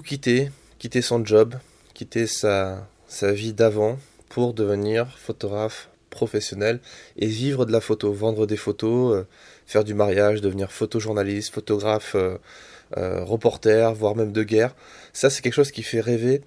quitter, 0.00 0.50
quitter 0.78 1.02
son 1.02 1.24
job, 1.24 1.54
quitter 1.94 2.26
sa, 2.26 2.88
sa 3.08 3.32
vie 3.32 3.52
d'avant 3.52 3.98
pour 4.28 4.54
devenir 4.54 5.18
photographe 5.18 5.90
professionnel 6.10 6.80
et 7.16 7.26
vivre 7.26 7.66
de 7.66 7.72
la 7.72 7.80
photo, 7.80 8.12
vendre 8.12 8.46
des 8.46 8.56
photos, 8.56 9.16
euh, 9.16 9.26
faire 9.66 9.84
du 9.84 9.94
mariage, 9.94 10.40
devenir 10.40 10.70
photojournaliste, 10.70 11.52
photographe, 11.52 12.14
euh, 12.14 12.38
euh, 12.96 13.24
reporter, 13.24 13.94
voire 13.94 14.14
même 14.14 14.32
de 14.32 14.42
guerre. 14.42 14.74
Ça, 15.12 15.30
c'est 15.30 15.42
quelque 15.42 15.54
chose 15.54 15.72
qui 15.72 15.82
fait 15.82 16.00
rêver 16.00 16.42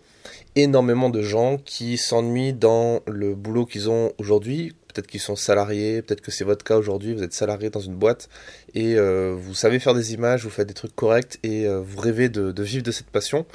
énormément 0.55 1.09
de 1.09 1.21
gens 1.21 1.57
qui 1.57 1.97
s'ennuient 1.97 2.53
dans 2.53 3.01
le 3.07 3.35
boulot 3.35 3.65
qu'ils 3.65 3.89
ont 3.89 4.13
aujourd'hui. 4.17 4.73
Peut-être 4.95 5.07
qu'ils 5.07 5.19
sont 5.19 5.35
salariés, 5.35 6.01
peut-être 6.01 6.21
que 6.21 6.31
c'est 6.31 6.45
votre 6.45 6.63
cas 6.63 6.77
aujourd'hui, 6.77 7.13
vous 7.13 7.21
êtes 7.21 7.33
salarié 7.33 7.69
dans 7.69 7.81
une 7.81 7.95
boîte 7.95 8.29
et 8.73 8.95
vous 8.97 9.53
savez 9.53 9.79
faire 9.79 9.93
des 9.93 10.13
images, 10.13 10.43
vous 10.43 10.49
faites 10.49 10.67
des 10.67 10.73
trucs 10.73 10.95
corrects 10.95 11.37
et 11.43 11.67
vous 11.67 11.99
rêvez 11.99 12.29
de, 12.29 12.63
vivre 12.63 12.83
de 12.83 12.91
cette 12.91 13.07
passion. 13.07 13.45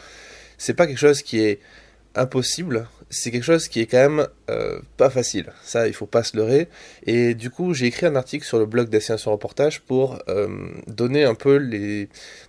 C'est 0.58 0.74
pas 0.74 0.86
quelque 0.86 0.98
chose 0.98 1.22
qui 1.22 1.40
est 1.40 1.60
impossible, 2.14 2.86
c'est 3.08 3.30
quelque 3.30 3.44
chose 3.44 3.68
qui 3.68 3.80
est 3.80 3.86
quand 3.86 4.08
même 4.08 4.26
euh, 4.50 4.80
pas 4.96 5.10
facile. 5.10 5.52
Ça, 5.62 5.88
il 5.88 5.94
faut 5.94 6.06
pas 6.06 6.22
se 6.22 6.36
leurrer. 6.36 6.68
Et 7.06 7.34
du 7.34 7.50
coup, 7.50 7.74
j'ai 7.74 7.86
écrit 7.86 8.06
un 8.06 8.16
article 8.16 8.44
sur 8.44 8.58
le 8.58 8.66
blog 8.66 8.88
Destination 8.88 9.32
Reportage 9.32 9.80
pour 9.80 10.20
euh, 10.28 10.48
donner 10.86 11.24
un 11.24 11.34
peu 11.34 11.60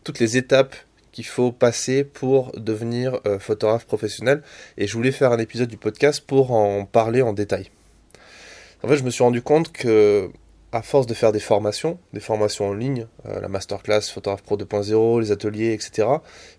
toutes 0.04 0.20
les 0.20 0.38
étapes 0.38 0.76
qu'il 1.12 1.26
faut 1.26 1.52
passer 1.52 2.04
pour 2.04 2.52
devenir 2.58 3.20
euh, 3.26 3.40
photographe 3.40 3.86
professionnel. 3.86 4.44
Et 4.78 4.88
je 4.88 4.94
voulais 4.94 5.12
faire 5.12 5.32
un 5.32 5.40
épisode 5.40 5.70
du 5.70 5.78
podcast 5.78 6.24
pour 6.26 6.52
en 6.52 6.86
parler 6.86 7.22
en 7.22 7.34
détail. 7.34 7.70
En 8.84 8.88
fait, 8.88 8.98
je 8.98 9.04
me 9.04 9.12
suis 9.12 9.24
rendu 9.24 9.42
compte 9.42 9.72
que 9.72 10.32
à 10.72 10.82
force 10.82 11.06
de 11.06 11.14
faire 11.14 11.32
des 11.32 11.40
formations, 11.40 12.00
des 12.14 12.20
formations 12.20 12.70
en 12.70 12.74
ligne, 12.74 13.08
euh, 13.26 13.42
la 13.42 13.48
masterclass 13.50 14.02
Photographe 14.02 14.42
Pro 14.42 14.58
2.0, 14.58 15.20
les 15.20 15.32
ateliers, 15.32 15.74
etc., 15.74 16.08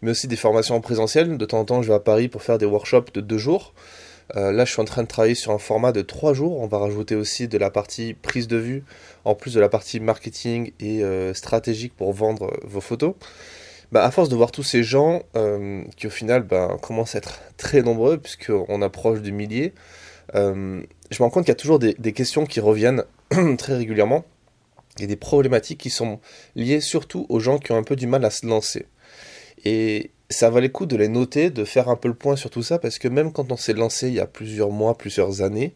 mais 0.03 0.11
aussi 0.11 0.29
des 0.29 0.37
formations 0.37 0.75
en 0.77 0.80
présentiel. 0.80 1.37
De 1.39 1.45
temps 1.47 1.61
en 1.61 1.65
temps, 1.65 1.83
je 1.83 1.89
vais 1.89 1.95
à 1.95 2.01
Paris 2.01 2.29
pour 2.29 2.43
faire 2.43 2.59
des 2.59 2.66
workshops 2.66 3.13
de 3.15 3.21
deux 3.21 3.39
jours. 3.39 3.73
Euh, 4.37 4.52
là, 4.52 4.65
je 4.65 4.73
suis 4.73 4.80
en 4.80 4.85
train 4.85 5.02
de 5.02 5.09
travailler 5.09 5.35
sur 5.35 5.52
un 5.52 5.59
format 5.59 5.93
de 5.93 6.02
trois 6.02 6.35
jours. 6.35 6.61
On 6.61 6.66
va 6.66 6.79
rajouter 6.79 7.16
aussi 7.16 7.49
de 7.49 7.59
la 7.59 7.71
partie 7.71 8.15
prise 8.15 8.49
de 8.49 8.57
vue, 8.57 8.85
en 9.24 9.35
plus 9.35 9.55
de 9.55 9.61
la 9.61 9.68
partie 9.68 9.99
marketing 9.99 10.73
et 10.79 11.02
euh, 11.02 11.33
stratégique 11.35 11.96
pour 11.96 12.13
vendre 12.13 12.52
vos 12.65 12.80
photos. 12.80 13.15
Bah, 13.93 14.05
à 14.05 14.11
force 14.11 14.29
de 14.29 14.37
voir 14.37 14.52
tous 14.52 14.63
ces 14.63 14.83
gens 14.83 15.23
qui, 15.96 16.07
au 16.07 16.11
final, 16.11 16.43
bah, 16.43 16.77
commencent 16.80 17.15
à 17.15 17.18
être 17.18 17.41
très 17.57 17.83
nombreux, 17.83 18.16
puisqu'on 18.16 18.80
approche 18.80 19.21
du 19.21 19.33
millier, 19.33 19.74
je 21.13 21.23
me 21.23 21.24
rends 21.24 21.30
compte 21.30 21.45
qu'il 21.45 21.51
y 21.51 21.52
a 21.52 21.57
toujours 21.57 21.79
des, 21.79 22.13
questions 22.13 22.46
qui 22.46 22.60
reviennent 22.60 23.05
très 23.59 23.77
régulièrement. 23.77 24.24
A 25.01 25.07
des 25.07 25.16
problématiques 25.16 25.80
qui 25.80 25.91
sont 25.91 26.21
liées 26.55 26.80
surtout 26.80 27.27
aux 27.29 27.41
gens 27.41 27.59
qui 27.59 27.73
ont 27.73 27.77
un 27.77 27.82
peu 27.82 27.96
du 27.96 28.07
mal 28.07 28.24
à 28.24 28.30
se 28.30 28.46
lancer. 28.46 28.87
Et 29.65 30.10
ça 30.29 30.51
valait 30.51 30.68
le 30.68 30.73
coup 30.73 30.87
de 30.87 30.96
les 30.96 31.09
noter, 31.09 31.51
de 31.51 31.65
faire 31.65 31.88
un 31.88 31.96
peu 31.96 32.09
le 32.09 32.15
point 32.15 32.37
sur 32.37 32.51
tout 32.51 32.63
ça, 32.63 32.79
parce 32.79 32.99
que 32.99 33.09
même 33.09 33.33
quand 33.33 33.52
on 33.52 33.57
s'est 33.57 33.74
lancé 33.74 34.09
il 34.09 34.15
y 34.15 34.21
a 34.21 34.27
plusieurs 34.27 34.71
mois, 34.71 34.96
plusieurs 34.96 35.43
années, 35.43 35.74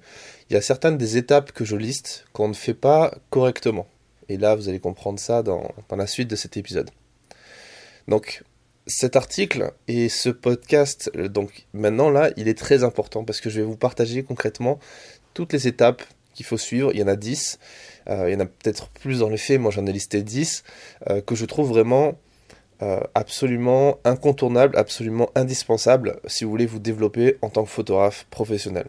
il 0.49 0.55
y 0.55 0.57
a 0.57 0.63
certaines 0.63 0.99
des 0.99 1.17
étapes 1.17 1.53
que 1.53 1.65
je 1.65 1.77
liste 1.77 2.27
qu'on 2.33 2.49
ne 2.49 2.55
fait 2.55 2.75
pas 2.75 3.15
correctement. 3.31 3.87
Et 4.29 4.37
là, 4.37 4.55
vous 4.55 4.69
allez 4.69 4.81
comprendre 4.81 5.19
ça 5.19 5.43
dans, 5.43 5.71
dans 5.89 5.97
la 5.97 6.07
suite 6.07 6.29
de 6.29 6.37
cet 6.37 6.57
épisode. 6.57 6.91
Donc, 8.09 8.43
cet 8.87 9.17
article 9.17 9.73
et 9.89 10.09
ce 10.09 10.29
podcast, 10.29 11.11
donc 11.17 11.67
maintenant 11.73 12.09
là, 12.09 12.31
il 12.37 12.47
est 12.47 12.57
très 12.57 12.85
important 12.85 13.25
parce 13.25 13.41
que 13.41 13.51
je 13.51 13.61
vais 13.61 13.67
vous 13.67 13.77
partager 13.77 14.23
concrètement 14.23 14.79
toutes 15.37 15.53
les 15.53 15.69
étapes 15.69 16.03
qu'il 16.35 16.47
faut 16.47 16.57
suivre. 16.57 16.91
Il 16.95 16.99
y 16.99 17.03
en 17.03 17.09
a 17.09 17.15
10. 17.15 17.59
Euh, 18.09 18.31
il 18.31 18.33
y 18.33 18.37
en 18.37 18.41
a 18.41 18.47
peut-être 18.47 18.89
plus 18.89 19.19
dans 19.19 19.29
les 19.29 19.37
faits. 19.37 19.61
Moi, 19.61 19.71
j'en 19.71 19.85
ai 19.85 19.93
listé 19.93 20.23
10 20.23 20.65
euh, 21.11 21.21
que 21.21 21.35
je 21.35 21.45
trouve 21.45 21.69
vraiment 21.69 22.15
euh, 22.81 23.01
absolument 23.15 23.99
incontournable, 24.05 24.79
absolument 24.79 25.29
indispensable 25.35 26.21
si 26.27 26.45
vous 26.45 26.51
voulez 26.51 26.65
vous 26.65 26.79
développer 26.79 27.37
en 27.43 27.51
tant 27.51 27.65
que 27.65 27.71
photographe 27.71 28.27
professionnel. 28.31 28.87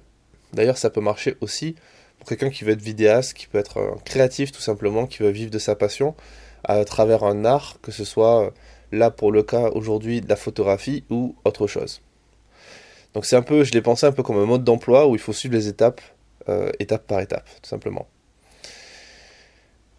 D'ailleurs, 0.53 0.77
ça 0.77 0.89
peut 0.89 1.01
marcher 1.01 1.35
aussi 1.41 1.75
pour 2.17 2.29
quelqu'un 2.29 2.49
qui 2.49 2.63
veut 2.63 2.71
être 2.71 2.81
vidéaste, 2.81 3.33
qui 3.33 3.47
peut 3.47 3.57
être 3.57 3.97
créatif 4.05 4.53
tout 4.53 4.61
simplement, 4.61 5.05
qui 5.05 5.19
veut 5.19 5.29
vivre 5.29 5.51
de 5.51 5.59
sa 5.59 5.75
passion 5.75 6.15
à 6.63 6.85
travers 6.85 7.25
un 7.25 7.43
art, 7.43 7.77
que 7.81 7.91
ce 7.91 8.05
soit 8.05 8.53
là 8.93 9.11
pour 9.11 9.33
le 9.33 9.43
cas 9.43 9.69
aujourd'hui 9.71 10.21
de 10.21 10.29
la 10.29 10.37
photographie 10.37 11.03
ou 11.09 11.35
autre 11.43 11.67
chose. 11.67 12.01
Donc 13.13 13.25
c'est 13.25 13.35
un 13.35 13.41
peu, 13.41 13.65
je 13.65 13.73
l'ai 13.73 13.81
pensé 13.81 14.05
un 14.05 14.13
peu 14.13 14.23
comme 14.23 14.37
un 14.37 14.45
mode 14.45 14.63
d'emploi 14.63 15.07
où 15.07 15.15
il 15.15 15.19
faut 15.19 15.33
suivre 15.33 15.53
les 15.53 15.67
étapes 15.67 16.01
euh, 16.49 16.71
étape 16.79 17.07
par 17.07 17.19
étape, 17.19 17.47
tout 17.61 17.69
simplement. 17.69 18.07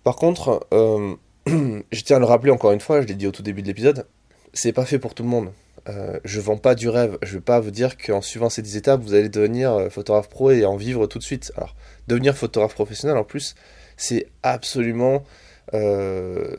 Par 0.05 0.17
contre, 0.17 0.67
euh, 0.73 1.15
je 1.47 2.01
tiens 2.03 2.17
à 2.17 2.21
le 2.21 2.25
rappeler 2.25 2.51
encore 2.51 2.73
une 2.73 2.81
fois, 2.81 3.01
je 3.01 3.07
l'ai 3.07 3.15
dit 3.15 3.27
au 3.27 3.33
tout 3.33 3.43
début 3.43 3.63
de 3.63 3.67
l'épisode, 3.67 4.07
c'est 4.53 4.73
pas 4.73 4.85
fait 4.85 4.99
pour 4.99 5.15
tout 5.15 5.23
le 5.23 5.29
monde. 5.29 5.53
Euh, 5.89 6.19
je 6.25 6.41
vends 6.41 6.57
pas 6.59 6.75
du 6.75 6.89
rêve. 6.89 7.19
Je 7.23 7.35
vais 7.35 7.41
pas 7.41 7.61
vous 7.61 7.71
dire 7.71 7.97
qu'en 7.97 8.21
suivant 8.21 8.51
ces 8.51 8.63
10 8.63 8.77
étapes, 8.77 9.01
vous 9.01 9.15
allez 9.15 9.29
devenir 9.29 9.89
photographe 9.91 10.29
pro 10.29 10.51
et 10.51 10.67
en 10.67 10.77
vivre 10.77 11.07
tout 11.07 11.19
de 11.19 11.25
suite. 11.25 11.53
Alors, 11.57 11.75
devenir 12.09 12.37
photographe 12.37 12.75
professionnel, 12.75 13.17
en 13.17 13.25
plus, 13.25 13.55
c'est 13.97 14.27
absolument 14.43 15.25
euh, 15.75 16.57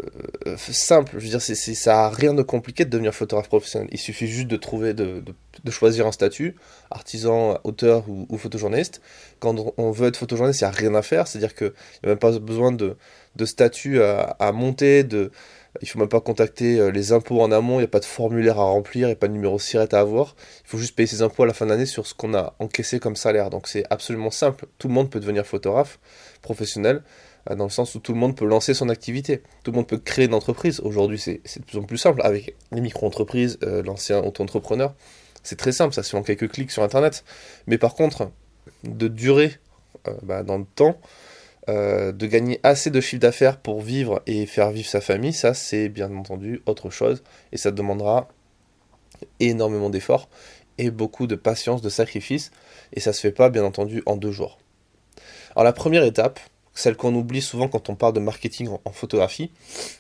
simple. 0.57 1.13
Je 1.17 1.23
veux 1.23 1.29
dire, 1.29 1.41
ça 1.41 2.05
a 2.05 2.09
rien 2.09 2.33
de 2.33 2.43
compliqué 2.43 2.85
de 2.85 2.89
devenir 2.89 3.13
photographe 3.13 3.47
professionnel. 3.47 3.87
Il 3.91 3.99
suffit 3.99 4.27
juste 4.27 4.47
de 4.47 4.57
trouver, 4.57 4.93
de, 4.93 5.23
de, 5.63 5.71
choisir 5.71 6.05
un 6.07 6.11
statut, 6.11 6.55
artisan, 6.91 7.59
auteur 7.63 8.05
ou, 8.07 8.37
photojournaliste. 8.37 9.01
Quand 9.39 9.73
on 9.77 9.91
veut 9.91 10.07
être 10.07 10.17
photojournaliste, 10.17 10.61
il 10.61 10.65
n'y 10.65 10.69
a 10.69 10.71
rien 10.71 10.95
à 10.95 11.01
faire. 11.01 11.27
C'est-à-dire 11.27 11.55
qu'il 11.55 11.73
n'y 12.03 12.07
a 12.07 12.09
même 12.09 12.19
pas 12.19 12.37
besoin 12.39 12.71
de, 12.71 12.97
de 13.35 13.45
statut 13.45 14.01
à, 14.01 14.35
à, 14.39 14.51
monter, 14.51 15.03
de, 15.03 15.31
il 15.81 15.87
faut 15.87 15.99
même 15.99 16.09
pas 16.09 16.21
contacter 16.21 16.79
euh, 16.79 16.91
les 16.91 17.11
impôts 17.11 17.41
en 17.41 17.51
amont, 17.51 17.75
il 17.75 17.79
n'y 17.79 17.85
a 17.85 17.87
pas 17.87 17.99
de 17.99 18.05
formulaire 18.05 18.59
à 18.59 18.63
remplir, 18.63 19.07
il 19.07 19.11
n'y 19.11 19.13
a 19.13 19.15
pas 19.15 19.27
de 19.27 19.33
numéro 19.33 19.59
SIRET 19.59 19.93
à 19.93 19.99
avoir. 19.99 20.35
Il 20.65 20.69
faut 20.69 20.77
juste 20.77 20.95
payer 20.95 21.07
ses 21.07 21.21
impôts 21.21 21.43
à 21.43 21.47
la 21.47 21.53
fin 21.53 21.65
de 21.65 21.71
l'année 21.71 21.85
sur 21.85 22.07
ce 22.07 22.13
qu'on 22.13 22.33
a 22.33 22.55
encaissé 22.59 22.99
comme 22.99 23.15
salaire. 23.15 23.49
Donc 23.49 23.67
c'est 23.67 23.85
absolument 23.89 24.31
simple. 24.31 24.65
Tout 24.77 24.87
le 24.87 24.93
monde 24.93 25.09
peut 25.09 25.19
devenir 25.19 25.45
photographe 25.45 25.99
professionnel. 26.41 27.03
Euh, 27.49 27.55
dans 27.55 27.65
le 27.65 27.69
sens 27.69 27.95
où 27.95 27.99
tout 27.99 28.13
le 28.13 28.19
monde 28.19 28.35
peut 28.35 28.45
lancer 28.45 28.73
son 28.73 28.89
activité. 28.89 29.41
Tout 29.63 29.71
le 29.71 29.77
monde 29.77 29.87
peut 29.87 29.97
créer 29.97 30.25
une 30.25 30.33
entreprise. 30.33 30.79
Aujourd'hui, 30.81 31.19
c'est 31.19 31.59
de 31.59 31.65
plus 31.65 31.77
en 31.77 31.83
plus 31.83 31.97
simple 31.97 32.21
avec 32.23 32.55
les 32.71 32.81
micro-entreprises, 32.81 33.57
euh, 33.63 33.83
l'ancien 33.83 34.19
auto-entrepreneur. 34.19 34.93
C'est 35.43 35.57
très 35.57 35.71
simple, 35.71 35.93
ça 35.93 36.03
se 36.03 36.09
fait 36.09 36.17
en 36.17 36.23
quelques 36.23 36.49
clics 36.49 36.71
sur 36.71 36.83
Internet. 36.83 37.23
Mais 37.67 37.77
par 37.77 37.95
contre, 37.95 38.31
de 38.83 39.07
durer 39.07 39.57
euh, 40.07 40.13
bah, 40.23 40.43
dans 40.43 40.57
le 40.57 40.65
temps, 40.65 40.99
de 41.67 42.25
gagner 42.25 42.59
assez 42.63 42.89
de 42.89 42.99
chiffre 42.99 43.19
d'affaires 43.19 43.57
pour 43.59 43.81
vivre 43.81 44.23
et 44.25 44.47
faire 44.47 44.71
vivre 44.71 44.89
sa 44.89 45.01
famille, 45.01 45.33
ça 45.33 45.53
c'est 45.53 45.87
bien 45.87 46.11
entendu 46.15 46.63
autre 46.65 46.89
chose. 46.89 47.21
Et 47.51 47.57
ça 47.57 47.69
demandera 47.69 48.27
énormément 49.39 49.91
d'efforts 49.91 50.29
et 50.79 50.89
beaucoup 50.89 51.27
de 51.27 51.35
patience, 51.35 51.83
de 51.83 51.89
sacrifice. 51.89 52.49
Et 52.93 52.99
ça 52.99 53.13
se 53.13 53.21
fait 53.21 53.31
pas 53.31 53.51
bien 53.51 53.63
entendu 53.63 54.01
en 54.07 54.17
deux 54.17 54.31
jours. 54.31 54.57
Alors 55.51 55.63
la 55.63 55.73
première 55.73 56.03
étape, 56.03 56.39
celle 56.79 56.95
qu'on 56.95 57.13
oublie 57.13 57.41
souvent 57.41 57.67
quand 57.67 57.89
on 57.89 57.95
parle 57.95 58.13
de 58.13 58.21
marketing 58.21 58.69
en, 58.85 58.91
photographie, 58.91 59.51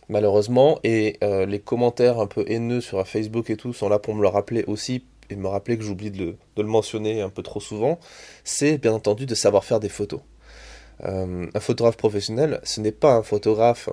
malheureusement, 0.07 0.79
et 0.85 1.17
euh, 1.23 1.45
les 1.45 1.59
commentaires 1.59 2.19
un 2.19 2.27
peu 2.27 2.45
haineux 2.47 2.79
sur 2.79 3.05
Facebook 3.05 3.49
et 3.49 3.57
tout 3.57 3.73
sont 3.73 3.89
là 3.89 3.99
pour 3.99 4.15
me 4.15 4.21
le 4.21 4.29
rappeler 4.29 4.63
aussi, 4.65 5.03
et 5.29 5.35
me 5.35 5.47
rappeler 5.47 5.77
que 5.77 5.83
j'oublie 5.83 6.09
de, 6.09 6.35
le 6.57 6.63
mentionner 6.63 7.21
un 7.21 7.29
peu 7.29 7.43
trop 7.43 7.59
souvent, 7.59 7.99
c'est 8.45 8.77
bien 8.77 8.93
entendu 8.93 9.25
de 9.25 9.35
savoir 9.35 9.65
faire 9.65 9.79
des 9.79 9.89
photos. 9.89 10.21
Euh, 11.03 11.47
un 11.53 11.59
photographe 11.59 11.97
professionnel, 11.97 12.61
ce 12.63 12.79
n'est 12.79 12.93
pas 12.93 13.13
un 13.13 13.23
photographe 13.23 13.89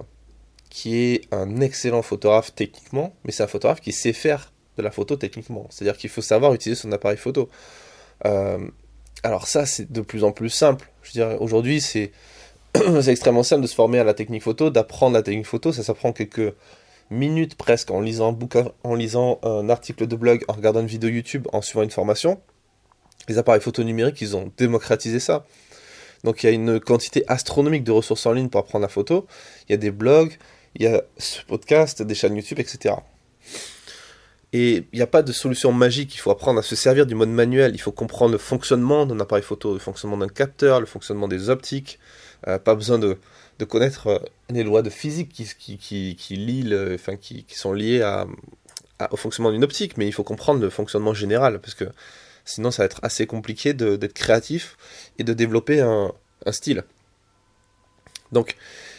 qui 0.71 0.97
est 0.97 1.23
un 1.33 1.61
excellent 1.61 2.03
photographe 2.03 2.55
techniquement, 2.55 3.15
mais 3.25 3.33
c'est 3.33 3.43
un 3.43 3.49
photographe 3.49 3.81
qui 3.81 3.93
sait 3.93 4.13
faire 4.13 4.53
de 4.77 4.83
la 4.83 4.93
photo 4.93 5.17
techniquement. 5.17 5.67
C'est-à-dire 5.71 5.97
qu'il 5.97 6.11
faut 6.11 6.23
savoir 6.23 6.55
utiliser 6.55 6.81
son 6.81 6.93
appareil 6.93 7.19
photo. 7.19 7.49
Euh, 8.25 8.59
alors 9.23 9.47
ça, 9.49 9.67
c'est 9.67 9.91
de 9.91 10.01
plus 10.01 10.23
en 10.25 10.33
plus 10.33 10.51
simple. 10.51 10.89
Je 11.03 11.09
veux 11.09 11.29
dire, 11.29 11.43
aujourd'hui, 11.43 11.81
c'est 11.81 12.13
c'est 13.03 13.11
extrêmement 13.11 13.43
simple 13.43 13.63
de 13.63 13.67
se 13.67 13.75
former 13.75 13.99
à 13.99 14.05
la 14.05 14.15
technique 14.15 14.43
photo, 14.43 14.71
d'apprendre 14.71 15.15
la 15.15 15.23
technique 15.23 15.47
photo. 15.47 15.73
Ça, 15.73 15.83
s'apprend 15.83 16.13
quelques 16.13 16.55
minutes 17.11 17.55
presque 17.55 17.91
en 17.91 18.01
lisant 18.01 18.31
un 18.31 18.33
bouquin, 18.33 18.71
en 18.85 18.95
lisant 18.95 19.39
un 19.43 19.69
article 19.69 20.07
de 20.07 20.17
blog, 20.17 20.45
en 20.49 20.55
regardant 20.55 20.81
une 20.81 20.87
vidéo 20.87 21.11
YouTube, 21.11 21.47
en 21.53 21.63
suivant 21.63 21.83
une 21.83 21.91
formation. 21.91 22.41
Les 23.29 23.39
appareils 23.39 23.61
photo 23.61 23.83
numériques, 23.83 24.21
ils 24.21 24.37
ont 24.37 24.53
démocratisé 24.57 25.21
ça. 25.21 25.47
Donc 26.25 26.43
il 26.43 26.47
y 26.47 26.49
a 26.49 26.53
une 26.53 26.81
quantité 26.81 27.25
astronomique 27.29 27.85
de 27.85 27.93
ressources 27.93 28.27
en 28.27 28.33
ligne 28.33 28.49
pour 28.49 28.61
apprendre 28.61 28.83
la 28.83 28.89
photo. 28.89 29.27
Il 29.69 29.73
y 29.73 29.75
a 29.75 29.79
des 29.79 29.91
blogs, 29.91 30.37
il 30.75 30.83
y 30.83 30.87
a 30.87 31.03
ce 31.19 31.43
podcast, 31.43 32.03
des 32.03 32.15
chaînes 32.15 32.37
YouTube, 32.37 32.59
etc. 32.59 32.95
Et 34.53 34.87
il 34.93 34.97
n'y 34.97 35.03
a 35.03 35.07
pas 35.07 35.23
de 35.23 35.33
solution 35.33 35.73
magique, 35.73 36.15
il 36.15 36.19
faut 36.19 36.31
apprendre 36.31 36.61
à 36.61 36.63
se 36.63 36.77
servir 36.77 37.05
du 37.05 37.15
mode 37.15 37.29
manuel, 37.29 37.73
il 37.75 37.81
faut 37.81 37.93
comprendre 37.93 38.33
le 38.33 38.39
fonctionnement 38.39 39.05
d'un 39.05 39.19
appareil 39.21 39.43
photo, 39.43 39.73
le 39.75 39.79
fonctionnement 39.79 40.17
d'un 40.17 40.29
capteur, 40.29 40.81
le 40.81 40.87
fonctionnement 40.87 41.29
des 41.29 41.51
optiques, 41.51 41.99
pas 42.43 42.75
besoin 42.75 42.99
de, 42.99 43.19
connaître 43.65 44.07
euh, 44.09 44.19
les 44.51 44.63
lois 44.63 44.83
de 44.83 44.91
physique 44.91 45.31
qui, 45.31 46.37
lient 46.37 46.75
enfin, 46.95 47.17
qui, 47.17 47.45
sont 47.51 47.73
liées 47.73 48.03
au 49.11 49.17
fonctionnement 49.17 49.53
d'une 49.53 49.65
optique, 49.65 49.97
mais 49.97 50.07
il 50.07 50.13
faut 50.13 50.25
comprendre 50.25 50.61
le 50.61 50.71
fonctionnement 50.71 51.15
général, 51.15 51.61
parce 51.61 51.75
que 51.75 51.85
sinon 52.45 52.71
ça 52.71 52.83
va 52.83 52.87
être 52.87 53.01
assez 53.03 53.27
compliqué 53.27 53.75
d'être 53.75 54.13
créatif 54.13 54.77
et 55.19 55.25
de 55.25 55.33
développer 55.33 55.81
un, 55.81 56.13
style. 56.51 56.85
Donc, 58.31 58.57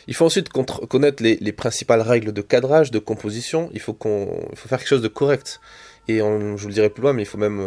il 0.07 0.15
faut 0.15 0.25
ensuite 0.25 0.49
connaître 0.49 1.23
les, 1.23 1.37
les, 1.37 1.51
principales 1.53 2.01
règles 2.01 2.33
de 2.33 2.41
cadrage, 2.41 2.91
de 2.91 2.99
composition. 2.99 3.69
Il 3.73 3.79
faut, 3.79 3.93
qu'on, 3.93 4.47
il 4.51 4.57
faut 4.57 4.67
faire 4.67 4.79
quelque 4.79 4.87
chose 4.87 5.01
de 5.01 5.07
correct. 5.07 5.61
Et 6.09 6.17
je 6.17 6.23
vous 6.23 6.67
le 6.67 6.73
dirai 6.73 6.89
plus 6.89 7.03
loin, 7.03 7.13
mais 7.13 7.23
il 7.23 7.25
faut 7.25 7.37
même 7.37 7.61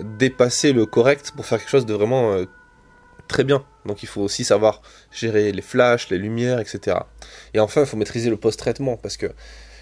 dépasser 0.00 0.72
le 0.72 0.86
correct 0.86 1.32
pour 1.36 1.46
faire 1.46 1.58
quelque 1.58 1.70
chose 1.70 1.86
de 1.86 1.94
vraiment 1.94 2.44
très 3.28 3.44
bien. 3.44 3.64
Donc 3.86 4.02
il 4.02 4.06
faut 4.06 4.22
aussi 4.22 4.44
savoir 4.44 4.82
gérer 5.12 5.52
les 5.52 5.62
flashs, 5.62 6.10
les 6.10 6.18
lumières, 6.18 6.60
etc. 6.60 6.98
Et 7.52 7.60
enfin, 7.60 7.82
il 7.82 7.86
faut 7.86 7.96
maîtriser 7.96 8.30
le 8.30 8.36
post-traitement 8.36 8.96
parce 8.96 9.16
que 9.16 9.26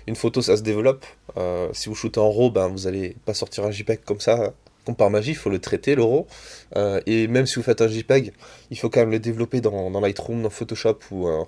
une 0.06 0.16
photo, 0.16 0.42
ça 0.42 0.56
se 0.56 0.62
développe. 0.62 1.04
si 1.72 1.88
vous 1.88 1.94
shootez 1.94 2.18
en 2.18 2.30
RAW, 2.30 2.50
ben, 2.50 2.66
vous 2.68 2.80
n'allez 2.80 3.16
pas 3.24 3.34
sortir 3.34 3.64
un 3.64 3.70
JPEG 3.70 4.00
comme 4.04 4.20
ça 4.20 4.52
comme 4.84 4.96
par 4.96 5.10
magie, 5.10 5.30
il 5.30 5.36
faut 5.36 5.50
le 5.50 5.58
traiter, 5.58 5.94
l'euro. 5.94 6.26
Euh, 6.76 7.00
et 7.06 7.28
même 7.28 7.46
si 7.46 7.56
vous 7.56 7.62
faites 7.62 7.80
un 7.80 7.88
JPEG, 7.88 8.32
il 8.70 8.78
faut 8.78 8.90
quand 8.90 9.00
même 9.00 9.10
le 9.10 9.20
développer 9.20 9.60
dans, 9.60 10.00
Lightroom, 10.00 10.42
dans 10.42 10.50
Photoshop 10.50 10.98
ou 11.10 11.28
un, 11.28 11.46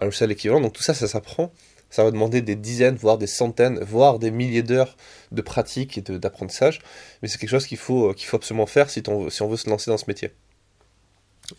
logiciel 0.00 0.30
équivalent. 0.32 0.60
Donc 0.60 0.72
tout 0.72 0.82
ça, 0.82 0.94
ça 0.94 1.06
s'apprend. 1.06 1.52
Ça 1.90 2.04
va 2.04 2.10
demander 2.10 2.40
des 2.40 2.56
dizaines, 2.56 2.96
voire 2.96 3.18
des 3.18 3.26
centaines, 3.26 3.78
voire 3.80 4.18
des 4.18 4.30
milliers 4.30 4.62
d'heures 4.62 4.96
de 5.30 5.42
pratique 5.42 5.98
et 5.98 6.00
d'apprentissage. 6.00 6.80
Mais 7.20 7.28
c'est 7.28 7.38
quelque 7.38 7.50
chose 7.50 7.66
qu'il 7.66 7.78
faut, 7.78 8.10
euh, 8.10 8.14
faut 8.18 8.36
absolument 8.36 8.66
faire 8.66 8.88
si 8.88 9.02
si 9.02 9.42
on 9.42 9.48
veut 9.48 9.56
se 9.56 9.68
lancer 9.68 9.90
dans 9.90 9.98
ce 9.98 10.06
métier. 10.08 10.30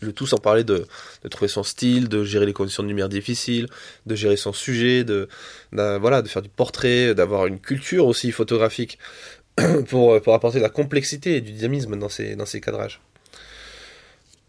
Le 0.00 0.12
tout 0.12 0.26
sans 0.26 0.38
parler 0.38 0.64
de, 0.64 0.86
trouver 1.30 1.48
son 1.48 1.62
style, 1.62 2.08
de 2.08 2.24
gérer 2.24 2.46
les 2.46 2.52
conditions 2.52 2.82
de 2.82 2.88
lumière 2.88 3.08
difficiles, 3.08 3.68
de 4.06 4.14
gérer 4.14 4.36
son 4.36 4.52
sujet, 4.52 5.04
de, 5.04 5.28
voilà, 5.72 6.22
de 6.22 6.28
faire 6.28 6.42
du 6.42 6.48
portrait, 6.48 7.14
d'avoir 7.14 7.46
une 7.46 7.60
culture 7.60 8.06
aussi 8.06 8.32
photographique. 8.32 8.98
pour, 9.88 10.20
pour 10.20 10.34
apporter 10.34 10.58
de 10.58 10.62
la 10.62 10.68
complexité 10.68 11.36
et 11.36 11.40
du 11.40 11.52
dynamisme 11.52 11.96
dans 11.96 12.08
ces, 12.08 12.34
dans 12.34 12.46
ces 12.46 12.60
cadrages. 12.60 13.00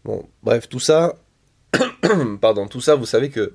Bon, 0.04 0.28
bref, 0.42 0.68
tout 0.68 0.80
ça, 0.80 1.14
pardon, 2.40 2.66
tout 2.68 2.80
ça, 2.80 2.94
vous 2.94 3.06
savez 3.06 3.30
que 3.30 3.54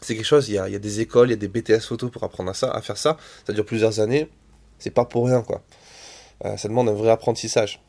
c'est 0.00 0.14
quelque 0.16 0.26
chose, 0.26 0.48
il 0.48 0.54
y, 0.54 0.58
a, 0.58 0.68
y, 0.68 0.74
a, 0.74 0.78
des 0.78 1.00
écoles, 1.00 1.28
il 1.28 1.30
y 1.30 1.34
a 1.34 1.36
des 1.36 1.48
BTS 1.48 1.80
photo 1.86 2.08
pour 2.08 2.24
apprendre 2.24 2.50
à 2.50 2.54
ça, 2.54 2.70
à 2.70 2.80
faire 2.82 2.96
ça, 2.96 3.16
ça 3.46 3.52
dure 3.52 3.64
plusieurs 3.64 4.00
années, 4.00 4.28
c'est 4.78 4.90
pas 4.90 5.04
pour 5.04 5.26
rien, 5.26 5.42
quoi. 5.42 5.62
Euh, 6.44 6.56
ça 6.56 6.68
demande 6.68 6.88
un 6.88 6.92
vrai 6.92 7.10
apprentissage. 7.10 7.80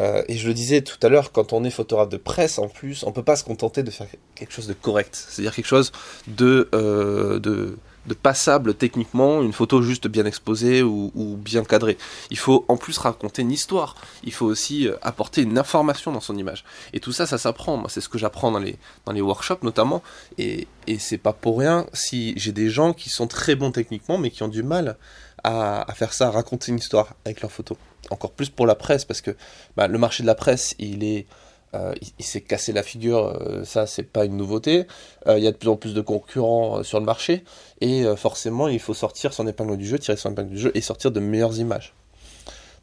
Euh, 0.00 0.22
et 0.28 0.36
je 0.36 0.46
le 0.46 0.54
disais 0.54 0.82
tout 0.82 0.98
à 1.02 1.08
l'heure, 1.08 1.32
quand 1.32 1.52
on 1.52 1.64
est 1.64 1.70
photographe 1.70 2.08
de 2.08 2.16
presse, 2.16 2.58
en 2.58 2.68
plus, 2.68 3.02
on 3.04 3.12
peut 3.12 3.22
pas 3.22 3.36
se 3.36 3.44
contenter 3.44 3.82
de 3.82 3.90
faire 3.90 4.06
quelque 4.34 4.52
chose 4.52 4.66
de 4.66 4.72
correct, 4.72 5.14
c'est-à-dire 5.28 5.54
quelque 5.54 5.66
chose 5.66 5.92
de, 6.26 6.68
euh, 6.74 7.38
de 7.40 7.76
de 8.08 8.14
passable 8.14 8.74
techniquement, 8.74 9.42
une 9.42 9.52
photo 9.52 9.82
juste 9.82 10.08
bien 10.08 10.24
exposée 10.24 10.82
ou, 10.82 11.38
bien 11.38 11.62
cadrée. 11.62 11.96
Il 12.30 12.38
faut 12.38 12.64
en 12.68 12.76
plus 12.76 12.98
raconter 12.98 13.42
une 13.42 13.52
histoire. 13.52 13.94
Il 14.24 14.32
faut 14.32 14.46
aussi 14.46 14.88
euh, 14.88 14.96
apporter 15.02 15.42
une 15.42 15.58
information 15.58 16.10
dans 16.10 16.20
son 16.20 16.36
image. 16.36 16.64
Et 16.92 17.00
tout 17.00 17.12
ça, 17.12 17.26
ça 17.26 17.38
s'apprend. 17.38 17.76
Moi, 17.76 17.88
c'est 17.88 18.00
ce 18.00 18.08
que 18.08 18.18
j'apprends 18.18 18.50
dans 18.50 18.58
les, 18.58 19.20
workshops 19.20 19.62
notamment. 19.62 20.02
Et, 20.38 20.66
c'est 20.98 21.18
pas 21.18 21.34
pour 21.34 21.58
rien 21.58 21.86
si 21.92 22.32
j'ai 22.36 22.52
des 22.52 22.70
gens 22.70 22.94
qui 22.94 23.10
sont 23.10 23.26
très 23.26 23.54
bons 23.54 23.70
techniquement, 23.70 24.16
mais 24.16 24.30
qui 24.30 24.42
ont 24.42 24.48
du 24.48 24.62
mal 24.62 24.96
à, 25.44 25.86
faire 25.94 26.14
ça, 26.14 26.30
raconter 26.30 26.72
une 26.72 26.78
histoire 26.78 27.14
avec 27.26 27.42
leurs 27.42 27.52
photos. 27.52 27.76
Encore 28.10 28.32
plus 28.32 28.48
pour 28.48 28.66
la 28.66 28.74
presse, 28.74 29.04
parce 29.04 29.20
que 29.20 29.36
bah, 29.76 29.86
le 29.86 29.98
marché 29.98 30.22
de 30.22 30.26
la 30.26 30.34
presse, 30.34 30.74
il 30.78 31.04
est 31.04 31.26
euh, 31.74 31.92
il, 32.18 32.24
s'est 32.24 32.40
cassé 32.40 32.72
la 32.72 32.82
figure, 32.82 33.26
euh, 33.26 33.62
ça 33.62 33.86
c'est 33.86 34.02
pas 34.02 34.24
une 34.24 34.38
nouveauté. 34.38 34.86
Euh, 35.26 35.36
il 35.36 35.44
y 35.44 35.46
a 35.46 35.52
de 35.52 35.56
plus 35.56 35.68
en 35.68 35.76
plus 35.76 35.92
de 35.92 36.00
concurrents 36.00 36.82
sur 36.82 36.98
le 36.98 37.04
marché 37.04 37.44
et 37.82 38.04
forcément 38.16 38.68
il 38.68 38.80
faut 38.80 38.94
sortir 38.94 39.34
son 39.34 39.46
épingle 39.46 39.76
du 39.76 39.86
jeu, 39.86 39.98
tirer 39.98 40.16
son 40.16 40.32
épingle 40.32 40.50
du 40.50 40.58
jeu 40.58 40.72
et 40.74 40.80
sortir 40.80 41.10
de 41.10 41.20
meilleures 41.20 41.58
images. 41.58 41.94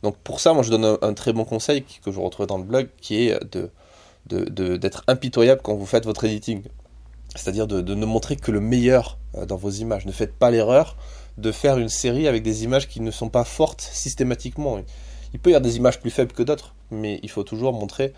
Donc 0.03 0.17
pour 0.17 0.39
ça, 0.39 0.53
moi 0.53 0.61
je 0.61 0.69
donne 0.69 0.97
un, 1.01 1.13
très 1.13 1.33
bon 1.33 1.45
conseil 1.45 1.83
que 1.83 2.11
je 2.11 2.19
retrouve 2.19 2.45
dans 2.45 2.59
le 2.59 2.63
blog 2.63 2.89
qui 3.01 3.27
est 3.27 3.39
d'être 4.27 5.03
impitoyable 5.07 5.61
quand 5.63 5.75
vous 5.75 5.87
faites 5.87 6.05
votre 6.05 6.23
editing. 6.25 6.61
C'est-à-dire 7.35 7.65
de, 7.65 7.81
ne 7.81 8.05
montrer 8.05 8.35
que 8.35 8.51
le 8.51 8.59
meilleur 8.59 9.17
dans 9.47 9.57
vos 9.57 9.71
images. 9.71 10.05
Ne 10.05 10.11
faites 10.11 10.33
pas 10.33 10.51
l'erreur 10.51 10.95
de 11.37 11.51
faire 11.51 11.79
une 11.79 11.89
série 11.89 12.27
avec 12.27 12.43
des 12.43 12.63
images 12.63 12.87
qui 12.87 13.01
ne 13.01 13.11
sont 13.11 13.29
pas 13.29 13.43
fortes 13.43 13.81
systématiquement. 13.81 14.79
Il 15.33 15.39
peut 15.39 15.49
y 15.49 15.53
avoir 15.53 15.67
des 15.67 15.75
images 15.75 15.99
plus 15.99 16.11
faibles 16.11 16.31
que 16.31 16.43
d'autres, 16.43 16.75
mais 16.91 17.19
il 17.23 17.29
faut 17.29 17.43
toujours 17.43 17.73
montrer 17.73 18.13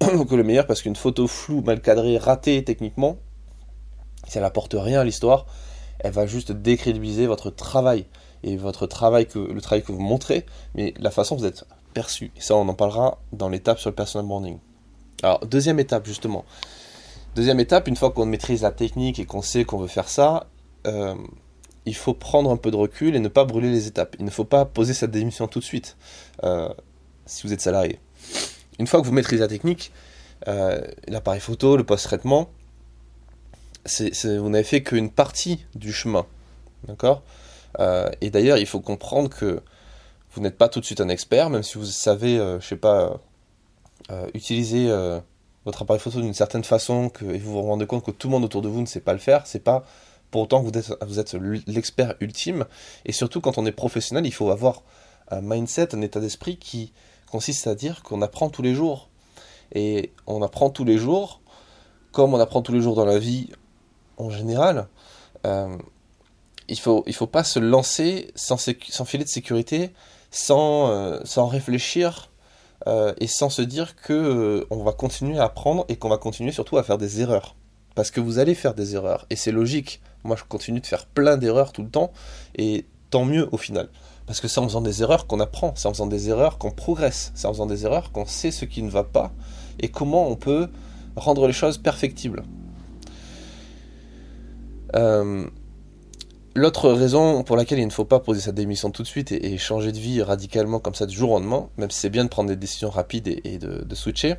que 0.28 0.34
le 0.34 0.44
meilleur 0.44 0.66
parce 0.66 0.82
qu'une 0.82 0.96
photo 0.96 1.26
floue, 1.26 1.62
mal 1.62 1.80
cadrée, 1.80 2.16
ratée 2.18 2.64
techniquement, 2.64 3.18
si 4.26 4.38
elle 4.38 4.44
apporte 4.44 4.74
rien 4.78 5.00
à 5.00 5.04
l'histoire, 5.04 5.46
elle 5.98 6.12
va 6.12 6.26
juste 6.26 6.52
décrédibiliser 6.52 7.26
votre 7.26 7.50
travail 7.50 8.06
et 8.42 8.56
votre 8.56 8.86
travail 8.86 9.26
que 9.26 9.38
le 9.38 9.60
travail 9.60 9.82
que 9.82 9.92
vous 9.92 10.00
montrez, 10.00 10.46
mais 10.74 10.94
la 10.98 11.10
façon 11.10 11.34
dont 11.34 11.42
vous 11.42 11.46
êtes 11.46 11.64
perçu. 11.92 12.32
Et 12.36 12.40
ça, 12.40 12.56
on 12.56 12.66
en 12.68 12.74
parlera 12.74 13.18
dans 13.32 13.48
l'étape 13.48 13.78
sur 13.78 13.90
le 13.90 13.94
personal 13.94 14.26
branding. 14.26 14.58
Alors, 15.22 15.40
deuxième 15.46 15.78
étape 15.78 16.06
justement. 16.06 16.44
Deuxième 17.34 17.60
étape, 17.60 17.86
une 17.86 17.96
fois 17.96 18.10
qu'on 18.10 18.26
maîtrise 18.26 18.62
la 18.62 18.72
technique 18.72 19.18
et 19.18 19.26
qu'on 19.26 19.42
sait 19.42 19.64
qu'on 19.64 19.78
veut 19.78 19.86
faire 19.86 20.08
ça, 20.08 20.46
euh, 20.86 21.14
il 21.84 21.94
faut 21.94 22.14
prendre 22.14 22.50
un 22.50 22.56
peu 22.56 22.70
de 22.70 22.76
recul 22.76 23.14
et 23.14 23.20
ne 23.20 23.28
pas 23.28 23.44
brûler 23.44 23.70
les 23.70 23.86
étapes. 23.86 24.16
Il 24.18 24.24
ne 24.24 24.30
faut 24.30 24.44
pas 24.44 24.64
poser 24.64 24.94
sa 24.94 25.06
démission 25.06 25.46
tout 25.46 25.58
de 25.58 25.64
suite 25.64 25.96
euh, 26.42 26.70
si 27.26 27.46
vous 27.46 27.52
êtes 27.52 27.60
salarié. 27.60 28.00
Une 28.80 28.86
fois 28.86 29.02
que 29.02 29.06
vous 29.06 29.12
maîtrisez 29.12 29.42
la 29.42 29.48
technique, 29.48 29.92
euh, 30.48 30.80
l'appareil 31.06 31.40
photo, 31.40 31.76
le 31.76 31.84
post-traitement, 31.84 32.48
vous 33.84 34.48
n'avez 34.48 34.64
fait 34.64 34.82
qu'une 34.82 35.10
partie 35.10 35.66
du 35.74 35.92
chemin. 35.92 36.24
D'accord? 36.88 37.22
Euh, 37.78 38.10
Et 38.22 38.30
d'ailleurs, 38.30 38.56
il 38.56 38.64
faut 38.64 38.80
comprendre 38.80 39.28
que 39.28 39.60
vous 40.32 40.40
n'êtes 40.40 40.56
pas 40.56 40.70
tout 40.70 40.80
de 40.80 40.86
suite 40.86 41.02
un 41.02 41.10
expert, 41.10 41.50
même 41.50 41.62
si 41.62 41.76
vous 41.76 41.84
savez, 41.84 42.36
je 42.36 42.40
euh, 42.40 42.60
je 42.60 42.66
sais 42.66 42.76
pas, 42.76 43.20
utiliser 44.34 44.88
votre 45.66 45.82
appareil 45.82 46.00
photo 46.00 46.20
d'une 46.20 46.34
certaine 46.34 46.64
façon 46.64 47.10
que, 47.10 47.26
et 47.26 47.38
vous 47.38 47.52
vous 47.52 47.62
rendez 47.62 47.86
compte 47.86 48.04
que 48.04 48.10
tout 48.10 48.28
le 48.28 48.32
monde 48.32 48.44
autour 48.44 48.62
de 48.62 48.68
vous 48.68 48.80
ne 48.80 48.86
sait 48.86 49.00
pas 49.00 49.12
le 49.12 49.20
faire, 49.20 49.46
c'est 49.46 49.62
pas 49.62 49.84
pour 50.30 50.40
autant 50.40 50.64
que 50.64 51.04
vous 51.04 51.18
êtes 51.18 51.36
l'expert 51.66 52.14
ultime. 52.20 52.64
Et 53.04 53.12
surtout, 53.12 53.42
quand 53.42 53.58
on 53.58 53.66
est 53.66 53.72
professionnel, 53.72 54.26
il 54.26 54.32
faut 54.32 54.50
avoir 54.50 54.82
un 55.28 55.42
mindset, 55.42 55.94
un 55.94 56.00
état 56.00 56.18
d'esprit 56.18 56.56
qui 56.56 56.92
consiste 57.30 57.66
à 57.66 57.74
dire 57.74 58.02
qu'on 58.02 58.22
apprend 58.22 58.50
tous 58.50 58.62
les 58.62 58.74
jours. 58.74 59.08
Et 59.72 60.12
on 60.26 60.42
apprend 60.42 60.70
tous 60.70 60.84
les 60.84 60.98
jours, 60.98 61.40
comme 62.12 62.34
on 62.34 62.40
apprend 62.40 62.60
tous 62.60 62.72
les 62.72 62.80
jours 62.80 62.96
dans 62.96 63.04
la 63.04 63.18
vie 63.18 63.50
en 64.16 64.30
général. 64.30 64.88
Euh, 65.46 65.76
il 66.68 66.78
faut, 66.78 67.02
il 67.06 67.14
faut 67.14 67.26
pas 67.26 67.44
se 67.44 67.58
lancer 67.58 68.30
sans, 68.34 68.56
filet 68.56 69.24
de 69.24 69.28
sécurité, 69.28 69.90
sans, 70.30 70.88
euh, 70.88 71.20
réfléchir 71.36 72.30
euh, 72.86 73.12
et 73.18 73.26
sans 73.26 73.50
se 73.50 73.62
dire 73.62 73.96
que 73.96 74.66
on 74.70 74.82
va 74.82 74.92
continuer 74.92 75.38
à 75.38 75.44
apprendre 75.44 75.84
et 75.88 75.96
qu'on 75.96 76.08
va 76.08 76.18
continuer 76.18 76.52
surtout 76.52 76.78
à 76.78 76.82
faire 76.82 76.98
des 76.98 77.20
erreurs. 77.20 77.56
Parce 77.94 78.10
que 78.10 78.20
vous 78.20 78.38
allez 78.38 78.54
faire 78.54 78.74
des 78.74 78.94
erreurs 78.94 79.26
et 79.30 79.36
c'est 79.36 79.52
logique. 79.52 80.00
Moi, 80.22 80.36
je 80.36 80.44
continue 80.44 80.80
de 80.80 80.86
faire 80.86 81.06
plein 81.06 81.36
d'erreurs 81.36 81.72
tout 81.72 81.82
le 81.82 81.90
temps 81.90 82.12
et 82.56 82.86
tant 83.10 83.24
mieux 83.24 83.48
au 83.52 83.56
final. 83.56 83.88
Parce 84.30 84.38
que 84.38 84.46
c'est 84.46 84.60
en 84.60 84.68
faisant 84.68 84.80
des 84.80 85.02
erreurs 85.02 85.26
qu'on 85.26 85.40
apprend, 85.40 85.72
c'est 85.74 85.88
en 85.88 85.92
faisant 85.92 86.06
des 86.06 86.28
erreurs 86.28 86.56
qu'on 86.56 86.70
progresse, 86.70 87.32
c'est 87.34 87.48
en 87.48 87.52
faisant 87.52 87.66
des 87.66 87.84
erreurs 87.84 88.12
qu'on 88.12 88.26
sait 88.26 88.52
ce 88.52 88.64
qui 88.64 88.80
ne 88.80 88.88
va 88.88 89.02
pas 89.02 89.32
et 89.80 89.88
comment 89.88 90.28
on 90.28 90.36
peut 90.36 90.68
rendre 91.16 91.48
les 91.48 91.52
choses 91.52 91.78
perfectibles. 91.78 92.44
Euh, 94.94 95.48
l'autre 96.54 96.92
raison 96.92 97.42
pour 97.42 97.56
laquelle 97.56 97.80
il 97.80 97.86
ne 97.86 97.90
faut 97.90 98.04
pas 98.04 98.20
poser 98.20 98.40
sa 98.40 98.52
démission 98.52 98.92
tout 98.92 99.02
de 99.02 99.08
suite 99.08 99.32
et, 99.32 99.58
changer 99.58 99.90
de 99.90 99.98
vie 99.98 100.22
radicalement 100.22 100.78
comme 100.78 100.94
ça 100.94 101.06
du 101.06 101.16
jour 101.16 101.32
au 101.32 101.40
lendemain, 101.40 101.68
même 101.76 101.90
si 101.90 101.98
c'est 101.98 102.08
bien 102.08 102.22
de 102.22 102.28
prendre 102.28 102.50
des 102.50 102.56
décisions 102.56 102.90
rapides 102.90 103.26
et, 103.26 103.58
de, 103.58 103.94
switcher, 103.96 104.36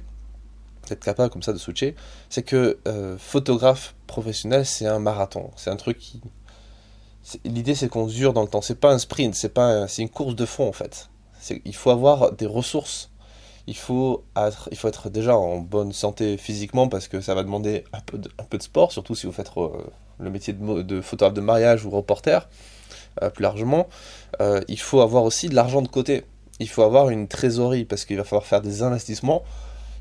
d'être 0.88 1.04
capable 1.04 1.34
comme 1.34 1.44
ça 1.44 1.51
de 1.51 1.58
switcher, 1.58 1.96
c'est 2.30 2.44
que 2.44 2.77
euh, 2.88 3.18
photographe 3.18 3.94
professionnel, 4.08 4.66
c'est 4.66 4.88
un 4.88 5.00
marathon. 5.00 5.51
C'est 5.58 5.70
un 5.70 5.75
truc 5.75 5.98
qui, 5.98 6.22
L'idée, 7.46 7.75
c'est 7.75 7.88
qu'on 7.88 8.08
dure 8.08 8.34
dans 8.34 8.42
le 8.42 8.48
temps. 8.48 8.62
C'est 8.62 8.80
pas 8.80 8.92
un 8.92 8.98
sprint, 8.98 9.36
c'est 9.36 9.54
pas, 9.54 9.88
c'est 9.88 10.01
une 10.01 10.10
course 10.10 10.36
de 10.36 10.46
fond 10.46 10.68
en 10.68 10.74
fait. 10.74 11.10
Il 11.66 11.75
faut 11.75 11.92
avoir 11.92 12.32
des 12.34 12.46
ressources. 12.46 13.10
Il 13.68 13.78
faut, 13.78 14.24
être, 14.36 15.10
déjà 15.10 15.38
en 15.38 15.60
bonne 15.60 15.94
santé 15.94 16.38
physiquement 16.38 16.88
parce 16.88 17.08
que 17.08 17.22
ça 17.22 17.36
va 17.36 17.44
demander 17.44 17.84
un 17.94 18.00
peu 18.01 18.18
de, 18.18 18.30
un 18.40 18.60
sport, 18.60 18.92
surtout 18.92 19.16
si 19.16 19.28
vous 19.28 19.32
faites 19.32 19.51
euh, 19.58 19.70
le 20.20 20.30
métier 20.30 20.54
de, 20.54 20.82
de, 20.82 21.00
photographe 21.00 21.36
de 21.36 21.42
mariage 21.42 21.86
ou 21.86 21.92
reporter, 21.92 22.50
euh, 23.22 23.30
plus 23.30 23.44
largement. 23.44 23.88
Euh, 24.42 24.62
il 24.68 24.80
faut 24.80 25.01
avoir 25.01 25.24
aussi 25.24 25.48
de 25.48 25.56
l'argent 25.56 25.82
de 25.82 25.88
côté. 25.88 26.25
Il 26.60 26.70
faut 26.70 26.82
avoir 26.82 27.10
une 27.10 27.28
trésorerie 27.28 27.86
parce 27.86 28.04
qu'il 28.04 28.18
va 28.18 28.24
falloir 28.24 28.46
faire 28.46 28.62
des 28.62 28.82
investissements 28.82 29.44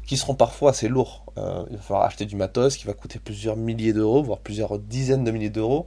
qui 0.06 0.16
seront 0.16 0.34
parfois 0.34 0.70
assez 0.70 0.88
lourds. 0.88 1.24
il 1.36 1.76
va 1.76 1.82
falloir 1.82 2.06
acheter 2.06 2.24
du 2.24 2.34
matos 2.34 2.76
qui 2.76 2.86
va 2.86 2.94
coûter 2.94 3.18
plusieurs 3.18 3.56
milliers 3.56 3.92
d'euros, 3.92 4.22
voire 4.22 4.40
plusieurs 4.40 4.78
dizaines 4.78 5.22
de 5.22 5.30
milliers 5.30 5.50
d'euros 5.50 5.86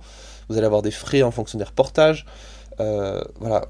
vous 0.50 0.58
allez 0.58 0.66
avoir 0.66 0.82
des 0.82 0.92
frais 0.92 1.24
en 1.24 1.32
fonction 1.32 1.58
des 1.58 1.64
reportages. 1.64 2.26
Euh, 2.80 3.24
voilà. 3.40 3.68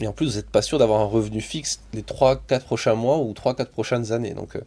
Et 0.00 0.06
en 0.06 0.12
plus, 0.12 0.30
vous 0.30 0.36
n'êtes 0.36 0.50
pas 0.50 0.62
sûr 0.62 0.78
d'avoir 0.78 1.00
un 1.00 1.06
revenu 1.06 1.40
fixe 1.40 1.80
les 1.92 2.02
3-4 2.02 2.60
prochains 2.60 2.94
mois 2.94 3.18
ou 3.18 3.32
3-4 3.32 3.66
prochaines 3.66 4.12
années. 4.12 4.32
Donc, 4.32 4.56
euh, 4.56 4.60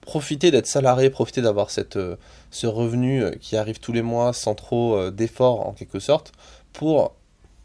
profitez 0.00 0.50
d'être 0.50 0.66
salarié, 0.66 1.10
profitez 1.10 1.42
d'avoir 1.42 1.68
euh, 1.96 2.16
ce 2.50 2.66
revenu 2.66 3.24
qui 3.40 3.56
arrive 3.56 3.80
tous 3.80 3.92
les 3.92 4.02
mois 4.02 4.32
sans 4.32 4.54
trop 4.54 5.10
d'efforts 5.10 5.66
en 5.66 5.72
quelque 5.72 6.00
sorte 6.00 6.32
pour 6.72 7.14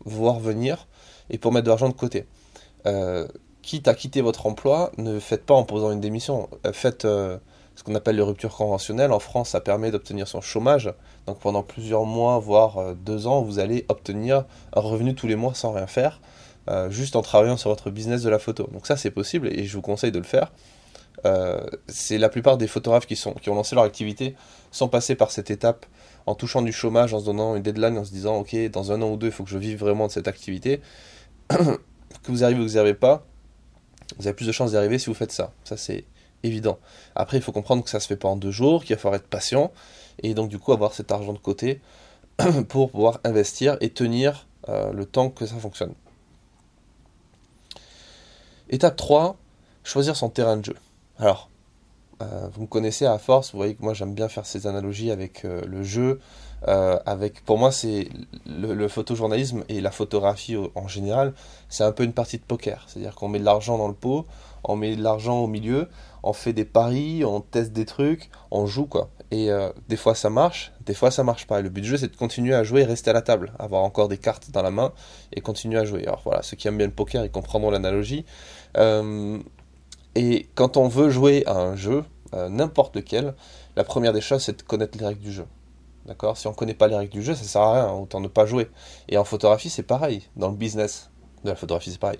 voir 0.03 0.39
venir 0.39 0.87
et 1.29 1.37
pour 1.37 1.53
mettre 1.53 1.65
de 1.65 1.69
l'argent 1.69 1.87
de 1.87 1.93
côté. 1.93 2.25
quitte 3.61 3.87
à 3.87 3.93
quitter 3.93 4.19
votre 4.19 4.45
emploi, 4.45 4.91
ne 4.97 5.19
faites 5.19 5.45
pas 5.45 5.53
en 5.53 5.63
posant 5.63 5.91
une 5.91 6.01
démission. 6.01 6.49
faites 6.73 7.07
ce 7.75 7.83
qu'on 7.83 7.95
appelle 7.95 8.15
les 8.15 8.21
ruptures 8.21 8.55
conventionnelles. 8.55 9.11
En 9.11 9.19
France, 9.19 9.49
ça 9.49 9.61
permet 9.61 9.91
d'obtenir 9.91 10.27
son 10.27 10.41
chômage. 10.41 10.93
Donc 11.25 11.39
pendant 11.39 11.63
plusieurs 11.63 12.05
mois, 12.05 12.39
voire 12.39 12.77
euh, 12.77 12.93
deux 12.93 13.27
ans, 13.27 13.41
vous 13.41 13.59
allez 13.59 13.85
obtenir 13.89 14.45
un 14.73 14.81
revenu 14.81 15.15
tous 15.15 15.27
les 15.27 15.35
mois 15.35 15.53
sans 15.53 15.71
rien 15.71 15.87
faire. 15.87 16.19
euh, 16.69 16.89
juste 16.89 17.15
en 17.15 17.21
travaillant 17.21 17.57
sur 17.57 17.69
votre 17.69 17.89
business 17.89 18.21
de 18.21 18.29
la 18.29 18.39
photo. 18.39 18.69
Donc 18.71 18.87
ça 18.87 18.95
c'est 18.95 19.11
possible 19.11 19.47
et 19.47 19.65
je 19.65 19.75
vous 19.75 19.81
conseille 19.81 20.11
de 20.11 20.19
le 20.19 20.25
faire. 20.25 20.51
Euh, 21.25 21.65
c'est 21.87 22.17
la 22.17 22.29
plupart 22.29 22.57
des 22.57 22.67
photographes 22.67 23.05
qui, 23.05 23.21
ont 23.27 23.55
lancé 23.55 23.75
leur 23.75 23.83
activité 23.83 24.35
sans 24.71 24.87
passer 24.87 25.15
par 25.15 25.31
cette 25.31 25.51
étape 25.51 25.85
en 26.25 26.35
touchant 26.35 26.61
du 26.61 26.71
chômage, 26.71 27.13
en 27.13 27.19
se 27.19 27.25
donnant 27.25 27.55
une 27.55 27.63
deadline, 27.63 27.97
en 27.97 28.03
se 28.03 28.11
disant 28.11 28.37
ok 28.37 28.55
dans 28.71 28.91
un 28.91 29.01
an 29.01 29.11
ou 29.11 29.17
deux 29.17 29.27
il 29.27 29.33
faut 29.33 29.43
que 29.43 29.49
je 29.49 29.57
vive 29.57 29.77
vraiment 29.77 30.07
de 30.07 30.11
cette 30.11 30.27
activité. 30.27 30.81
que 31.49 32.31
vous 32.31 32.43
arrivez 32.43 32.59
ou 32.59 32.63
que 32.63 32.69
vous 32.69 32.73
n'y 32.75 32.79
arrivez 32.79 32.97
pas, 32.97 33.25
vous 34.17 34.27
avez 34.27 34.35
plus 34.35 34.47
de 34.47 34.51
chances 34.51 34.71
d'y 34.71 34.77
arriver 34.77 34.99
si 34.99 35.07
vous 35.07 35.13
faites 35.13 35.31
ça. 35.31 35.51
Ça 35.63 35.77
c'est 35.77 36.05
évident. 36.43 36.79
Après 37.15 37.37
il 37.37 37.43
faut 37.43 37.51
comprendre 37.51 37.83
que 37.83 37.89
ça 37.89 37.99
se 37.99 38.07
fait 38.07 38.15
pas 38.15 38.27
en 38.27 38.35
deux 38.35 38.51
jours, 38.51 38.83
qu'il 38.83 38.95
va 38.95 39.01
falloir 39.01 39.19
être 39.19 39.27
patient 39.27 39.71
et 40.21 40.33
donc 40.33 40.49
du 40.49 40.59
coup 40.59 40.73
avoir 40.73 40.93
cet 40.93 41.11
argent 41.11 41.33
de 41.33 41.39
côté 41.39 41.81
pour 42.69 42.91
pouvoir 42.91 43.19
investir 43.23 43.77
et 43.81 43.89
tenir 43.89 44.47
euh, 44.69 44.91
le 44.91 45.05
temps 45.05 45.29
que 45.29 45.45
ça 45.45 45.55
fonctionne. 45.55 45.93
Étape 48.69 48.95
3, 48.95 49.35
choisir 49.83 50.15
son 50.15 50.29
terrain 50.29 50.57
de 50.57 50.65
jeu. 50.65 50.75
Alors, 51.19 51.49
euh, 52.21 52.47
vous 52.53 52.61
me 52.61 52.67
connaissez 52.67 53.05
à 53.05 53.17
force, 53.17 53.51
vous 53.51 53.57
voyez 53.57 53.75
que 53.75 53.83
moi 53.83 53.93
j'aime 53.93 54.13
bien 54.13 54.29
faire 54.29 54.45
ces 54.45 54.65
analogies 54.67 55.11
avec 55.11 55.45
euh, 55.45 55.61
le 55.65 55.83
jeu. 55.83 56.19
pour 57.45 57.57
moi, 57.57 57.71
c'est 57.71 58.07
le, 58.45 58.87
photojournalisme 58.87 59.63
et 59.67 59.81
la 59.81 59.91
photographie 59.91 60.55
en 60.75 60.87
général, 60.87 61.33
c'est 61.69 61.83
un 61.83 61.91
peu 61.91 62.03
une 62.03 62.13
partie 62.13 62.37
de 62.37 62.43
poker. 62.43 62.85
C'est-à-dire 62.87 63.15
qu'on 63.15 63.27
met 63.27 63.39
de 63.39 63.45
l'argent 63.45 63.77
dans 63.77 63.89
le 63.89 63.93
pot, 63.93 64.25
on 64.63 64.75
met 64.75 64.95
de 64.95 65.03
l'argent 65.03 65.39
au 65.39 65.47
milieu, 65.47 65.89
on 66.23 66.33
fait 66.33 66.53
des 66.53 66.65
paris, 66.65 67.23
on 67.25 67.41
teste 67.41 67.73
des 67.73 67.85
trucs, 67.85 68.29
on 68.49 68.65
joue 68.65 68.85
quoi. 68.85 69.09
Et 69.29 69.51
euh, 69.51 69.69
des 69.89 69.97
fois 69.97 70.15
ça 70.15 70.29
marche, 70.29 70.71
des 70.85 70.93
fois 70.93 71.11
ça 71.11 71.23
marche 71.23 71.45
pas. 71.45 71.59
Et 71.59 71.61
le 71.61 71.69
but 71.69 71.81
du 71.81 71.87
jeu 71.89 71.97
c'est 71.97 72.07
de 72.07 72.15
continuer 72.15 72.55
à 72.55 72.63
jouer 72.63 72.81
et 72.81 72.85
rester 72.85 73.09
à 73.09 73.13
la 73.13 73.21
table, 73.21 73.51
avoir 73.59 73.83
encore 73.83 74.07
des 74.07 74.17
cartes 74.17 74.49
dans 74.51 74.61
la 74.61 74.71
main 74.71 74.93
et 75.33 75.41
continuer 75.41 75.77
à 75.77 75.85
jouer. 75.85 76.03
Alors 76.07 76.21
voilà, 76.23 76.41
ceux 76.41 76.55
qui 76.55 76.67
aiment 76.67 76.77
bien 76.77 76.87
le 76.87 76.93
poker 76.93 77.23
ils 77.25 77.31
comprendront 77.31 77.69
l'analogie. 77.69 78.25
Euh, 78.77 79.37
et 80.15 80.47
quand 80.55 80.77
on 80.77 80.87
veut 80.87 81.09
jouer 81.09 81.43
à 81.45 81.57
un 81.59 81.75
jeu, 81.75 82.05
euh, 82.33 82.47
n'importe 82.47 82.95
lequel, 82.95 83.35
la 83.75 83.83
première 83.83 84.13
des 84.13 84.21
choses 84.21 84.43
c'est 84.43 84.57
de 84.57 84.63
connaître 84.63 84.97
les 84.97 85.05
règles 85.05 85.21
du 85.21 85.31
jeu. 85.31 85.45
D'accord? 86.05 86.37
Si 86.37 86.47
on 86.47 86.53
connaît 86.53 86.73
pas 86.73 86.87
les 86.87 86.95
règles 86.95 87.13
du 87.13 87.23
jeu, 87.23 87.33
ça 87.33 87.43
sert 87.43 87.61
à 87.61 87.73
rien, 87.73 87.93
autant 87.93 88.19
ne 88.19 88.27
pas 88.27 88.45
jouer. 88.45 88.69
Et 89.09 89.17
en 89.17 89.25
photographie 89.25 89.69
c'est 89.69 89.83
pareil, 89.83 90.29
dans 90.37 90.49
le 90.49 90.55
business 90.55 91.09
de 91.43 91.49
la 91.49 91.55
photographie 91.55 91.91
c'est 91.91 91.99
pareil. 91.99 92.19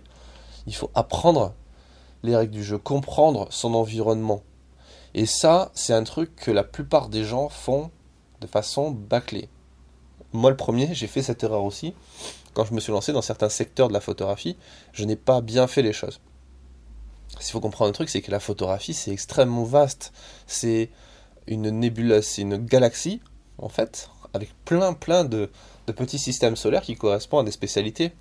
Il 0.67 0.75
faut 0.75 0.89
apprendre 0.93 1.53
les 2.23 2.35
règles 2.35 2.53
du 2.53 2.63
jeu, 2.63 2.77
comprendre 2.77 3.47
son 3.51 3.73
environnement. 3.73 4.41
Et 5.13 5.25
ça, 5.25 5.71
c'est 5.75 5.93
un 5.93 6.03
truc 6.03 6.35
que 6.35 6.51
la 6.51 6.63
plupart 6.63 7.09
des 7.09 7.23
gens 7.23 7.49
font 7.49 7.91
de 8.41 8.47
façon 8.47 8.91
bâclée. 8.91 9.49
Moi, 10.31 10.49
le 10.49 10.57
premier, 10.57 10.93
j'ai 10.95 11.07
fait 11.07 11.21
cette 11.21 11.43
erreur 11.43 11.63
aussi. 11.63 11.93
Quand 12.53 12.65
je 12.65 12.73
me 12.73 12.79
suis 12.79 12.91
lancé 12.91 13.13
dans 13.13 13.21
certains 13.21 13.49
secteurs 13.49 13.87
de 13.87 13.93
la 13.93 13.99
photographie, 13.99 14.57
je 14.91 15.05
n'ai 15.05 15.15
pas 15.15 15.41
bien 15.41 15.67
fait 15.67 15.81
les 15.81 15.93
choses. 15.93 16.19
S'il 17.39 17.51
faut 17.51 17.59
comprendre 17.59 17.89
un 17.89 17.93
truc, 17.93 18.09
c'est 18.09 18.21
que 18.21 18.31
la 18.31 18.39
photographie, 18.39 18.93
c'est 18.93 19.11
extrêmement 19.11 19.63
vaste. 19.63 20.13
C'est 20.47 20.89
une 21.47 21.69
nébuleuse, 21.69 22.25
c'est 22.25 22.41
une 22.43 22.57
galaxie, 22.57 23.21
en 23.57 23.69
fait, 23.69 24.09
avec 24.33 24.49
plein, 24.65 24.93
plein 24.93 25.25
de, 25.25 25.49
petits 25.85 26.19
systèmes 26.19 26.55
solaires 26.55 26.83
qui 26.83 26.95
correspondent 26.95 27.41
à 27.41 27.45
des 27.45 27.51
spécialités. 27.51 28.13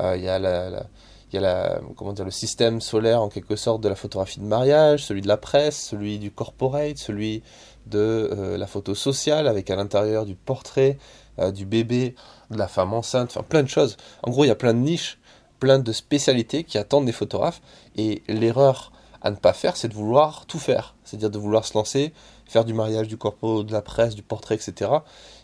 Euh, 0.00 0.16
il 0.16 0.22
y 0.22 0.28
a 0.28 0.38
la, 0.38 0.86
il 1.32 1.36
y 1.36 1.38
a 1.38 1.40
la, 1.40 2.24
le 2.24 2.30
système 2.30 2.80
solaire 2.80 3.22
en 3.22 3.28
quelque 3.28 3.56
sorte 3.56 3.80
de 3.80 3.88
la 3.88 3.94
photographie 3.94 4.40
de 4.40 4.44
mariage, 4.44 5.04
celui 5.04 5.22
de 5.22 5.28
la 5.28 5.38
presse, 5.38 5.80
celui 5.80 6.18
du 6.18 6.30
corporate, 6.30 6.98
celui 6.98 7.42
de 7.86 8.30
euh, 8.32 8.58
la 8.58 8.66
photo 8.66 8.94
sociale 8.94 9.48
avec 9.48 9.70
à 9.70 9.76
l'intérieur 9.76 10.26
du 10.26 10.34
portrait, 10.34 10.98
euh, 11.38 11.50
du 11.50 11.64
bébé, 11.64 12.14
de 12.50 12.58
la 12.58 12.68
femme 12.68 12.92
enceinte, 12.92 13.30
enfin 13.30 13.42
plein 13.42 13.62
de 13.62 13.68
choses. 13.68 13.96
En 14.22 14.30
gros, 14.30 14.44
il 14.44 14.48
y 14.48 14.50
a 14.50 14.56
plein 14.56 14.74
de 14.74 14.80
niches, 14.80 15.18
plein 15.58 15.78
de 15.78 15.92
spécialités 15.92 16.64
qui 16.64 16.76
attendent 16.76 17.06
des 17.06 17.12
photographes 17.12 17.62
et 17.96 18.22
l'erreur 18.28 18.92
à 19.22 19.30
ne 19.30 19.36
pas 19.36 19.52
faire, 19.54 19.76
c'est 19.76 19.88
de 19.88 19.94
vouloir 19.94 20.44
tout 20.46 20.58
faire, 20.58 20.96
c'est-à-dire 21.04 21.30
de 21.30 21.38
vouloir 21.38 21.64
se 21.64 21.74
lancer, 21.74 22.12
faire 22.44 22.64
du 22.64 22.74
mariage, 22.74 23.08
du 23.08 23.16
corpo, 23.16 23.62
de 23.62 23.72
la 23.72 23.80
presse, 23.80 24.14
du 24.14 24.22
portrait, 24.22 24.56
etc. 24.56 24.90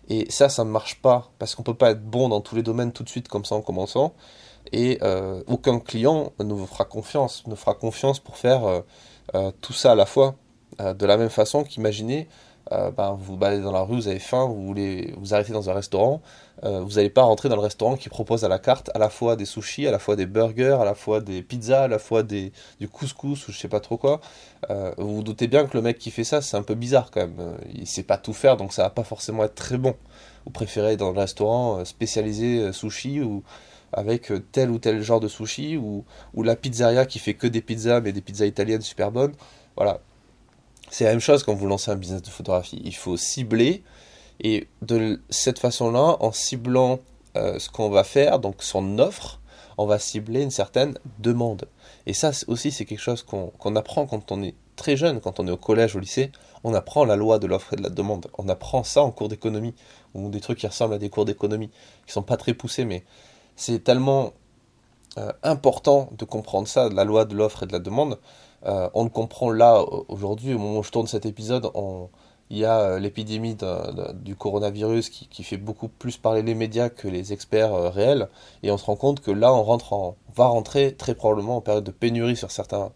Et 0.09 0.31
ça, 0.31 0.49
ça 0.49 0.65
ne 0.65 0.71
marche 0.71 1.01
pas 1.01 1.31
parce 1.39 1.55
qu'on 1.55 1.63
peut 1.63 1.75
pas 1.75 1.93
être 1.93 2.03
bon 2.03 2.29
dans 2.29 2.41
tous 2.41 2.57
les 2.57 2.63
domaines 2.63 2.93
tout 2.93 3.05
de 3.05 3.09
suite 3.09 3.29
comme 3.29 3.45
ça 3.45 3.55
en 3.55 3.63
commençant 3.63 4.13
et 4.73 4.99
euh, 5.03 5.43
aucun 5.47 5.79
client 5.81 6.33
ne 6.39 6.53
vous 6.53 6.67
fera 6.67 6.85
confiance, 6.85 7.47
ne 7.47 7.55
fera 7.55 7.75
confiance 7.75 8.21
pour 8.21 8.37
faire 8.37 8.65
euh, 8.65 8.81
euh, 9.35 9.51
tout 9.61 9.73
ça 9.73 9.93
à 9.93 9.95
la 9.95 10.07
fois. 10.07 10.37
de 10.79 11.07
la 11.07 11.17
même 11.17 11.31
façon 11.31 11.65
qu'imaginez, 11.65 12.29
ben, 12.71 13.17
vous 13.19 13.39
baladez 13.39 13.63
dans 13.63 13.73
la 13.73 13.81
rue, 13.81 13.97
vous 13.97 14.09
avez 14.09 14.19
faim, 14.19 14.45
vous 14.47 14.67
voulez 14.67 15.15
vous 15.17 15.33
arrêter 15.33 15.53
dans 15.53 15.71
un 15.71 15.73
restaurant, 15.73 16.21
vous 16.63 16.93
n'allez 16.97 17.09
pas 17.09 17.23
rentrer 17.23 17.49
dans 17.49 17.57
le 17.57 17.63
restaurant 17.63 17.97
qui 17.97 18.11
propose 18.11 18.45
à 18.45 18.49
la 18.49 18.59
carte 18.59 18.91
à 18.95 18.99
la 18.99 19.09
fois 19.09 19.37
des 19.37 19.47
sushis, 19.47 19.87
à 19.89 19.91
la 19.91 19.99
fois 19.99 20.17
des 20.17 20.27
burgers, 20.27 20.77
à 20.79 20.85
la 20.85 20.95
fois 20.95 21.21
des 21.21 21.43
pizzas, 21.43 21.85
à 21.85 21.89
la 21.89 21.99
fois 21.99 22.23
des, 22.23 22.53
du 22.79 22.87
couscous 22.87 23.49
ou 23.49 23.53
je 23.53 23.59
sais 23.59 23.69
pas 23.69 23.81
trop 23.81 23.97
quoi. 23.97 24.21
vous 24.99 25.17
vous 25.17 25.23
doutez 25.23 25.49
bien 25.49 25.67
que 25.67 25.77
le 25.79 25.83
mec 25.83 25.99
qui 25.99 26.11
fait 26.11 26.25
ça, 26.25 26.43
c'est 26.43 26.59
un 26.59 26.63
peu 26.63 26.75
bizarre 26.75 27.11
quand 27.11 27.23
même. 27.23 27.57
Il 27.75 27.87
sait 27.87 28.03
pas 28.03 28.19
tout 28.19 28.35
faire, 28.35 28.59
donc 28.59 28.75
ça 28.75 28.83
va 28.83 28.91
pas 28.91 29.05
forcément 29.05 29.45
être 29.45 29.55
très 29.55 29.79
bon. 29.79 29.95
Vous 30.45 30.53
préférez 30.53 30.99
dans 30.99 31.11
le 31.11 31.19
restaurant 31.19 31.85
spécialisé 31.87 32.73
sushi 32.73 33.23
ou 33.23 33.43
avec 33.93 34.31
euh, 34.31 34.45
tel 34.53 34.71
ou 34.71 34.79
tel 34.79 35.03
genre 35.03 35.21
de 35.21 35.29
sushi, 35.29 35.77
ou, 35.77 36.05
la 36.37 36.57
pizzeria 36.57 37.07
qui 37.07 37.19
fait 37.19 37.35
que 37.35 37.47
des 37.47 37.61
pizzas, 37.61 38.01
mais 38.01 38.13
des 38.13 38.21
pizzas 38.21 38.47
italiennes 38.47 38.83
super 38.83 39.11
bonnes. 39.11 39.35
Voilà. 39.77 40.01
C'est 40.91 41.05
la 41.05 41.11
même 41.11 41.21
chose 41.21 41.43
quand 41.43 41.55
vous 41.55 41.67
lancez 41.67 41.91
un 41.91 41.97
business 41.97 42.23
de 42.23 42.31
photographie. 42.31 42.81
Il 42.85 42.95
faut 42.95 43.17
cibler, 43.17 43.83
et 44.41 44.69
de 44.83 45.21
cette 45.31 45.59
façon-là, 45.59 46.17
en 46.21 46.33
ciblant 46.33 47.01
euh, 47.37 47.59
ce 47.59 47.69
qu'on 47.69 47.91
va 47.91 48.05
faire, 48.05 48.39
donc 48.39 48.63
son 48.63 48.99
offre, 48.99 49.41
on 49.77 49.87
va 49.87 49.99
cibler 49.99 50.43
une 50.43 50.51
certaine 50.51 50.99
demande. 51.19 51.69
Et 52.07 52.13
ça 52.13 52.31
aussi, 52.47 52.73
c'est 52.73 52.85
quelque 52.85 53.01
chose 53.01 53.23
qu'on 53.23 53.77
apprend 53.77 54.07
quand 54.07 54.33
on 54.33 54.43
est 54.43 54.55
très 54.77 54.97
jeune, 54.97 55.21
quand 55.21 55.41
on 55.41 55.47
est 55.47 55.51
au 55.51 55.57
collège, 55.57 55.95
au 55.95 56.01
lycée, 56.01 56.33
on 56.65 56.73
apprend 56.73 57.05
la 57.05 57.17
loi 57.17 57.39
de 57.39 57.47
l'offre 57.47 57.75
et 57.75 57.77
de 57.77 57.83
la 57.83 57.91
demande. 57.91 58.29
On 58.39 58.49
apprend 58.49 58.83
ça 58.85 59.03
en 59.03 59.11
cours 59.11 59.29
d'économie, 59.29 59.75
ou 60.15 60.31
des 60.31 60.41
trucs 60.41 60.59
qui 60.59 60.67
ressemblent 60.67 60.95
à 60.95 60.99
des 60.99 61.11
cours 61.11 61.25
d'économie, 61.25 61.71
qui 62.07 62.13
sont 62.13 62.23
pas 62.23 62.37
très 62.37 62.55
poussés, 62.55 62.85
mais 62.85 63.05
c'est 63.59 63.83
tellement 63.83 64.33
euh, 65.19 65.33
important 65.43 66.11
de 66.17 66.25
comprendre 66.25 66.69
ça, 66.69 66.89
la 66.89 67.05
loi 67.05 67.25
de 67.25 67.35
l'offre 67.35 67.65
et 67.65 67.67
de 67.67 67.73
la 67.73 67.81
demande. 67.81 68.19
Euh, 68.67 68.89
on 68.95 69.03
le 69.03 69.11
comprend 69.11 69.51
là, 69.51 69.85
aujourd'hui, 70.09 70.55
au 70.55 70.59
moment 70.59 70.79
où 70.79 70.83
je 70.85 70.91
tourne 70.91 71.09
cet 71.09 71.27
épisode, 71.27 71.69
il 72.51 72.59
y 72.59 72.65
a 72.65 72.79
euh, 72.79 72.99
l'épidémie 73.01 73.57
du 74.15 74.37
coronavirus 74.37 75.11
qui, 75.11 75.43
fait 75.43 75.57
beaucoup 75.57 75.89
plus 75.89 76.17
parler 76.17 76.43
les 76.43 76.55
médias 76.55 76.89
que 76.89 77.09
les 77.09 77.33
experts 77.33 77.93
réels. 77.93 78.29
Et 78.63 78.71
on 78.71 78.79
se 78.79 78.85
rend 78.85 78.97
compte 78.97 79.21
que 79.21 79.33
là, 79.33 79.53
on, 79.53 79.65
rentre 79.65 79.93
en, 79.93 80.17
va 80.37 80.47
rentrer 80.47 80.95
très 80.95 81.17
probablement 81.17 81.57
en 81.57 81.61
période 81.61 81.85
de 81.85 81.91
pénurie 81.91 82.37
sur 82.37 82.53
certains, 82.53 82.93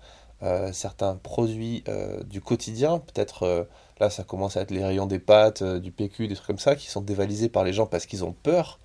certains 0.73 1.17
produits 1.17 1.83
du 2.27 2.41
quotidien. 2.41 3.01
Peut-être 3.01 3.67
là, 3.99 4.11
ça 4.11 4.23
commence 4.23 4.57
à 4.57 4.61
être 4.61 4.71
les 4.71 4.85
rayons 4.85 5.07
des 5.07 5.19
pâtes, 5.19 5.65
du 5.65 5.91
PQ, 5.91 6.29
des 6.29 6.35
trucs 6.35 6.47
comme 6.47 6.59
ça, 6.59 6.77
qui 6.77 6.89
sont 6.89 7.01
dévalisés 7.01 7.49
par 7.49 7.65
les 7.65 7.73
gens 7.73 7.87
parce 7.87 8.07
qu'ils 8.07 8.25
ont 8.25 8.35
peur. 8.43 8.79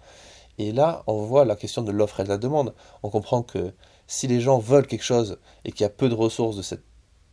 Et 0.58 0.72
là, 0.72 1.04
on 1.08 1.22
voit 1.24 1.46
la 1.46 1.56
question 1.56 1.82
de 1.82 1.92
l'offre 1.92 2.20
et 2.20 2.24
de 2.24 2.30
la 2.30 2.38
demande. 2.38 2.74
On 3.04 3.10
comprend 3.10 3.44
que 3.44 3.74
si 4.08 4.28
les 4.28 4.40
gens 4.40 4.58
veulent 4.60 4.88
quelque 4.88 5.04
chose 5.04 5.38
et 5.66 5.72
qu'il 5.72 5.82
y 5.82 5.86
a 5.86 5.90
peu 5.90 6.10
de 6.10 6.16
ressources 6.16 6.56
de 6.56 6.62
cette 6.62 6.84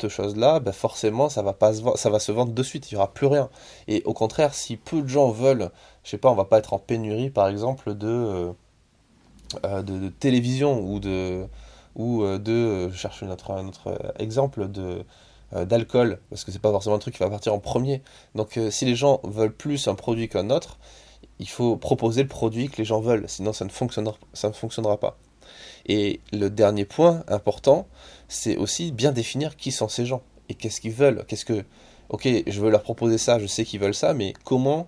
chose-là, 0.08 0.60
ben 0.60 0.72
forcément, 0.72 1.28
ça 1.28 1.42
va, 1.42 1.52
pas 1.52 1.72
se 1.72 1.82
ça 1.96 2.10
va 2.10 2.18
se 2.18 2.32
vendre 2.32 2.52
de 2.52 2.62
suite, 2.62 2.90
il 2.90 2.94
n'y 2.94 2.98
aura 2.98 3.12
plus 3.12 3.26
rien. 3.26 3.48
Et 3.88 4.02
au 4.04 4.12
contraire, 4.12 4.54
si 4.54 4.76
peu 4.76 5.02
de 5.02 5.08
gens 5.08 5.30
veulent, 5.30 5.70
je 6.02 6.10
sais 6.10 6.18
pas, 6.18 6.30
on 6.30 6.34
va 6.34 6.44
pas 6.44 6.58
être 6.58 6.72
en 6.72 6.78
pénurie, 6.78 7.30
par 7.30 7.48
exemple, 7.48 7.94
de, 7.94 8.08
euh, 8.08 8.52
euh, 9.64 9.82
de, 9.82 10.08
télévision 10.08 10.80
ou 10.80 11.00
de, 11.00 11.46
ou 11.94 12.22
euh, 12.22 12.38
de, 12.38 12.90
je 12.90 12.96
cherche 12.96 13.22
notre, 13.22 13.52
autre 13.52 13.98
exemple, 14.18 14.68
de 14.68 15.04
d'alcool, 15.68 16.18
parce 16.30 16.42
que 16.42 16.50
c'est 16.50 16.58
pas 16.58 16.72
forcément 16.72 16.96
un 16.96 16.98
truc 16.98 17.14
qui 17.14 17.20
va 17.20 17.30
partir 17.30 17.54
en 17.54 17.60
premier. 17.60 18.02
Donc 18.34 18.58
si 18.70 18.86
les 18.86 18.96
gens 18.96 19.20
veulent 19.22 19.54
plus 19.54 19.86
un 19.86 19.94
produit 19.94 20.28
qu'un 20.28 20.50
autre, 20.50 20.78
il 21.38 21.48
faut 21.48 21.76
proposer 21.76 22.22
le 22.22 22.28
produit 22.28 22.68
que 22.68 22.76
les 22.78 22.84
gens 22.84 23.00
veulent, 23.00 23.24
sinon 23.28 23.52
ça 23.52 23.64
ne 23.64 23.70
fonctionnera, 23.70 24.16
ça 24.32 24.48
ne 24.48 24.54
fonctionnera 24.54 24.98
pas. 24.98 25.18
Et 25.86 26.20
le 26.32 26.48
dernier 26.48 26.84
point 26.84 27.24
important, 27.28 27.86
c'est 28.28 28.56
aussi 28.56 28.92
bien 28.92 29.12
définir 29.12 29.56
qui 29.56 29.72
sont 29.72 29.88
ces 29.88 30.06
gens 30.06 30.22
et 30.48 30.54
qu'est-ce 30.54 30.80
qu'ils 30.80 30.92
veulent. 30.92 31.24
Qu'est-ce 31.26 31.44
que, 31.44 31.64
ok, 32.08 32.28
je 32.46 32.60
veux 32.60 32.70
leur 32.70 32.82
proposer 32.82 33.18
ça, 33.18 33.38
je 33.38 33.46
sais 33.46 33.64
qu'ils 33.64 33.80
veulent 33.80 33.94
ça, 33.94 34.14
mais 34.14 34.32
comment 34.44 34.86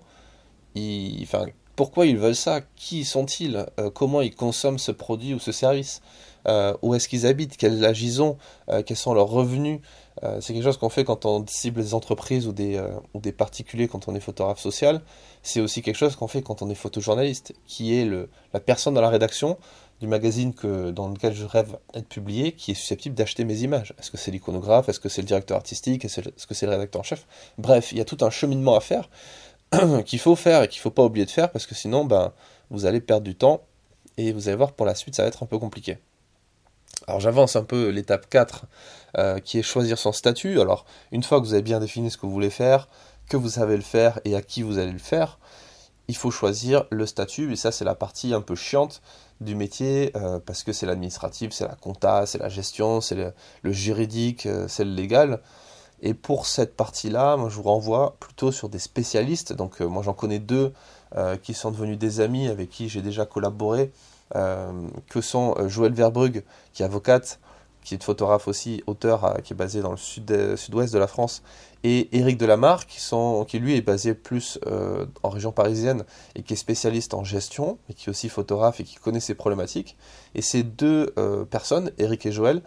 ils, 0.75 1.23
enfin, 1.23 1.47
pourquoi 1.75 2.07
ils 2.07 2.17
veulent 2.17 2.35
ça? 2.35 2.63
Qui 2.77 3.05
sont-ils? 3.05 3.67
Euh, 3.79 3.91
Comment 3.91 4.23
ils 4.23 4.35
consomment 4.35 4.79
ce 4.79 4.93
produit 4.93 5.35
ou 5.35 5.39
ce 5.39 5.53
service? 5.53 6.01
Euh, 6.49 6.75
Où 6.81 6.95
est-ce 6.95 7.09
qu'ils 7.09 7.27
habitent? 7.27 7.57
Quel 7.59 7.85
âge 7.85 8.03
ils 8.03 8.23
ont? 8.23 8.39
Euh, 8.71 8.83
Quels 8.83 8.97
sont 8.97 9.13
leurs 9.13 9.29
revenus? 9.29 9.81
C'est 10.41 10.55
quelque 10.55 10.63
chose 10.63 10.79
qu'on 10.79 10.89
fait 10.89 11.05
quand 11.05 11.27
on 11.27 11.45
cible 11.47 11.83
des 11.83 11.93
entreprises 11.93 12.47
ou 12.47 12.53
des, 12.53 12.83
ou 13.13 13.21
des 13.21 13.33
particuliers 13.33 13.87
quand 13.87 14.09
on 14.09 14.15
est 14.15 14.21
photographe 14.21 14.59
social 14.59 15.03
c'est 15.47 15.61
aussi 15.61 15.81
quelque 15.81 15.97
chose 15.97 16.17
qu'on 16.17 16.27
fait 16.27 16.43
quand 16.43 16.61
on 16.63 16.71
est 16.71 16.75
photojournaliste, 16.75 17.55
qui 17.67 17.97
est 17.97 18.05
la 18.53 18.61
personne 18.61 18.95
dans 18.95 19.01
la 19.01 19.11
rédaction 19.11 19.57
du 20.01 20.09
magazine 20.09 20.53
dans 20.93 21.09
lequel 21.09 21.35
je 21.35 21.45
rêve 21.45 21.79
d'être 21.95 22.09
publié, 22.09 22.53
qui 22.53 22.73
est 22.73 22.75
susceptible 22.75 23.15
d'acheter 23.15 23.45
mes 23.45 23.63
images. 23.63 23.95
Est-ce 23.99 24.11
que 24.11 24.17
c'est 24.17 24.33
l'iconographe? 24.33 24.89
Est-ce 24.89 24.99
que 24.99 25.09
c'est 25.09 25.23
le 25.23 25.27
directeur 25.29 25.57
artistique? 25.57 26.05
Est-ce 26.05 26.47
que 26.47 26.55
c'est 26.55 26.67
le 26.67 26.73
rédacteur 26.73 27.01
en 27.01 27.05
chef? 27.05 27.27
Bref, 27.59 27.93
il 27.93 27.99
y 27.99 28.01
a 28.01 28.05
tout 28.05 28.19
un 28.23 28.31
cheminement 28.31 28.77
à 28.77 28.81
faire 28.81 29.09
qu'il 30.05 30.19
faut 30.19 30.35
faire 30.35 30.65
et 30.65 30.69
qu'il 30.69 30.81
ne 30.81 30.83
faut 30.83 30.91
pas 30.91 31.05
oublier 31.05 31.27
de 31.27 31.31
faire 31.31 31.53
parce 31.53 31.67
que 31.67 31.77
sinon, 31.77 32.05
ben, 32.05 32.33
vous 32.71 32.85
allez 32.85 33.01
perdre 33.01 33.25
du 33.25 33.37
temps 33.37 33.63
et 34.17 34.33
vous 34.33 34.49
allez 34.49 34.57
voir 34.57 34.73
pour 34.73 34.85
la 34.85 34.97
suite, 34.97 35.15
ça 35.15 35.23
va 35.23 35.29
être 35.29 35.45
un 35.45 35.47
peu 35.47 35.59
compliqué. 35.59 35.99
Alors 37.07 37.21
j'avance 37.21 37.57
un 37.57 37.63
peu 37.63 37.89
l'étape 37.89 38.29
4 38.29 38.65
euh, 39.19 39.39
qui 39.39 39.59
est 39.59 39.63
choisir 39.63 39.99
son 39.99 40.13
statut. 40.13 40.61
Alors 40.61 40.87
une 41.13 41.23
fois 41.23 41.41
que 41.41 41.47
vous 41.47 41.53
avez 41.53 41.63
bien 41.63 41.79
défini 41.79 42.11
ce 42.11 42.17
que 42.17 42.27
vous 42.27 42.33
voulez 42.33 42.51
faire, 42.51 42.89
que 43.29 43.37
vous 43.37 43.51
savez 43.51 43.77
le 43.77 43.83
faire 43.83 44.19
et 44.25 44.35
à 44.35 44.43
qui 44.43 44.63
vous 44.63 44.79
allez 44.79 44.93
le 44.93 44.99
faire, 44.99 45.39
il 46.09 46.17
faut 46.17 46.31
choisir 46.31 46.85
le 46.91 47.07
statut. 47.07 47.53
Et 47.53 47.57
ça 47.57 47.71
c'est 47.71 47.85
la 47.85 47.95
partie 47.95 48.33
un 48.33 48.41
peu 48.41 48.55
chiante 48.55 49.03
du 49.41 49.55
métier 49.55 50.11
euh, 50.17 50.41
parce 50.45 50.63
que 50.63 50.73
c'est 50.73 50.87
l'administratif, 50.87 51.53
c'est 51.53 51.69
la 51.69 51.75
compta, 51.75 52.25
c'est 52.25 52.39
la 52.39 52.49
gestion, 52.49 53.01
c'est 53.01 53.33
le, 53.63 53.73
juridique, 53.73 54.47
euh, 54.47 54.67
c'est 54.67 54.85
le 54.85 54.93
légal. 54.93 55.41
Et 56.01 56.15
pour 56.15 56.47
cette 56.47 56.77
partie-là, 56.77 57.37
moi 57.37 57.51
je 57.51 57.57
vous 57.57 57.63
renvoie 57.63 58.17
plutôt 58.21 58.53
sur 58.53 58.69
des 58.69 58.79
spécialistes. 58.79 59.53
Donc 59.53 59.81
moi 59.81 60.03
j'en 60.03 60.13
connais 60.13 60.39
deux 60.39 60.73
qui 61.43 61.55
sont 61.55 61.71
devenus 61.71 61.97
des 61.97 62.21
amis 62.21 62.49
avec 62.49 62.69
qui 62.69 62.91
j'ai 62.91 63.01
déjà 63.01 63.25
collaboré 63.25 63.91
que 64.33 65.21
sont 65.21 65.55
euh, 65.59 65.69
Joël 65.69 65.93
Verbrugge, 65.93 66.43
qui 66.73 66.83
est 66.83 66.87
avocate, 66.87 67.39
qui 67.85 67.95
est 67.95 68.03
photographe 68.03 68.49
aussi, 68.49 68.83
auteur, 68.87 69.25
euh, 69.25 69.35
qui 69.37 69.53
est 69.53 69.57
basé 69.57 69.81
dans 69.81 69.93
le 69.93 69.97
sud, 69.97 70.57
sud-ouest 70.57 70.93
de 70.93 70.99
la 70.99 71.07
France, 71.07 71.43
et 71.85 72.17
Éric 72.17 72.37
Delamarre, 72.37 72.87
qui, 72.87 72.99
qui 73.47 73.59
lui 73.61 73.77
est 73.77 73.83
basé 73.83 74.15
plus 74.15 74.59
en 75.23 75.29
région 75.29 75.53
parisienne 75.53 76.05
et 76.35 76.43
qui 76.43 76.55
est 76.55 76.57
spécialiste 76.57 77.15
en 77.15 77.23
gestion, 77.23 77.79
et 77.89 77.95
qui 77.95 78.07
est 78.07 78.11
aussi 78.11 78.29
photographe 78.29 78.81
et 78.81 78.85
qui 78.85 78.97
connaît 78.97 79.21
ces 79.21 79.35
problématiques. 79.35 79.97
Et 80.35 80.43
ces 80.43 80.65
deux 80.65 81.15
personnes, 81.49 81.93
Éric 81.99 82.27
et 82.27 82.33
Joël, 82.33 82.63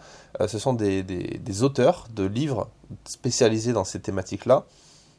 ce 0.46 0.58
sont 0.58 0.72
des, 0.72 1.62
auteurs 1.62 2.06
de 2.14 2.24
livres 2.24 2.70
spécialisés 3.04 3.74
dans 3.74 3.84
ces 3.84 4.00
thématiques-là. 4.00 4.64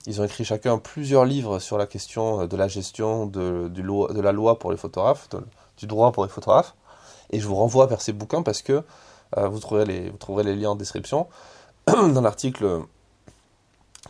Ils 0.07 0.19
ont 0.19 0.23
écrit 0.23 0.45
chacun 0.45 0.79
plusieurs 0.79 1.25
livres 1.25 1.59
sur 1.59 1.77
la 1.77 1.85
question 1.85 2.47
de 2.47 2.57
la 2.57 2.67
gestion 2.67 3.27
de 3.27 4.21
la 4.21 4.31
loi 4.31 4.57
pour 4.57 4.71
les 4.71 4.77
photographes, 4.77 5.29
du 5.81 5.87
droit 5.87 6.11
pour 6.11 6.23
les 6.23 6.29
photographes. 6.29 6.75
Et 7.31 7.39
je 7.39 7.47
vous 7.47 7.55
renvoie 7.55 7.87
vers 7.87 8.01
ces 8.01 8.13
bouquins 8.13 8.43
parce 8.43 8.61
que 8.61 8.83
euh, 9.37 9.47
vous, 9.47 9.59
trouverez 9.59 9.85
les, 9.85 10.09
vous 10.09 10.17
trouverez 10.17 10.43
les 10.43 10.55
liens 10.55 10.71
en 10.71 10.75
description 10.75 11.27
dans 11.87 12.21
l'article 12.21 12.81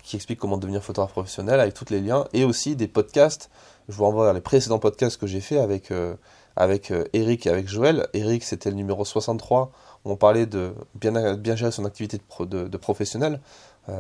qui 0.04 0.16
explique 0.16 0.40
comment 0.40 0.58
devenir 0.58 0.84
photographe 0.84 1.12
professionnel 1.12 1.60
avec 1.60 1.74
tous 1.74 1.90
les 1.90 2.01
liens 2.01 2.28
et 2.34 2.44
aussi 2.44 2.75
des 2.75 2.88
podcasts. 2.88 3.50
Je 3.88 3.96
vous 3.96 4.04
renvoie 4.04 4.25
vers 4.25 4.34
les 4.34 4.42
précédents 4.42 4.80
podcasts 4.80 5.20
que 5.20 5.28
j'ai 5.28 5.42
fait 5.42 5.60
avec, 5.60 5.92
euh, 5.92 6.16
avec 6.56 6.92
euh, 6.92 7.06
Eric 7.13 7.46
et 7.46 7.50
avec 7.50 7.68
Joël. 7.68 8.08
Eric, 8.13 8.44
c'était 8.44 8.70
le 8.70 8.75
numéro 8.75 9.06
63 9.06 9.72
où 10.04 10.12
on 10.12 10.16
parlait 10.16 10.48
de 10.48 10.74
bien, 10.96 11.36
bien 11.36 11.56
gérer 11.56 11.72
son 11.72 11.86
activité 11.86 12.20
de, 12.40 12.68
de, 12.68 12.78
professionnel. 12.78 13.40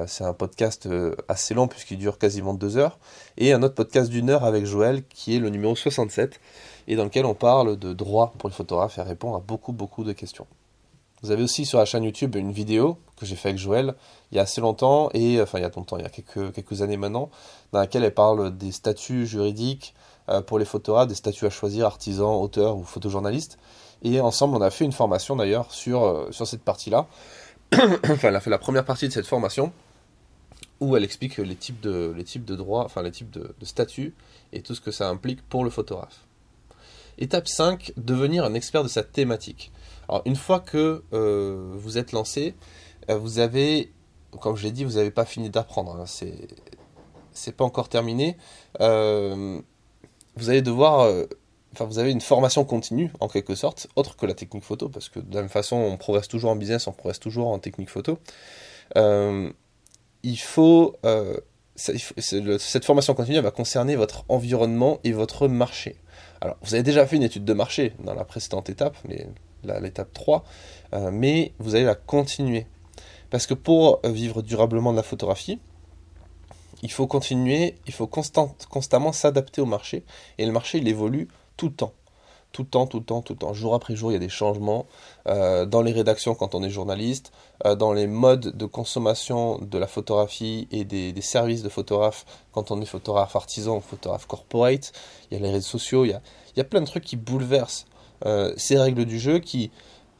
c'est 0.07 0.23
un 0.23 0.33
podcast 0.33 0.89
assez 1.27 1.53
long 1.53 1.67
puisqu'il 1.67 1.99
dure 1.99 2.17
quasiment 2.17 2.55
deux 2.55 2.77
heures. 2.77 2.97
Et 3.37 3.53
un 3.53 3.61
autre 3.61 3.75
podcast 3.75 4.09
d'une 4.09 4.31
heure 4.31 4.43
avec 4.43 4.65
Joël 4.65 5.03
qui 5.05 5.35
est 5.35 5.39
le 5.39 5.49
numéro 5.49 5.75
67 5.75 6.39
et 6.87 6.95
dans 6.95 7.03
lequel 7.03 7.25
on 7.25 7.33
parle 7.33 7.77
de 7.77 7.93
droit 7.93 8.33
pour 8.37 8.49
les 8.49 8.55
photographes 8.55 8.97
et 8.97 9.01
répond 9.01 9.35
à 9.35 9.39
beaucoup 9.39 9.71
beaucoup 9.71 10.03
de 10.03 10.13
questions. 10.13 10.47
Vous 11.21 11.29
avez 11.29 11.43
aussi 11.43 11.65
sur 11.65 11.77
la 11.77 11.85
chaîne 11.85 12.03
YouTube 12.03 12.35
une 12.35 12.51
vidéo 12.51 12.97
que 13.15 13.27
j'ai 13.27 13.35
fait 13.35 13.49
avec 13.49 13.59
Joël 13.59 13.93
il 14.31 14.37
y 14.37 14.39
a 14.39 14.43
assez 14.43 14.61
longtemps, 14.61 15.09
et 15.13 15.41
enfin 15.41 15.59
il 15.59 15.61
y 15.61 15.65
a 15.65 15.69
longtemps, 15.69 15.97
il 15.97 16.03
y 16.03 16.05
a 16.05 16.09
quelques, 16.09 16.53
quelques 16.53 16.81
années 16.81 16.97
maintenant, 16.97 17.29
dans 17.71 17.79
laquelle 17.79 18.03
elle 18.03 18.13
parle 18.13 18.57
des 18.57 18.71
statuts 18.71 19.27
juridiques 19.27 19.93
euh, 20.29 20.41
pour 20.41 20.57
les 20.57 20.65
photographes, 20.65 21.07
des 21.07 21.15
statuts 21.15 21.45
à 21.45 21.49
choisir, 21.49 21.85
artisans, 21.85 22.41
auteurs 22.41 22.77
ou 22.77 22.83
photojournalistes. 22.83 23.59
Et 24.03 24.19
ensemble, 24.19 24.55
on 24.55 24.61
a 24.61 24.71
fait 24.71 24.85
une 24.85 24.93
formation 24.93 25.35
d'ailleurs 25.35 25.71
sur, 25.71 26.03
euh, 26.03 26.31
sur 26.31 26.47
cette 26.47 26.63
partie-là. 26.63 27.07
enfin, 27.73 28.29
elle 28.29 28.35
a 28.35 28.39
fait 28.39 28.49
la 28.49 28.57
première 28.57 28.85
partie 28.85 29.07
de 29.07 29.13
cette 29.13 29.27
formation 29.27 29.71
où 30.79 30.95
elle 30.97 31.03
explique 31.03 31.37
les 31.37 31.55
types 31.55 31.81
de, 31.81 32.11
les 32.15 32.23
types 32.23 32.45
de 32.45 32.55
droits, 32.55 32.85
enfin 32.85 33.03
les 33.03 33.11
types 33.11 33.29
de 33.29 33.53
statuts 33.61 34.15
et 34.53 34.63
tout 34.63 34.73
ce 34.73 34.81
que 34.81 34.89
ça 34.89 35.07
implique 35.09 35.47
pour 35.47 35.63
le 35.63 35.69
photographe. 35.69 36.25
Étape 37.17 37.47
5, 37.47 37.93
devenir 37.97 38.43
un 38.43 38.53
expert 38.53 38.83
de 38.83 38.87
sa 38.87 39.03
thématique. 39.03 39.71
Alors 40.09 40.21
une 40.25 40.35
fois 40.35 40.59
que 40.59 41.03
euh, 41.13 41.71
vous 41.75 41.97
êtes 41.97 42.11
lancé, 42.11 42.55
euh, 43.09 43.17
vous 43.17 43.39
avez, 43.39 43.91
comme 44.39 44.55
je 44.55 44.63
l'ai 44.63 44.71
dit, 44.71 44.83
vous 44.83 44.93
n'avez 44.93 45.11
pas 45.11 45.25
fini 45.25 45.49
d'apprendre. 45.49 45.95
Hein, 45.95 46.05
c'est, 46.05 46.47
c'est 47.31 47.55
pas 47.55 47.63
encore 47.63 47.89
terminé. 47.89 48.37
Euh, 48.81 49.59
vous 50.35 50.49
allez 50.49 50.61
devoir, 50.61 51.11
vous 51.79 51.99
avez 51.99 52.11
une 52.11 52.21
formation 52.21 52.63
continue 52.63 53.11
en 53.19 53.27
quelque 53.27 53.55
sorte, 53.55 53.87
autre 53.95 54.15
que 54.15 54.25
la 54.25 54.33
technique 54.33 54.63
photo, 54.63 54.89
parce 54.89 55.09
que 55.09 55.19
de 55.19 55.35
la 55.35 55.41
même 55.41 55.49
façon 55.49 55.75
on 55.75 55.97
progresse 55.97 56.29
toujours 56.29 56.51
en 56.51 56.55
business, 56.55 56.87
on 56.87 56.93
progresse 56.93 57.19
toujours 57.19 57.49
en 57.49 57.59
technique 57.59 57.89
photo. 57.89 58.17
il 58.95 60.39
faut 60.39 60.95
cette 61.75 62.85
formation 62.85 63.13
continue 63.13 63.39
va 63.39 63.51
concerner 63.51 63.95
votre 63.95 64.23
environnement 64.29 64.99
et 65.03 65.11
votre 65.11 65.47
marché. 65.47 65.95
Alors, 66.41 66.57
vous 66.63 66.73
avez 66.73 66.83
déjà 66.83 67.05
fait 67.05 67.15
une 67.15 67.23
étude 67.23 67.45
de 67.45 67.53
marché 67.53 67.93
dans 68.03 68.15
la 68.15 68.25
précédente 68.25 68.69
étape, 68.69 68.97
mais 69.07 69.27
l'étape 69.63 70.11
3, 70.11 70.43
euh, 70.93 71.11
mais 71.11 71.53
vous 71.59 71.75
allez 71.75 71.85
la 71.85 71.95
continuer. 71.95 72.65
Parce 73.29 73.45
que 73.45 73.53
pour 73.53 74.01
vivre 74.03 74.41
durablement 74.41 74.91
de 74.91 74.97
la 74.97 75.03
photographie, 75.03 75.59
il 76.81 76.91
faut 76.91 77.05
continuer, 77.05 77.75
il 77.85 77.93
faut 77.93 78.07
constamment 78.07 79.11
s'adapter 79.11 79.61
au 79.61 79.67
marché, 79.67 80.03
et 80.39 80.45
le 80.45 80.51
marché, 80.51 80.79
il 80.79 80.87
évolue 80.87 81.27
tout 81.57 81.67
le 81.67 81.73
temps 81.73 81.93
tout 82.51 82.63
le 82.63 82.67
temps, 82.67 82.87
tout 82.87 82.99
le 82.99 83.05
temps, 83.05 83.21
tout 83.21 83.33
le 83.33 83.39
temps. 83.39 83.53
Jour 83.53 83.73
après 83.73 83.95
jour, 83.95 84.11
il 84.11 84.13
y 84.13 84.17
a 84.17 84.19
des 84.19 84.29
changements 84.29 84.85
euh, 85.27 85.65
dans 85.65 85.81
les 85.81 85.91
rédactions 85.91 86.35
quand 86.35 86.55
on 86.55 86.63
est 86.63 86.69
journaliste, 86.69 87.31
euh, 87.65 87.75
dans 87.75 87.93
les 87.93 88.07
modes 88.07 88.55
de 88.55 88.65
consommation 88.65 89.59
de 89.59 89.77
la 89.77 89.87
photographie 89.87 90.67
et 90.71 90.83
des, 90.83 91.13
services 91.21 91.63
de 91.63 91.69
photographe 91.69 92.25
quand 92.51 92.71
on 92.71 92.81
est 92.81 92.85
photographe 92.85 93.35
artisan 93.35 93.77
ou 93.77 93.81
photographe 93.81 94.25
corporate. 94.25 94.91
Il 95.29 95.37
y 95.37 95.41
a 95.41 95.43
les 95.43 95.51
réseaux 95.51 95.67
sociaux, 95.67 96.05
il 96.05 96.09
y 96.09 96.13
a, 96.13 96.21
il 96.55 96.57
y 96.57 96.61
a 96.61 96.65
plein 96.65 96.81
de 96.81 96.85
trucs 96.85 97.05
qui 97.05 97.15
bouleversent 97.15 97.85
euh, 98.25 98.53
ces 98.57 98.77
règles 98.77 99.05
du 99.05 99.19
jeu 99.19 99.39
qui, 99.39 99.71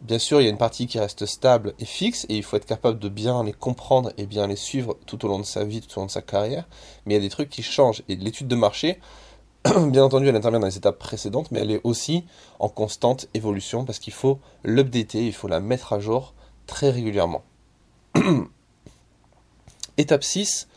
bien 0.02 0.20
sûr, 0.20 0.39
il 0.41 0.46
y 0.46 0.48
a 0.48 0.50
une 0.50 0.58
partie 0.58 0.88
qui 0.88 1.00
reste 1.00 1.26
stable 1.26 1.74
et 1.80 1.86
fixe 1.86 2.26
et 2.30 2.38
il 2.38 2.44
faut 2.44 2.56
être 2.56 2.65
capable 2.65 3.00
de 3.00 3.10
bien 3.10 3.44
les 3.44 3.54
comprendre 3.54 4.13
et 4.17 4.26
bien 4.26 4.48
les 4.48 4.56
suivre 4.56 4.98
tout 5.06 5.26
au 5.26 5.28
long 5.28 5.39
de 5.39 5.46
sa 5.46 5.63
vie, 5.63 5.82
tout 5.82 5.98
au 5.98 6.02
long 6.02 6.08
de 6.08 6.12
sa 6.12 6.22
carrière. 6.22 6.67
Mais 7.06 7.15
il 7.15 7.17
y 7.17 7.20
a 7.20 7.24
des 7.24 7.30
trucs 7.30 7.50
qui 7.50 7.63
changent 7.63 8.04
et 8.08 8.15
l'étude 8.15 8.48
de 8.48 8.56
marché, 8.56 9.00
bien 9.89 10.04
entendu, 10.04 10.28
elle 10.28 10.36
intervient 10.36 10.60
dans 10.60 10.67
les 10.67 10.78
étapes 10.78 10.97
précédentes, 10.97 11.52
mais 11.52 11.60
elle 11.60 11.71
est 11.71 11.82
aussi 11.84 12.26
en 12.60 12.69
constante 12.69 13.28
évolution 13.34 13.86
parce 13.86 14.00
qu'il 14.00 14.13
faut 14.13 14.39
l'updater, 14.63 15.26
il 15.26 15.34
faut 15.34 15.47
la 15.47 15.60
mettre 15.60 15.93
à 15.93 16.00
jour 16.00 16.34
très 16.65 16.89
régulièrement. 16.89 17.43
Étape 19.97 20.24
6, 20.24 20.67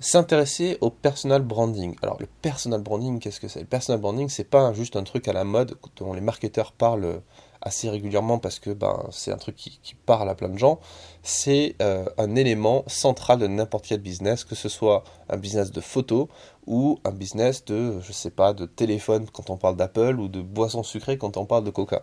s'intéresser 0.00 0.76
au 0.82 0.90
personal 0.90 1.42
branding. 1.42 1.96
Alors 2.02 2.18
le 2.20 2.26
personal 2.42 2.82
branding, 2.82 3.20
qu'est-ce 3.20 3.40
que 3.40 3.48
c'est? 3.48 3.60
Le 3.60 3.66
personal 3.66 4.00
branding, 4.00 4.28
c'est 4.28 4.44
pas 4.44 4.74
juste 4.74 4.96
un 4.96 5.04
truc 5.04 5.26
à 5.28 5.32
la 5.32 5.44
mode 5.44 5.78
dont 5.96 6.12
les 6.12 6.20
marketeurs 6.20 6.72
parlent 6.72 7.22
assez 7.64 7.88
régulièrement 7.88 8.38
parce 8.38 8.58
que 8.58 8.70
ben, 8.70 9.08
c'est 9.10 9.32
un 9.32 9.38
truc 9.38 9.56
qui, 9.56 9.94
parle 10.06 10.28
à 10.28 10.34
plein 10.34 10.50
de 10.50 10.58
gens, 10.58 10.80
c'est 11.22 11.76
euh, 11.80 12.04
un 12.18 12.36
élément 12.36 12.84
central 12.86 13.38
de 13.38 13.46
n'importe 13.46 13.86
quel 13.86 14.00
business, 14.00 14.44
que 14.44 14.54
ce 14.54 14.68
soit 14.68 15.02
un 15.30 15.38
business 15.38 15.72
de 15.72 15.80
photo 15.80 16.28
ou 16.66 16.98
un 17.04 17.10
business 17.10 17.64
de, 17.64 17.98
je 18.00 18.12
sais 18.12 18.30
pas, 18.30 18.52
de 18.52 18.66
téléphone 18.66 19.26
quand 19.32 19.48
on 19.48 19.56
parle 19.56 19.76
d'Apple 19.76 20.20
ou 20.20 20.28
de 20.28 20.42
boisson 20.42 20.82
sucrée 20.82 21.16
quand 21.16 21.38
on 21.38 21.46
parle 21.46 21.64
de 21.64 21.70
Coca. 21.70 22.02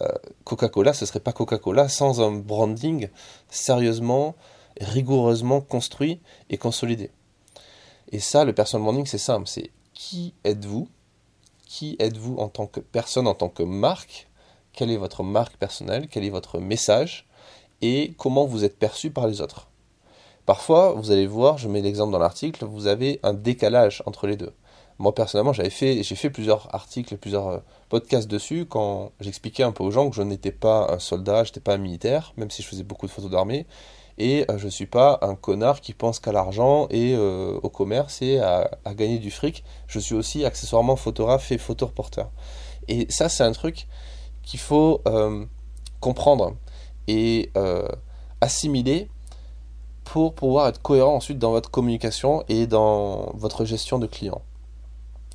Euh, 0.00 0.08
Coca-Cola, 0.44 0.94
ce 0.94 1.04
serait 1.04 1.20
pas 1.20 1.32
Coca-Cola 1.32 1.88
sans 1.88 2.22
un 2.22 2.32
branding 2.32 3.08
sérieusement, 3.50 4.34
rigoureusement 4.80 5.60
construit 5.60 6.20
et 6.48 6.56
consolidé. 6.56 7.10
Et 8.10 8.20
ça, 8.20 8.44
le 8.44 8.54
personal 8.54 8.84
branding, 8.84 9.06
c'est 9.06 9.18
simple, 9.18 9.46
c'est 9.46 9.70
qui 9.92 10.34
êtes-vous? 10.44 10.88
Qui 11.66 11.96
êtes-vous 11.98 12.36
en 12.36 12.48
tant 12.48 12.66
que 12.66 12.80
personne, 12.80 13.26
en 13.26 13.34
tant 13.34 13.48
que 13.48 13.62
marque? 13.62 14.28
Quelle 14.74 14.90
est 14.90 14.96
votre 14.96 15.22
marque 15.22 15.56
personnelle, 15.56 16.08
quel 16.10 16.24
est 16.24 16.30
votre 16.30 16.58
message 16.58 17.26
et 17.82 18.14
comment 18.18 18.44
vous 18.44 18.64
êtes 18.64 18.78
perçu 18.78 19.10
par 19.10 19.26
les 19.26 19.40
autres. 19.40 19.68
Parfois, 20.46 20.92
vous 20.92 21.10
allez 21.10 21.26
voir, 21.26 21.58
je 21.58 21.68
mets 21.68 21.80
l'exemple 21.80 22.12
dans 22.12 22.18
l'article, 22.18 22.64
vous 22.66 22.86
avez 22.86 23.18
un 23.22 23.32
décalage 23.32 24.02
entre 24.06 24.26
les 24.26 24.36
deux. 24.36 24.52
Moi 24.98 25.14
personnellement, 25.14 25.52
j'avais 25.52 25.70
fait, 25.70 26.02
j'ai 26.02 26.14
fait 26.14 26.30
plusieurs 26.30 26.72
articles, 26.74 27.16
plusieurs 27.16 27.48
euh, 27.48 27.58
podcasts 27.88 28.28
dessus 28.28 28.64
quand 28.64 29.10
j'expliquais 29.20 29.64
un 29.64 29.72
peu 29.72 29.82
aux 29.82 29.90
gens 29.90 30.08
que 30.08 30.14
je 30.14 30.22
n'étais 30.22 30.52
pas 30.52 30.92
un 30.92 30.98
soldat, 31.00 31.42
je 31.44 31.50
n'étais 31.50 31.60
pas 31.60 31.74
un 31.74 31.78
militaire, 31.78 32.32
même 32.36 32.50
si 32.50 32.62
je 32.62 32.68
faisais 32.68 32.84
beaucoup 32.84 33.06
de 33.06 33.10
photos 33.10 33.30
d'armée, 33.30 33.66
et 34.18 34.44
euh, 34.48 34.58
je 34.58 34.66
ne 34.66 34.70
suis 34.70 34.86
pas 34.86 35.18
un 35.22 35.34
connard 35.34 35.80
qui 35.80 35.94
pense 35.94 36.20
qu'à 36.20 36.30
l'argent 36.30 36.86
et 36.90 37.14
euh, 37.16 37.58
au 37.62 37.70
commerce 37.70 38.22
et 38.22 38.38
à, 38.38 38.70
à, 38.84 38.94
gagner 38.94 39.18
du 39.18 39.32
fric. 39.32 39.64
Je 39.88 39.98
suis 39.98 40.14
aussi 40.14 40.44
accessoirement 40.44 40.94
photographe 40.94 41.50
et 41.50 41.58
photoreporteur. 41.58 42.30
Et 42.86 43.06
ça, 43.10 43.28
c'est 43.28 43.42
un 43.42 43.52
truc 43.52 43.88
qu'il 44.44 44.60
faut 44.60 45.00
euh, 45.06 45.44
comprendre 46.00 46.54
et 47.06 47.50
euh, 47.56 47.88
assimiler 48.40 49.08
pour 50.04 50.34
pouvoir 50.34 50.68
être 50.68 50.82
cohérent 50.82 51.14
ensuite 51.14 51.38
dans 51.38 51.50
votre 51.50 51.70
communication 51.70 52.44
et 52.48 52.66
dans 52.66 53.32
votre 53.34 53.64
gestion 53.64 53.98
de 53.98 54.06
clients, 54.06 54.42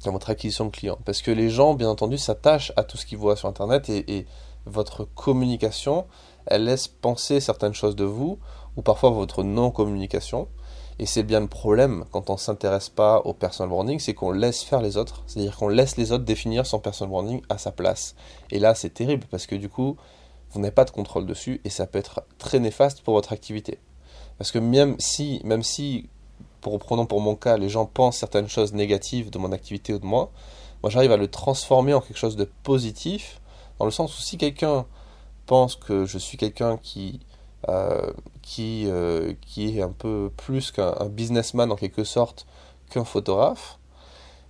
dans 0.06 0.12
votre 0.12 0.30
acquisition 0.30 0.66
de 0.66 0.72
clients. 0.72 1.00
Parce 1.06 1.22
que 1.22 1.32
les 1.32 1.50
gens, 1.50 1.74
bien 1.74 1.90
entendu, 1.90 2.18
s'attachent 2.18 2.72
à 2.76 2.84
tout 2.84 2.98
ce 2.98 3.06
qu'ils 3.06 3.18
voient 3.18 3.36
sur 3.36 3.50
Internet 3.50 3.90
et, 3.90 4.18
et, 4.18 4.26
votre 4.66 5.06
communication, 5.16 6.06
elle 6.46 6.66
laisse 6.66 6.88
penser 6.88 7.40
certaines 7.40 7.74
choses 7.74 7.96
de 7.96 8.04
vous, 8.04 8.38
ou 8.78 8.82
parfois 8.82 9.10
votre 9.10 9.42
non-communication. 9.44 10.48
Et 11.00 11.06
c'est 11.06 11.24
bien 11.24 11.40
le 11.40 11.48
problème 11.48 12.04
quand 12.12 12.30
on 12.30 12.34
ne 12.34 12.38
s'intéresse 12.38 12.90
pas 12.90 13.22
au 13.22 13.34
personal 13.34 13.70
branding, 13.70 14.00
c'est 14.00 14.14
qu'on 14.14 14.32
laisse 14.32 14.64
faire 14.64 14.82
les 14.82 14.98
autres. 14.98 15.24
C'est-à-dire 15.28 15.56
qu'on 15.56 15.70
laisse 15.70 15.96
les 15.96 16.12
autres 16.12 16.26
définir 16.26 16.66
son 16.66 16.80
personal 16.80 17.10
branding 17.10 17.42
à 17.48 17.58
sa 17.58 17.72
place. 17.72 18.16
Et 18.52 18.60
là, 18.60 18.76
c'est 18.76 18.90
terrible 18.90 19.26
parce 19.32 19.48
que 19.48 19.56
du 19.56 19.70
coup, 19.70 19.96
vous 20.52 20.60
n'avez 20.60 20.74
pas 20.74 20.84
de 20.84 20.92
contrôle 20.92 21.26
dessus 21.26 21.62
et 21.64 21.70
ça 21.70 21.88
peut 21.88 22.00
être 22.00 22.24
très 22.38 22.60
néfaste 22.60 23.02
pour 23.02 23.14
votre 23.14 23.32
activité. 23.32 23.80
Parce 24.38 24.52
que 24.52 24.60
même 24.60 24.98
si, 25.00 25.40
même 25.46 25.64
si 25.64 26.10
pour, 26.60 26.78
prenons 26.80 27.06
pour 27.06 27.22
mon 27.22 27.36
cas, 27.36 27.58
les 27.58 27.70
gens 27.70 27.86
pensent 27.86 28.18
certaines 28.18 28.50
choses 28.50 28.74
négatives 28.74 29.30
de 29.30 29.38
mon 29.38 29.54
activité 29.54 29.94
ou 29.94 30.00
de 30.00 30.06
moi, 30.06 30.32
moi 30.84 30.90
j'arrive 30.90 31.14
à 31.14 31.18
le 31.18 31.30
transformer 31.30 31.94
en 31.94 32.02
quelque 32.02 32.18
chose 32.18 32.36
de 32.36 32.50
positif, 32.64 33.40
dans 33.80 33.86
le 33.86 33.92
sens 33.92 34.18
où 34.18 34.22
si 34.22 34.38
quelqu'un 34.38 34.86
pense 35.46 35.76
que 35.76 36.06
je 36.06 36.18
suis 36.18 36.38
quelqu'un 36.38 36.78
qui, 36.78 37.22
qui, 38.42 38.86
euh, 38.88 39.34
qui 39.42 39.78
est 39.78 39.82
un 39.82 39.92
peu 39.92 40.32
plus 40.38 40.72
qu'un 40.72 40.94
businessman 41.10 41.72
en 41.72 41.76
quelque 41.76 42.04
sorte 42.04 42.46
qu'un 42.90 43.04
photographe, 43.04 43.78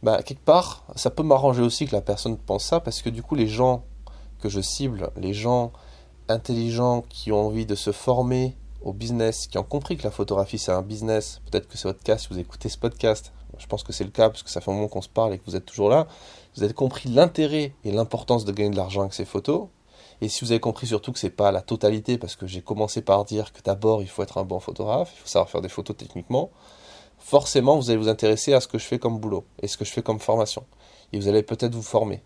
bah, 0.03 0.23
quelque 0.23 0.43
part, 0.43 0.85
ça 0.95 1.09
peut 1.09 1.23
m'arranger 1.23 1.61
aussi 1.61 1.85
que 1.85 1.95
la 1.95 2.01
personne 2.01 2.37
pense 2.37 2.63
ça, 2.63 2.79
parce 2.79 3.01
que 3.01 3.09
du 3.09 3.21
coup, 3.21 3.35
les 3.35 3.47
gens 3.47 3.83
que 4.39 4.47
je 4.47 4.61
cible, 4.61 5.11
les 5.17 5.33
gens 5.33 5.73
intelligents 6.29 7.03
qui 7.09 7.31
ont 7.31 7.47
envie 7.47 7.65
de 7.65 7.75
se 7.75 7.91
former 7.91 8.55
au 8.81 8.93
business, 8.93 9.47
qui 9.47 9.57
ont 9.57 9.63
compris 9.63 9.97
que 9.97 10.03
la 10.03 10.11
photographie 10.11 10.57
c'est 10.57 10.71
un 10.71 10.81
business, 10.81 11.41
peut-être 11.51 11.67
que 11.67 11.77
c'est 11.77 11.87
votre 11.87 12.01
cas 12.01 12.17
si 12.17 12.29
vous 12.29 12.39
écoutez 12.39 12.69
ce 12.69 12.77
podcast, 12.77 13.33
je 13.57 13.67
pense 13.67 13.83
que 13.83 13.91
c'est 13.91 14.05
le 14.05 14.11
cas 14.11 14.29
parce 14.29 14.43
que 14.43 14.49
ça 14.49 14.61
fait 14.61 14.71
un 14.71 14.73
moment 14.73 14.87
qu'on 14.87 15.01
se 15.01 15.09
parle 15.09 15.33
et 15.33 15.39
que 15.39 15.45
vous 15.45 15.57
êtes 15.57 15.65
toujours 15.65 15.89
là, 15.89 16.07
vous 16.55 16.63
avez 16.63 16.73
compris 16.73 17.09
l'intérêt 17.09 17.73
et 17.83 17.91
l'importance 17.91 18.45
de 18.45 18.53
gagner 18.53 18.69
de 18.69 18.77
l'argent 18.77 19.01
avec 19.01 19.13
ces 19.13 19.25
photos, 19.25 19.67
et 20.21 20.29
si 20.29 20.43
vous 20.43 20.51
avez 20.51 20.59
compris 20.59 20.87
surtout 20.87 21.11
que 21.11 21.19
c'est 21.19 21.29
pas 21.29 21.51
la 21.51 21.61
totalité, 21.61 22.17
parce 22.17 22.35
que 22.35 22.45
j'ai 22.45 22.61
commencé 22.61 23.01
par 23.01 23.25
dire 23.25 23.53
que 23.53 23.61
d'abord 23.61 24.01
il 24.01 24.09
faut 24.09 24.23
être 24.23 24.37
un 24.37 24.43
bon 24.43 24.59
photographe, 24.59 25.11
il 25.15 25.21
faut 25.21 25.27
savoir 25.27 25.49
faire 25.49 25.61
des 25.61 25.69
photos 25.69 25.95
techniquement, 25.95 26.49
forcément 27.17 27.77
vous 27.77 27.89
allez 27.89 27.99
vous 27.99 28.09
intéresser 28.09 28.53
à 28.53 28.61
ce 28.61 28.67
que 28.67 28.77
je 28.77 28.85
fais 28.85 28.99
comme 28.99 29.19
boulot 29.19 29.45
et 29.61 29.67
ce 29.67 29.77
que 29.77 29.85
je 29.85 29.91
fais 29.91 30.01
comme 30.01 30.19
formation. 30.19 30.65
Et 31.13 31.19
vous 31.19 31.27
allez 31.27 31.43
peut-être 31.43 31.73
vous 31.73 31.81
former 31.81 32.21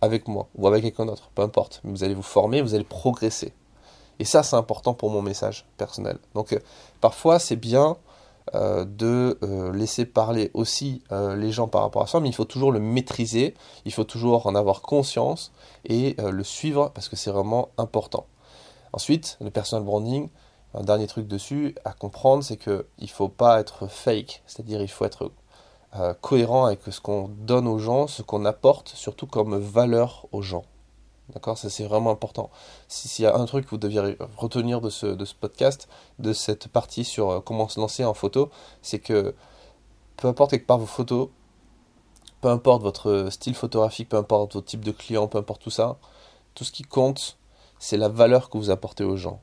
avec 0.00 0.28
moi 0.28 0.48
ou 0.54 0.66
avec 0.66 0.82
quelqu'un 0.82 1.06
d'autre, 1.06 1.30
peu 1.34 1.42
importe. 1.42 1.80
Mais 1.84 1.90
vous 1.90 2.04
allez 2.04 2.14
vous 2.14 2.22
former, 2.22 2.60
vous 2.60 2.74
allez 2.74 2.84
progresser. 2.84 3.52
Et 4.18 4.24
ça, 4.24 4.42
c'est 4.42 4.56
important 4.56 4.94
pour 4.94 5.10
mon 5.10 5.22
message 5.22 5.66
personnel. 5.76 6.18
Donc, 6.34 6.52
euh, 6.52 6.60
parfois, 7.00 7.38
c'est 7.38 7.56
bien 7.56 7.96
euh, 8.54 8.84
de 8.84 9.38
euh, 9.42 9.72
laisser 9.72 10.04
parler 10.04 10.50
aussi 10.54 11.02
les 11.10 11.52
gens 11.52 11.68
par 11.68 11.82
rapport 11.82 12.02
à 12.02 12.06
ça, 12.06 12.20
mais 12.20 12.28
il 12.28 12.34
faut 12.34 12.44
toujours 12.44 12.72
le 12.72 12.80
maîtriser, 12.80 13.54
il 13.84 13.92
faut 13.92 14.04
toujours 14.04 14.46
en 14.46 14.54
avoir 14.54 14.82
conscience 14.82 15.52
et 15.84 16.16
le 16.18 16.44
suivre 16.44 16.90
parce 16.94 17.08
que 17.08 17.16
c'est 17.16 17.30
vraiment 17.30 17.70
important. 17.78 18.26
Ensuite, 18.92 19.36
le 19.40 19.50
personal 19.50 19.84
branding, 19.84 20.28
un 20.74 20.82
dernier 20.82 21.06
truc 21.06 21.26
dessus 21.26 21.74
à 21.84 21.92
comprendre, 21.92 22.42
c'est 22.42 22.56
qu'il 22.56 22.84
ne 23.00 23.06
faut 23.06 23.28
pas 23.28 23.60
être 23.60 23.86
fake, 23.88 24.42
c'est-à-dire 24.46 24.82
il 24.82 24.88
faut 24.88 25.04
être 25.04 25.30
euh, 25.98 26.12
cohérent 26.20 26.66
avec 26.66 26.80
ce 26.90 27.00
qu'on 27.00 27.28
donne 27.28 27.66
aux 27.66 27.78
gens, 27.78 28.06
ce 28.06 28.20
qu'on 28.20 28.44
apporte, 28.44 28.88
surtout 28.88 29.26
comme 29.26 29.56
valeur 29.56 30.26
aux 30.32 30.42
gens. 30.42 30.64
D'accord 31.34 31.58
Ça, 31.58 31.68
c'est 31.70 31.84
vraiment 31.84 32.10
important. 32.10 32.50
S'il 32.88 33.24
y 33.24 33.26
a 33.28 33.36
un 33.36 33.44
truc 33.46 33.64
que 33.64 33.70
vous 33.70 33.78
deviez 33.78 34.16
retenir 34.36 34.80
de 34.80 34.90
ce, 34.90 35.34
podcast, 35.34 35.88
de 36.18 36.32
cette 36.32 36.68
partie 36.68 37.04
sur 37.04 37.30
euh, 37.30 37.40
comment 37.40 37.68
se 37.68 37.80
lancer 37.80 38.04
en 38.04 38.14
photo, 38.14 38.50
c'est 38.82 39.00
que 39.00 39.34
peu 40.16 40.28
importe 40.28 40.52
quelque 40.52 40.66
part 40.66 40.78
vos 40.78 40.86
photos, 40.86 41.28
peu 42.40 42.48
importe 42.48 42.82
votre 42.82 43.28
style 43.30 43.54
photographique, 43.54 44.08
peu 44.08 44.16
importe 44.16 44.54
votre 44.54 44.66
type 44.66 44.84
de 44.84 44.92
client, 44.92 45.26
peu 45.26 45.38
importe 45.38 45.62
tout 45.62 45.70
ça, 45.70 45.98
tout 46.54 46.64
ce 46.64 46.72
qui 46.72 46.84
compte, 46.84 47.38
c'est 47.78 47.96
la 47.96 48.08
valeur 48.08 48.48
que 48.48 48.56
vous 48.56 48.70
apportez 48.70 49.04
aux 49.04 49.16
gens. 49.16 49.40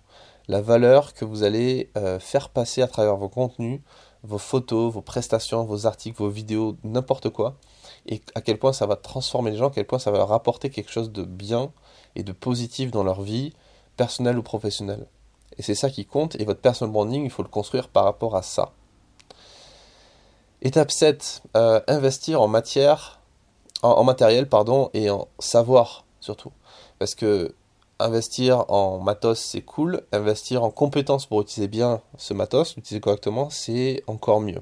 La 0.48 0.62
valeur 0.62 1.14
que 1.14 1.26
vous 1.26 1.44
allez 1.44 1.90
euh, 1.98 2.20
faire 2.20 2.50
passer 2.50 2.82
à 2.82 2.88
travers 2.88 3.18
vos 3.18 3.30
contenus, 3.30 3.82
vos 4.24 4.38
photos, 4.38 4.94
vos 4.94 5.02
prestations, 5.02 5.64
vos 5.66 5.86
articles, 5.86 6.18
vos 6.18 6.30
vidéos, 6.30 6.78
n'importe 6.84 7.30
quoi, 7.30 7.56
et 8.06 8.22
à 8.36 8.42
quel 8.42 8.58
point 8.58 8.74
ça 8.74 8.86
va 8.86 8.96
transformer 8.96 9.52
les 9.52 9.58
gens, 9.58 9.68
à 9.68 9.72
quel 9.72 9.86
point 9.86 10.00
ça 10.00 10.12
va 10.12 10.18
leur 10.18 10.32
apporter 10.32 10.70
quelque 10.70 10.92
chose 10.92 11.12
de 11.12 11.24
bien 11.24 11.72
et 12.16 12.24
de 12.24 12.32
positif 12.32 12.92
dans 12.92 13.04
leur 13.04 13.22
vie, 13.22 13.54
personnelle 13.98 14.38
ou 14.38 14.44
professionnelle. 14.44 15.08
Et 15.58 15.62
c'est 15.62 15.76
ça 15.76 15.90
qui 15.90 16.06
compte, 16.06 16.36
et 16.40 16.46
votre 16.46 16.62
personal 16.62 16.92
branding, 16.92 17.24
il 17.24 17.30
faut 17.30 17.44
le 17.44 17.50
construire 17.50 17.90
par 17.90 18.06
rapport 18.06 18.36
à 18.36 18.42
ça. 18.42 18.72
Étape 20.62 20.92
7, 20.92 21.44
euh, 21.58 21.82
investir 21.88 22.42
en 22.42 22.48
matière, 22.48 23.20
en 23.82 24.04
matériel, 24.06 24.48
pardon, 24.48 24.90
et 24.94 25.10
en 25.10 25.28
savoir 25.40 26.06
surtout. 26.22 26.54
Parce 27.00 27.16
que 27.16 27.54
investir 28.00 28.66
en 28.70 29.00
matos, 29.00 29.40
c'est 29.40 29.62
cool. 29.62 30.02
Investir 30.12 30.64
en 30.64 30.72
compétences 30.72 31.26
pour 31.26 31.42
utiliser 31.42 31.68
bien 31.68 32.02
ce 32.18 32.34
matos, 32.34 32.76
l'utiliser 32.76 33.02
correctement, 33.02 33.50
c'est 33.50 34.04
encore 34.08 34.42
mieux. 34.42 34.62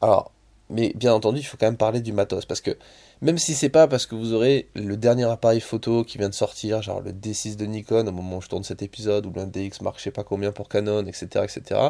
Alors, 0.00 0.32
mais 0.70 0.92
bien 0.94 1.12
entendu, 1.12 1.40
il 1.40 1.44
faut 1.44 1.56
quand 1.56 1.66
même 1.66 1.76
parler 1.76 2.00
du 2.00 2.12
matos 2.12 2.46
parce 2.46 2.60
que 2.60 2.76
même 3.22 3.38
si 3.38 3.54
c'est 3.54 3.68
pas 3.68 3.86
parce 3.86 4.06
que 4.06 4.14
vous 4.14 4.32
aurez 4.32 4.70
le 4.74 4.96
dernier 4.96 5.24
appareil 5.24 5.60
photo 5.60 6.04
qui 6.04 6.16
vient 6.16 6.28
de 6.28 6.34
sortir, 6.34 6.80
genre 6.80 7.00
le 7.00 7.12
D6 7.12 7.56
de 7.56 7.66
Nikon 7.66 8.06
au 8.06 8.12
moment 8.12 8.38
où 8.38 8.40
je 8.40 8.48
tourne 8.48 8.64
cet 8.64 8.82
épisode, 8.82 9.26
ou 9.26 9.32
le 9.34 9.44
DX 9.44 9.82
marque 9.82 9.98
je 9.98 10.04
sais 10.04 10.10
pas 10.10 10.24
combien 10.24 10.52
pour 10.52 10.68
Canon, 10.68 11.04
etc., 11.06 11.44
etc. 11.44 11.80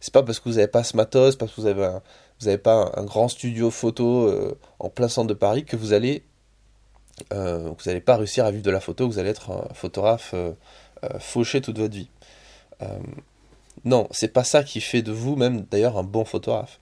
C'est 0.00 0.14
pas 0.14 0.22
parce 0.22 0.40
que 0.40 0.48
vous 0.48 0.54
n'avez 0.54 0.68
pas 0.68 0.84
ce 0.84 0.96
matos, 0.96 1.36
parce 1.36 1.52
que 1.52 1.60
vous 1.60 1.66
avez 1.66 1.98
n'avez 2.42 2.58
pas 2.58 2.92
un, 2.94 3.04
grand 3.04 3.28
studio 3.28 3.70
photo 3.70 4.28
euh, 4.28 4.58
en 4.78 4.88
plein 4.88 5.08
centre 5.08 5.28
de 5.28 5.34
Paris 5.34 5.64
que 5.64 5.76
vous 5.76 5.92
allez 5.92 6.22
euh, 7.32 7.70
vous 7.70 7.84
n'allez 7.86 8.00
pas 8.00 8.16
réussir 8.16 8.44
à 8.44 8.50
vivre 8.50 8.62
de 8.62 8.70
la 8.70 8.80
photo, 8.80 9.06
vous 9.06 9.18
allez 9.18 9.30
être 9.30 9.50
un 9.50 9.72
photographe 9.74 10.32
euh, 10.34 10.52
euh, 11.04 11.18
fauché 11.18 11.60
toute 11.60 11.78
votre 11.78 11.94
vie. 11.94 12.10
non, 13.84 14.08
c'est 14.10 14.32
pas 14.32 14.44
ça 14.44 14.62
qui 14.62 14.80
fait 14.80 15.02
de 15.02 15.12
vous 15.12 15.36
même 15.36 15.62
d'ailleurs 15.70 15.98
un 15.98 16.02
bon 16.02 16.24
photographe. 16.24 16.80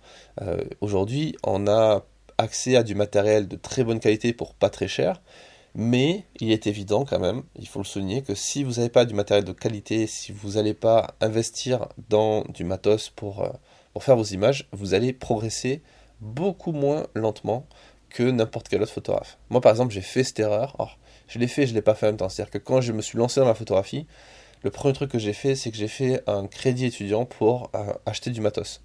Aujourd'hui, 0.81 1.37
on 1.45 1.67
a 1.67 2.05
accès 2.39 2.77
à 2.77 2.83
du 2.83 2.95
matériel 2.95 3.47
de 3.47 3.57
très 3.57 3.85
bonne 3.85 4.01
qualité 4.01 4.33
pour 4.33 4.55
pas 4.55 4.71
très 4.71 4.89
cher, 4.89 5.23
mais 5.75 6.25
il 6.41 6.51
est 6.51 6.67
évident 6.67 7.05
quand 7.05 7.19
même, 7.21 7.43
il 7.57 7.69
faut 7.69 7.81
le 7.81 7.85
souligner, 7.85 8.23
que 8.23 8.35
si 8.35 8.65
vous 8.65 8.73
n'avez 8.75 8.89
pas 8.89 9.05
du 9.05 9.15
matériel 9.15 9.45
de 9.45 9.53
qualité, 9.53 10.07
si 10.07 10.33
vous 10.33 10.53
n'allez 10.53 10.75
pas 10.75 11.15
investir 11.21 11.89
dans 12.09 12.43
du 12.45 12.65
matos 12.65 13.11
pour, 13.11 13.49
pour 13.93 14.05
faire 14.05 14.17
vos 14.17 14.25
images, 14.25 14.69
vous 14.73 14.95
allez 14.95 15.13
progresser 15.13 15.83
beaucoup 16.21 16.73
moins 16.73 17.07
lentement 17.15 17.67
que 18.15 18.23
n'importe 18.23 18.69
quel 18.69 18.81
autre 18.81 18.93
photographe. 18.93 19.39
Moi, 19.51 19.61
par 19.61 19.71
exemple, 19.71 19.93
j'ai 19.93 20.01
fait 20.01 20.23
cette 20.23 20.39
erreur. 20.39 20.99
Je 21.27 21.39
l'ai 21.41 21.49
fait 21.49 21.67
je 21.67 21.73
ne 21.73 21.75
l'ai 21.75 21.83
pas 21.83 21.95
fait 21.95 22.07
en 22.07 22.11
même 22.11 22.17
temps. 22.17 22.29
C'est-à-dire 22.29 22.53
que 22.53 22.59
quand 22.59 22.81
je 22.81 22.93
me 22.93 23.03
suis 23.03 23.19
lancé 23.19 23.41
dans 23.41 23.47
la 23.47 23.55
photographie, 23.55 24.07
le 24.63 24.71
premier 24.71 24.95
truc 24.95 25.11
que 25.11 25.19
j'ai 25.19 25.33
fait, 25.33 25.57
c'est 25.57 25.73
que 25.73 25.77
j'ai 25.77 25.89
fait 25.89 26.23
un 26.29 26.47
crédit 26.47 26.87
étudiant 26.87 27.25
pour 27.25 27.71
euh, 27.75 27.93
acheter 28.07 28.31
du 28.31 28.41
matos. 28.41 28.83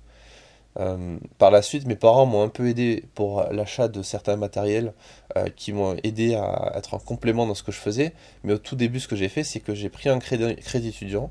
Euh, 0.80 1.18
par 1.38 1.52
la 1.52 1.62
suite, 1.62 1.86
mes 1.86 1.96
parents 1.96 2.26
m'ont 2.26 2.42
un 2.42 2.50
peu 2.50 2.70
aidé 2.70 3.06
pour 3.14 3.44
l'achat 3.52 3.88
de 3.88 4.02
certains 4.02 4.36
matériels 4.36 4.94
euh, 5.38 5.48
qui 5.56 5.74
m'ont 5.74 5.96
aidé 6.04 6.34
à 6.34 6.74
être 6.76 6.96
en 6.96 7.00
complément 7.00 7.46
dans 7.46 7.56
ce 7.56 7.62
que 7.62 7.72
je 7.72 7.80
faisais. 7.80 8.14
Mais 8.44 8.54
au 8.54 8.58
tout 8.58 8.76
début, 8.76 9.00
ce 9.00 9.08
que 9.08 9.16
j'ai 9.16 9.30
fait, 9.30 9.44
c'est 9.44 9.60
que 9.60 9.76
j'ai 9.76 9.90
pris 9.90 10.10
un 10.10 10.18
crédit, 10.18 10.56
crédit 10.56 10.90
étudiant 10.90 11.30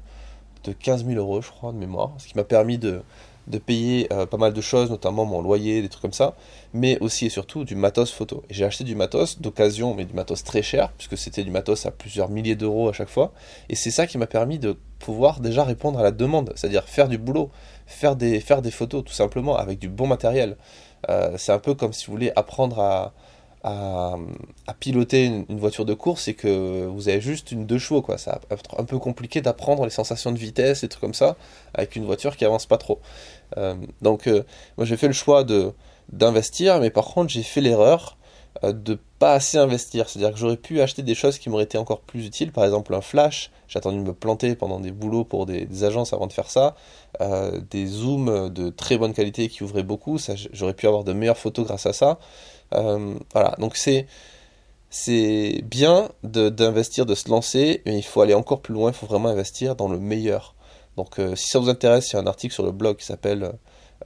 de 0.62 0.72
15 0.72 1.04
000 1.04 1.18
euros, 1.18 1.42
je 1.42 1.50
crois, 1.50 1.72
de 1.72 1.78
mémoire, 1.78 2.12
ce 2.18 2.28
qui 2.28 2.36
m'a 2.36 2.44
permis 2.44 2.78
de, 2.78 3.02
de 3.48 3.58
payer 3.58 4.08
euh, 4.12 4.26
pas 4.26 4.36
mal 4.36 4.52
de 4.52 4.60
choses, 4.60 4.90
notamment 4.90 5.24
mon 5.24 5.42
loyer, 5.42 5.82
des 5.82 5.88
trucs 5.88 6.02
comme 6.02 6.12
ça, 6.12 6.36
mais 6.72 6.98
aussi 7.00 7.26
et 7.26 7.30
surtout 7.30 7.64
du 7.64 7.74
matos 7.74 8.12
photo. 8.12 8.42
J'ai 8.50 8.64
acheté 8.64 8.84
du 8.84 8.94
matos 8.94 9.40
d'occasion, 9.40 9.94
mais 9.94 10.04
du 10.04 10.14
matos 10.14 10.44
très 10.44 10.62
cher, 10.62 10.92
puisque 10.92 11.16
c'était 11.16 11.44
du 11.44 11.50
matos 11.50 11.86
à 11.86 11.90
plusieurs 11.90 12.28
milliers 12.28 12.56
d'euros 12.56 12.88
à 12.88 12.92
chaque 12.92 13.08
fois. 13.08 13.32
Et 13.68 13.74
c'est 13.74 13.90
ça 13.90 14.06
qui 14.06 14.18
m'a 14.18 14.26
permis 14.26 14.58
de 14.58 14.76
pouvoir 14.98 15.40
déjà 15.40 15.64
répondre 15.64 15.98
à 15.98 16.02
la 16.02 16.10
demande, 16.10 16.52
c'est-à-dire 16.56 16.84
faire 16.84 17.08
du 17.08 17.18
boulot, 17.18 17.50
faire 17.86 18.16
des, 18.16 18.40
faire 18.40 18.62
des 18.62 18.70
photos 18.70 19.04
tout 19.04 19.12
simplement 19.12 19.56
avec 19.56 19.78
du 19.78 19.88
bon 19.88 20.06
matériel. 20.06 20.56
Euh, 21.08 21.34
c'est 21.38 21.52
un 21.52 21.58
peu 21.58 21.74
comme 21.74 21.92
si 21.92 22.06
vous 22.06 22.12
voulez 22.12 22.32
apprendre 22.36 22.80
à, 22.80 23.14
à, 23.64 24.16
piloter 24.78 25.24
une, 25.24 25.58
voiture 25.58 25.84
de 25.84 25.94
course 25.94 26.28
et 26.28 26.34
que 26.34 26.86
vous 26.86 27.08
avez 27.08 27.20
juste 27.20 27.50
une 27.52 27.66
deux 27.66 27.78
chevaux, 27.78 28.02
quoi. 28.02 28.18
Ça 28.18 28.40
va 28.48 28.56
être 28.56 28.80
un 28.80 28.84
peu 28.84 28.98
compliqué 28.98 29.40
d'apprendre 29.40 29.84
les 29.84 29.90
sensations 29.90 30.32
de 30.32 30.38
vitesse 30.38 30.84
et 30.84 30.88
trucs 30.88 31.00
comme 31.00 31.14
ça 31.14 31.36
avec 31.74 31.96
une 31.96 32.04
voiture 32.04 32.36
qui 32.36 32.44
avance 32.44 32.66
pas 32.66 32.78
trop. 32.78 33.00
Euh, 33.56 33.74
donc, 34.02 34.26
euh, 34.26 34.44
moi 34.76 34.84
j'ai 34.84 34.96
fait 34.96 35.06
le 35.06 35.12
choix 35.12 35.44
de 35.44 35.72
d'investir, 36.12 36.80
mais 36.80 36.90
par 36.90 37.04
contre 37.06 37.28
j'ai 37.30 37.42
fait 37.42 37.60
l'erreur 37.60 38.16
euh, 38.64 38.72
de 38.72 38.98
pas 39.18 39.34
assez 39.34 39.58
investir. 39.58 40.08
C'est-à-dire 40.08 40.32
que 40.32 40.38
j'aurais 40.38 40.56
pu 40.56 40.80
acheter 40.80 41.02
des 41.02 41.14
choses 41.14 41.38
qui 41.38 41.50
m'auraient 41.50 41.64
été 41.64 41.78
encore 41.78 42.00
plus 42.00 42.26
utiles, 42.26 42.52
par 42.52 42.64
exemple 42.64 42.94
un 42.94 43.00
flash. 43.00 43.50
J'ai 43.68 43.78
attendu 43.78 43.98
de 43.98 44.02
me 44.02 44.14
planter 44.14 44.54
pendant 44.56 44.80
des 44.80 44.92
boulots 44.92 45.24
pour 45.24 45.46
des, 45.46 45.84
agences 45.84 46.12
avant 46.12 46.26
de 46.26 46.32
faire 46.32 46.50
ça. 46.50 46.74
des 47.70 47.86
zooms 47.86 48.48
de 48.48 48.70
très 48.70 48.96
bonne 48.96 49.12
qualité 49.12 49.48
qui 49.48 49.62
ouvraient 49.62 49.82
beaucoup. 49.82 50.18
J'aurais 50.52 50.72
pu 50.72 50.86
avoir 50.86 51.04
de 51.04 51.12
meilleures 51.12 51.36
photos 51.36 51.66
grâce 51.66 51.84
à 51.84 51.92
ça. 51.92 52.18
Voilà, 52.70 53.54
donc 53.58 53.76
c'est 53.76 54.06
c'est 54.90 55.60
bien 55.64 56.08
d'investir, 56.22 57.06
de, 57.06 57.14
se 57.14 57.28
lancer, 57.28 57.82
mais 57.84 57.98
il 57.98 58.02
faut 58.02 58.20
aller 58.20 58.34
encore 58.34 58.60
plus 58.60 58.74
loin, 58.74 58.90
il 58.90 58.94
faut 58.94 59.06
vraiment 59.06 59.28
investir 59.28 59.76
dans 59.76 59.88
le 59.88 59.98
meilleur. 59.98 60.54
Donc 60.98 61.18
euh, 61.18 61.34
si 61.34 61.48
ça 61.48 61.58
vous 61.58 61.70
intéresse, 61.70 62.12
il 62.12 62.16
y 62.16 62.18
a 62.18 62.22
un 62.22 62.26
article 62.26 62.52
sur 62.52 62.64
le 62.64 62.72
blog 62.72 62.96
qui 62.96 63.06
s'appelle 63.06 63.52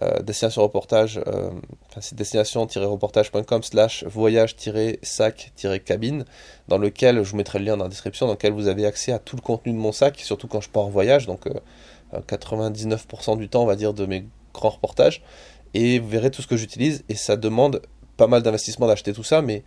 euh, 0.03 0.23
Destination 0.23 0.63
Reportage, 0.63 1.21
enfin 1.27 2.01
c'est 2.01 2.15
destination-reportage.com 2.15 3.65
slash 3.65 4.05
voyage-sac-cabine, 4.05 6.25
dans 6.69 6.79
lequel 6.79 7.25
je 7.25 7.31
vous 7.31 7.37
mettrai 7.37 7.59
le 7.59 7.65
lien 7.65 7.77
dans 7.77 7.83
la 7.85 7.91
description, 7.91 8.27
dans 8.27 8.35
lequel 8.35 8.53
vous 8.53 8.69
avez 8.69 8.87
accès 8.87 9.11
à 9.13 9.19
tout 9.19 9.35
le 9.37 9.43
contenu 9.43 9.73
de 9.73 9.79
mon 9.79 9.93
sac, 9.93 10.21
surtout 10.21 10.47
quand 10.49 10.61
je 10.61 10.71
pars 10.71 10.85
en 10.85 10.91
voyage, 10.91 11.27
donc 11.27 11.49
99% 12.15 13.37
du 13.37 13.49
temps 13.49 13.63
on 13.63 13.67
va 13.67 13.77
dire 13.77 13.95
de 13.95 14.07
mes 14.07 14.27
grands 14.55 14.71
reportages, 14.71 15.23
et 15.75 15.99
vous 15.99 16.09
verrez 16.09 16.31
tout 16.31 16.43
ce 16.43 16.47
que 16.47 16.57
j'utilise, 16.57 17.05
et 17.09 17.15
ça 17.15 17.37
demande 17.37 17.83
pas 18.17 18.29
mal 18.29 18.43
d'investissement 18.43 18.87
d'acheter 18.87 19.13
tout 19.13 19.25
ça, 19.25 19.43
mais 19.43 19.65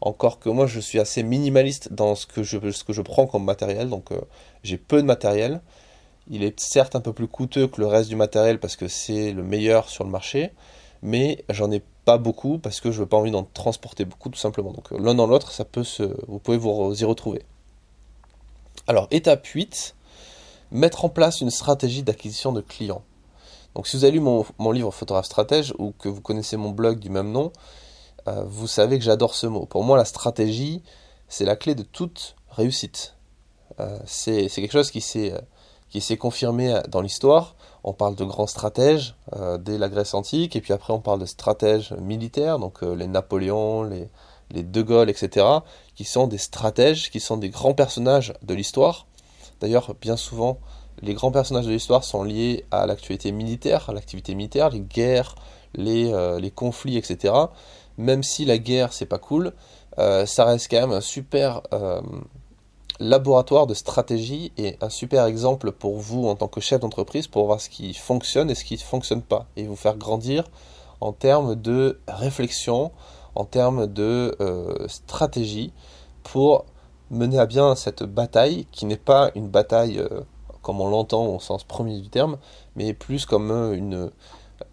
Encore 0.00 0.38
que 0.38 0.48
moi, 0.48 0.66
je 0.66 0.80
suis 0.80 0.98
assez 0.98 1.22
minimaliste 1.22 1.92
dans 1.92 2.14
ce 2.14 2.26
que 2.26 2.42
je, 2.42 3.02
prends 3.02 3.26
comme 3.26 3.44
matériel. 3.44 3.90
Donc, 3.90 4.12
euh, 4.12 4.20
j'ai 4.62 4.78
peu 4.78 5.02
de 5.02 5.06
matériel. 5.06 5.60
Il 6.30 6.44
est 6.44 6.58
certes 6.58 6.96
un 6.96 7.00
peu 7.00 7.12
plus 7.12 7.28
coûteux 7.28 7.66
que 7.66 7.80
le 7.80 7.86
reste 7.86 8.08
du 8.08 8.16
matériel 8.16 8.58
parce 8.60 8.76
que 8.76 8.88
c'est 8.88 9.32
le 9.32 9.42
meilleur 9.42 9.88
sur 9.88 10.04
le 10.04 10.10
marché. 10.10 10.52
Mais 11.02 11.44
j'en 11.48 11.70
ai 11.70 11.82
pas 12.04 12.18
beaucoup 12.18 12.58
parce 12.58 12.80
que 12.80 12.90
je 12.90 13.00
veux 13.00 13.06
pas 13.06 13.16
envie 13.16 13.30
d'en 13.30 13.44
transporter 13.44 14.04
beaucoup 14.04 14.28
tout 14.28 14.38
simplement. 14.38 14.72
Donc, 14.72 14.92
euh, 14.92 14.98
l'un 14.98 15.14
dans 15.14 15.26
l'autre, 15.26 15.50
ça 15.52 15.64
peut 15.64 15.84
se, 15.84 16.02
vous 16.28 16.38
pouvez 16.38 16.56
vous 16.56 16.94
y 16.94 17.04
retrouver. 17.04 17.42
Alors, 18.86 19.08
étape 19.10 19.44
8, 19.46 19.94
mettre 20.70 21.04
en 21.04 21.08
place 21.08 21.40
une 21.40 21.50
stratégie 21.50 22.02
d'acquisition 22.02 22.52
de 22.52 22.60
clients. 22.60 23.02
Donc 23.74 23.86
si 23.86 23.96
vous 23.96 24.04
avez 24.04 24.12
lu 24.12 24.20
mon, 24.20 24.44
livre 24.72 24.90
Photographe 24.90 25.26
Stratège 25.26 25.74
ou 25.78 25.92
que 25.92 26.08
vous 26.08 26.20
connaissez 26.20 26.56
mon 26.56 26.70
blog 26.70 26.98
du 26.98 27.08
même 27.08 27.30
nom, 27.30 27.52
euh, 28.28 28.44
vous 28.44 28.66
savez 28.66 28.98
que 28.98 29.04
j'adore 29.04 29.34
ce 29.34 29.46
mot. 29.46 29.64
Pour 29.66 29.84
moi, 29.84 29.96
la 29.96 30.04
stratégie, 30.04 30.82
c'est 31.28 31.44
la 31.44 31.56
clé 31.56 31.74
de 31.74 31.82
toute 31.82 32.36
réussite. 32.50 33.14
Euh, 33.78 33.98
c'est 34.06 34.48
quelque 34.48 34.72
chose 34.72 34.90
qui 34.90 35.00
s'est 35.00 35.32
qui 35.90 36.16
confirmé 36.16 36.80
dans 36.88 37.00
l'histoire. 37.00 37.56
On 37.82 37.92
parle 37.92 38.14
de 38.14 38.24
grands 38.24 38.46
stratèges 38.46 39.16
dès 39.58 39.78
la 39.78 39.88
Grèce 39.88 40.14
antique, 40.14 40.54
et 40.54 40.60
puis 40.60 40.72
après 40.72 40.92
on 40.92 41.00
parle 41.00 41.20
de 41.20 41.26
stratèges 41.26 41.92
militaires, 42.00 42.58
donc 42.58 42.82
les 42.82 43.06
Napoléons, 43.06 43.82
les, 43.82 44.08
les 44.50 44.62
De 44.62 44.82
Gaulle, 44.82 45.10
etc., 45.10 45.46
qui 45.94 46.04
sont 46.04 46.26
des 46.26 46.38
stratèges, 46.38 47.10
qui 47.10 47.20
sont 47.20 47.36
des 47.36 47.50
grands 47.50 47.74
personnages 47.74 48.34
de 48.42 48.54
l'histoire. 48.54 49.06
D'ailleurs, 49.60 49.94
bien 50.00 50.16
souvent, 50.16 50.58
les 51.02 51.14
grands 51.14 51.30
personnages 51.30 51.66
de 51.66 51.72
l'histoire 51.72 52.04
sont 52.04 52.22
liés 52.22 52.64
à 52.70 52.86
l'actualité 52.86 53.32
militaire, 53.32 53.90
à 53.90 53.92
l'activité 53.92 54.34
militaire, 54.34 54.70
les 54.70 54.80
guerres, 54.80 55.34
les, 55.74 56.12
euh, 56.12 56.38
les, 56.40 56.50
conflits, 56.50 56.96
etc. 56.96 57.34
Même 57.96 58.22
si 58.22 58.44
la 58.44 58.58
guerre, 58.58 58.92
c'est 58.92 59.06
pas 59.06 59.18
cool, 59.18 59.52
euh, 59.98 60.26
ça 60.26 60.44
reste 60.44 60.70
quand 60.70 60.80
même 60.80 60.92
un 60.92 61.00
super 61.00 61.62
euh, 61.72 62.00
laboratoire 63.00 63.66
de 63.66 63.74
stratégie 63.74 64.52
et 64.56 64.76
un 64.80 64.90
super 64.90 65.24
exemple 65.24 65.72
pour 65.72 65.96
vous 65.96 66.28
en 66.28 66.36
tant 66.36 66.48
que 66.48 66.60
chef 66.60 66.80
d'entreprise 66.80 67.26
pour 67.26 67.46
voir 67.46 67.60
ce 67.60 67.68
qui 67.68 67.94
fonctionne 67.94 68.50
et 68.50 68.54
ce 68.54 68.64
qui 68.64 68.74
ne 68.74 68.80
fonctionne 68.80 69.22
pas 69.22 69.46
et 69.56 69.66
vous 69.66 69.76
faire 69.76 69.96
grandir 69.96 70.44
en 71.00 71.12
termes 71.12 71.56
de 71.56 71.98
réflexion, 72.06 72.92
en 73.34 73.44
termes 73.44 73.86
de 73.86 74.36
stratégie 74.86 75.72
pour 76.22 76.66
mener 77.10 77.38
à 77.38 77.46
bien 77.46 77.74
cette 77.74 78.02
bataille 78.02 78.66
qui 78.70 78.86
n'est 78.86 78.96
pas 78.96 79.30
une 79.34 79.48
bataille 79.48 80.06
comme 80.62 80.80
on 80.80 80.88
l'entend 80.88 81.26
au 81.26 81.40
sens 81.40 81.64
premier 81.64 82.00
du 82.00 82.08
terme, 82.08 82.36
mais 82.76 82.92
plus 82.92 83.26
comme 83.26 83.50
une, 83.50 84.10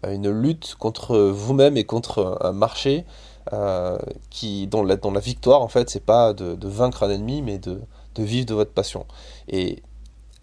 une 0.06 0.30
lutte 0.30 0.74
contre 0.78 1.16
vous-même 1.18 1.76
et 1.76 1.84
contre 1.84 2.38
un 2.42 2.52
marché 2.52 3.04
euh, 3.52 3.98
qui, 4.30 4.66
dont, 4.66 4.82
la, 4.82 4.96
la 5.02 5.20
victoire, 5.20 5.62
en 5.62 5.68
fait, 5.68 5.88
c'est 5.88 6.04
pas 6.04 6.34
de, 6.34 6.68
vaincre 6.68 7.02
un 7.04 7.10
ennemi, 7.10 7.42
mais 7.42 7.58
de, 7.58 7.80
de 8.14 8.22
vivre 8.22 8.46
de 8.46 8.54
votre 8.54 8.72
passion. 8.72 9.06
Et 9.48 9.82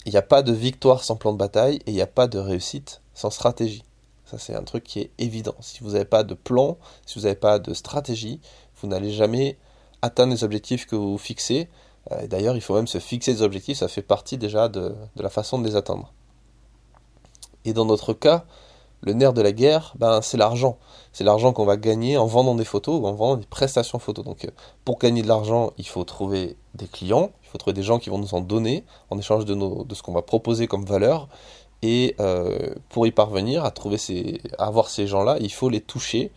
il 0.05 0.11
n'y 0.11 0.17
a 0.17 0.21
pas 0.21 0.43
de 0.43 0.53
victoire 0.53 1.03
sans 1.03 1.15
plan 1.15 1.33
de 1.33 1.37
bataille 1.37 1.77
et 1.85 1.91
il 1.91 1.93
n'y 1.93 2.01
a 2.01 2.07
pas 2.07 2.27
de 2.27 2.37
réussite 2.37 3.01
sans 3.13 3.29
stratégie. 3.29 3.83
Ça, 4.25 4.37
c'est 4.39 4.55
un 4.55 4.63
truc 4.63 4.83
qui 4.83 5.01
est 5.01 5.11
évident. 5.17 5.55
Si 5.61 5.83
vous 5.83 5.91
n'avez 5.91 6.05
pas 6.05 6.23
de 6.23 6.33
plan, 6.33 6.77
si 7.05 7.19
vous 7.19 7.25
n'avez 7.25 7.35
pas 7.35 7.59
de 7.59 7.73
stratégie, 7.73 8.39
vous 8.81 8.87
n'allez 8.87 9.11
jamais 9.11 9.57
atteindre 10.01 10.33
les 10.33 10.43
objectifs 10.43 10.85
que 10.85 10.95
vous 10.95 11.17
fixez 11.17 11.69
euh, 12.11 12.27
d'ailleurs, 12.27 12.55
il 12.55 12.61
faut 12.61 12.75
même 12.75 12.87
se 12.87 12.99
fixer 12.99 13.33
des 13.33 13.41
objectifs, 13.41 13.77
ça 13.77 13.87
fait 13.87 14.01
partie 14.01 14.37
déjà 14.37 14.67
de, 14.67 14.95
la 15.15 15.29
façon 15.29 15.59
de 15.59 15.67
les 15.67 15.75
atteindre. 15.75 16.13
Et 17.63 17.73
dans 17.73 17.85
notre 17.85 18.13
cas, 18.13 18.45
le 19.01 19.13
nerf 19.13 19.33
de 19.33 19.41
la 19.41 19.51
guerre, 19.51 19.93
ben, 19.97 20.21
c'est 20.21 20.37
l'argent. 20.37 20.77
C'est 21.13 21.23
l'argent 21.23 21.51
qu'on 21.51 21.65
va 21.65 21.77
gagner 21.77 22.17
en 22.17 22.25
vendant 22.25 22.55
des 22.55 22.65
photos 22.65 23.01
ou 23.01 23.07
en 23.07 23.13
vendant 23.13 23.37
des 23.37 23.45
prestations 23.45 23.99
photos. 23.99 24.23
Donc 24.23 24.45
euh, 24.45 24.51
pour 24.83 24.99
gagner 24.99 25.21
de 25.23 25.27
l'argent, 25.27 25.71
il 25.77 25.87
faut 25.87 26.03
trouver 26.03 26.57
des 26.75 26.87
clients, 26.87 27.31
trouver 27.57 27.73
des 27.73 27.83
gens 27.83 27.99
qui 27.99 28.09
vont 28.09 28.17
nous 28.17 28.33
en 28.33 28.41
donner 28.41 28.83
en 29.09 29.17
échange 29.17 29.45
de, 29.45 29.53
de 29.53 29.95
ce 29.95 30.01
qu'on 30.01 30.13
va 30.13 30.21
proposer 30.21 30.67
comme 30.67 30.85
valeur. 30.85 31.27
Et 31.81 32.15
euh, 32.19 32.73
pour 32.89 33.05
y 33.05 33.11
parvenir, 33.11 33.63
à, 33.63 33.71
trouver 33.71 33.97
ces, 33.97 34.41
avoir 34.57 34.89
ces 34.89 35.07
gens-là, 35.07 35.37
il 35.39 35.51
faut 35.51 35.69
les 35.69 35.81
toucher 35.81 36.31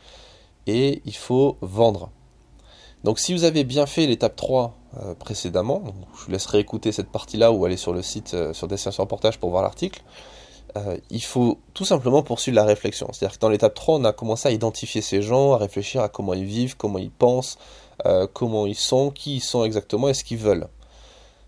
et 0.66 1.00
il 1.06 1.14
faut 1.14 1.56
vendre. 1.62 2.10
Donc 3.04 3.18
si 3.18 3.32
vous 3.32 3.44
avez 3.44 3.64
bien 3.64 3.86
fait 3.86 4.06
l'étape 4.06 4.36
3 4.36 4.74
euh, 4.98 5.14
précédemment, 5.14 5.82
je 6.18 6.24
vous 6.26 6.32
laisserai 6.32 6.58
écouter 6.58 6.92
cette 6.92 7.08
partie-là 7.08 7.52
ou 7.52 7.64
aller 7.64 7.78
sur 7.78 7.92
le 7.92 8.02
site 8.02 8.34
euh, 8.34 8.52
sur 8.52 8.68
Destination 8.68 9.04
Reportage 9.04 9.38
pour 9.38 9.50
voir 9.50 9.62
l'article, 9.62 10.02
il 11.10 11.24
faut 11.24 11.58
tout 11.74 11.84
simplement 11.84 12.22
poursuivre 12.22 12.54
la 12.54 12.62
réflexion. 12.62 13.08
C'est-à-dire 13.10 13.36
que 13.36 13.40
dans 13.40 13.48
l'étape 13.48 13.74
3, 13.74 13.98
on 13.98 14.04
a 14.04 14.12
commencé 14.12 14.48
à 14.48 14.52
identifier 14.52 15.00
ces 15.00 15.22
gens, 15.22 15.54
à 15.54 15.56
réfléchir 15.56 16.02
à 16.02 16.08
comment 16.08 16.34
ils 16.34 16.44
vivent, 16.44 16.76
comment 16.76 16.98
ils 16.98 17.10
pensent, 17.10 17.58
comment 18.32 18.64
ils 18.64 18.76
sont, 18.76 19.10
qui 19.10 19.36
ils 19.36 19.40
sont 19.40 19.64
exactement 19.64 20.08
et 20.08 20.14
ce 20.14 20.22
qu'ils 20.22 20.38
veulent. 20.38 20.68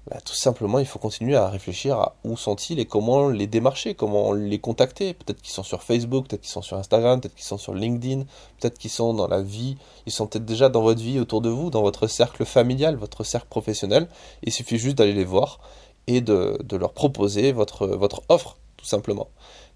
Bah, 0.09 0.19
tout 0.25 0.35
simplement, 0.35 0.79
il 0.79 0.87
faut 0.87 0.99
continuer 0.99 1.37
à 1.37 1.49
réfléchir 1.49 1.99
à 1.99 2.17
où 2.25 2.37
sont-ils 2.37 2.79
et 2.79 2.87
comment 2.87 3.29
les 3.29 3.47
démarcher, 3.47 3.95
comment 3.95 4.33
les 4.33 4.59
contacter. 4.59 5.13
Peut-être 5.13 5.43
qu'ils 5.43 5.53
sont 5.53 5.63
sur 5.63 5.83
Facebook, 5.83 6.27
peut-être 6.27 6.41
qu'ils 6.41 6.51
sont 6.51 6.63
sur 6.63 6.79
Instagram, 6.79 7.21
peut-être 7.21 7.35
qu'ils 7.35 7.45
sont 7.45 7.59
sur 7.59 7.75
LinkedIn, 7.75 8.25
peut-être 8.59 8.79
qu'ils 8.79 8.91
sont 8.91 9.13
dans 9.13 9.29
la 9.29 9.43
vie, 9.43 9.77
ils 10.07 10.13
sont 10.13 10.27
peut-être 10.27 10.47
déjà 10.47 10.71
dans 10.71 10.81
votre 10.81 11.01
vie 11.03 11.21
autour 11.21 11.43
de 11.43 11.51
vous, 11.51 11.69
dans 11.71 11.83
votre 11.83 12.07
cercle 12.07 12.47
familial, 12.47 12.97
votre 12.97 13.25
cercle 13.25 13.49
professionnel. 13.49 14.09
Il 14.43 14.53
suffit 14.53 14.79
juste 14.79 14.97
d'aller 14.97 15.13
les 15.13 15.25
voir 15.25 15.61
et 16.07 16.23
de, 16.23 16.59
leur 16.73 16.95
proposer 16.95 17.53
votre, 17.53 17.87
votre 17.87 18.23
offre, 18.31 18.57
tout 18.79 18.87
simplement. 18.87 19.29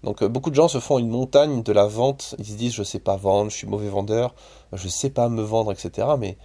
Donc 0.03 0.23
euh, 0.23 0.27
beaucoup 0.27 0.49
de 0.49 0.55
gens 0.55 0.67
se 0.67 0.79
font 0.79 0.97
une 0.97 1.09
montagne 1.09 1.61
de 1.61 1.71
la 1.71 1.85
vente, 1.85 2.35
ils 2.39 2.45
se 2.45 2.53
disent 2.53 2.73
je 2.73 2.83
sais 2.83 2.99
pas 2.99 3.15
vendre, 3.15 3.51
je 3.51 3.57
suis 3.57 3.67
mauvais 3.67 3.89
vendeur, 3.89 4.33
je 4.73 4.87
sais 4.87 5.11
pas 5.11 5.29
me 5.29 5.43
vendre, 5.43 5.71
etc. 5.71 6.07
Mais 6.17 6.37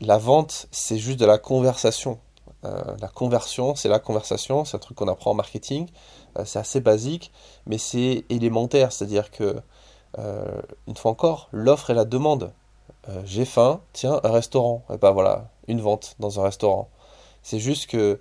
la 0.00 0.16
vente, 0.16 0.68
c'est 0.70 0.98
juste 0.98 1.18
de 1.18 1.26
la 1.26 1.38
conversation 1.38 2.18
euh, 2.64 2.96
la 3.00 3.08
conversion, 3.08 3.74
c'est 3.74 3.88
la 3.88 3.98
conversation, 3.98 4.64
c'est 4.64 4.76
un 4.76 4.80
truc 4.80 4.98
qu'on 4.98 5.08
apprend 5.08 5.30
en 5.30 5.34
marketing, 5.34 5.88
euh, 6.38 6.44
c'est 6.44 6.58
assez 6.58 6.80
basique, 6.80 7.32
mais 7.66 7.78
c'est 7.78 8.24
élémentaire, 8.28 8.92
c'est-à-dire 8.92 9.30
que, 9.30 9.56
euh, 10.18 10.60
une 10.86 10.96
fois 10.96 11.10
encore, 11.10 11.48
l'offre 11.52 11.90
et 11.90 11.94
la 11.94 12.04
demande. 12.04 12.52
J'ai 13.24 13.46
faim, 13.46 13.80
tiens, 13.92 14.20
un 14.22 14.30
restaurant, 14.30 14.84
et 14.92 14.98
ben 14.98 15.10
voilà, 15.10 15.48
une 15.66 15.80
vente 15.80 16.14
dans 16.20 16.38
un 16.38 16.44
restaurant. 16.44 16.90
C'est 17.42 17.58
juste 17.58 17.88
que 17.88 18.20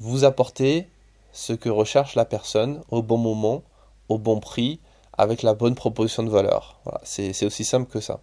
vous 0.00 0.24
apportez 0.24 0.90
ce 1.32 1.52
que 1.54 1.70
recherche 1.70 2.14
la 2.14 2.24
personne 2.24 2.82
au 2.90 3.00
bon 3.00 3.16
moment, 3.16 3.62
au 4.08 4.18
bon 4.18 4.40
prix, 4.40 4.80
avec 5.16 5.42
la 5.42 5.54
bonne 5.54 5.74
proposition 5.74 6.24
de 6.24 6.30
valeur. 6.30 6.80
c'est 7.04 7.46
aussi 7.46 7.64
simple 7.64 7.90
que 7.90 8.00
ça. 8.00 8.20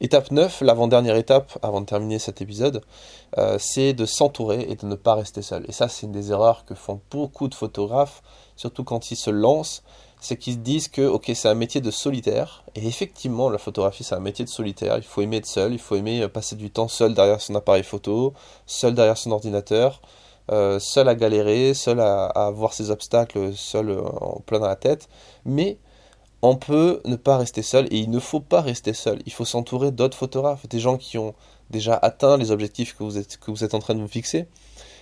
Étape 0.00 0.32
9, 0.32 0.62
l'avant-dernière 0.62 1.14
étape 1.14 1.56
avant 1.62 1.80
de 1.80 1.86
terminer 1.86 2.18
cet 2.18 2.42
épisode, 2.42 2.82
euh, 3.38 3.58
c'est 3.60 3.92
de 3.92 4.06
s'entourer 4.06 4.66
et 4.68 4.74
de 4.74 4.86
ne 4.86 4.96
pas 4.96 5.14
rester 5.14 5.40
seul. 5.40 5.64
Et 5.68 5.72
ça, 5.72 5.88
c'est 5.88 6.06
une 6.06 6.12
des 6.12 6.32
erreurs 6.32 6.64
que 6.64 6.74
font 6.74 7.00
beaucoup 7.12 7.46
de 7.46 7.54
photographes, 7.54 8.22
surtout 8.56 8.82
quand 8.82 9.12
ils 9.12 9.16
se 9.16 9.30
lancent, 9.30 9.84
c'est 10.20 10.36
qu'ils 10.36 10.62
disent 10.62 10.88
que 10.88 11.16
c'est 11.34 11.48
un 11.48 11.54
métier 11.54 11.80
de 11.80 11.92
solitaire. 11.92 12.64
Et 12.74 12.86
effectivement, 12.86 13.48
la 13.50 13.58
photographie 13.58 14.02
c'est 14.02 14.16
un 14.16 14.20
métier 14.20 14.44
de 14.44 14.50
solitaire. 14.50 14.96
Il 14.96 15.04
faut 15.04 15.20
aimer 15.20 15.36
être 15.36 15.46
seul, 15.46 15.72
il 15.72 15.78
faut 15.78 15.94
aimer 15.94 16.22
euh, 16.22 16.28
passer 16.28 16.56
du 16.56 16.70
temps 16.70 16.88
seul 16.88 17.14
derrière 17.14 17.40
son 17.40 17.54
appareil 17.54 17.84
photo, 17.84 18.34
seul 18.66 18.94
derrière 18.94 19.16
son 19.16 19.30
ordinateur, 19.30 20.02
euh, 20.50 20.80
seul 20.80 21.08
à 21.08 21.14
galérer, 21.14 21.72
seul 21.72 22.00
à, 22.00 22.24
à, 22.26 22.50
voir 22.50 22.74
ses 22.74 22.90
obstacles, 22.90 23.54
seul 23.54 23.90
en 23.92 24.40
plein 24.40 24.58
dans 24.58 24.66
la 24.66 24.76
tête. 24.76 25.08
Mais 25.44 25.78
on 26.44 26.56
peut 26.56 27.00
ne 27.06 27.16
pas 27.16 27.38
rester 27.38 27.62
seul 27.62 27.86
et 27.90 27.96
il 27.96 28.10
ne 28.10 28.18
faut 28.20 28.40
pas 28.40 28.60
rester 28.60 28.92
seul. 28.92 29.18
Il 29.24 29.32
faut 29.32 29.46
s'entourer 29.46 29.92
d'autres 29.92 30.18
photographes, 30.18 30.68
des 30.68 30.78
gens 30.78 30.98
qui 30.98 31.16
ont 31.16 31.34
déjà 31.70 31.94
atteint 31.94 32.36
les 32.36 32.50
objectifs 32.50 32.94
que 32.94 33.02
vous 33.02 33.16
êtes, 33.64 33.74
en 33.74 33.78
train 33.78 33.94
de 33.94 34.02
vous 34.02 34.08
fixer. 34.08 34.46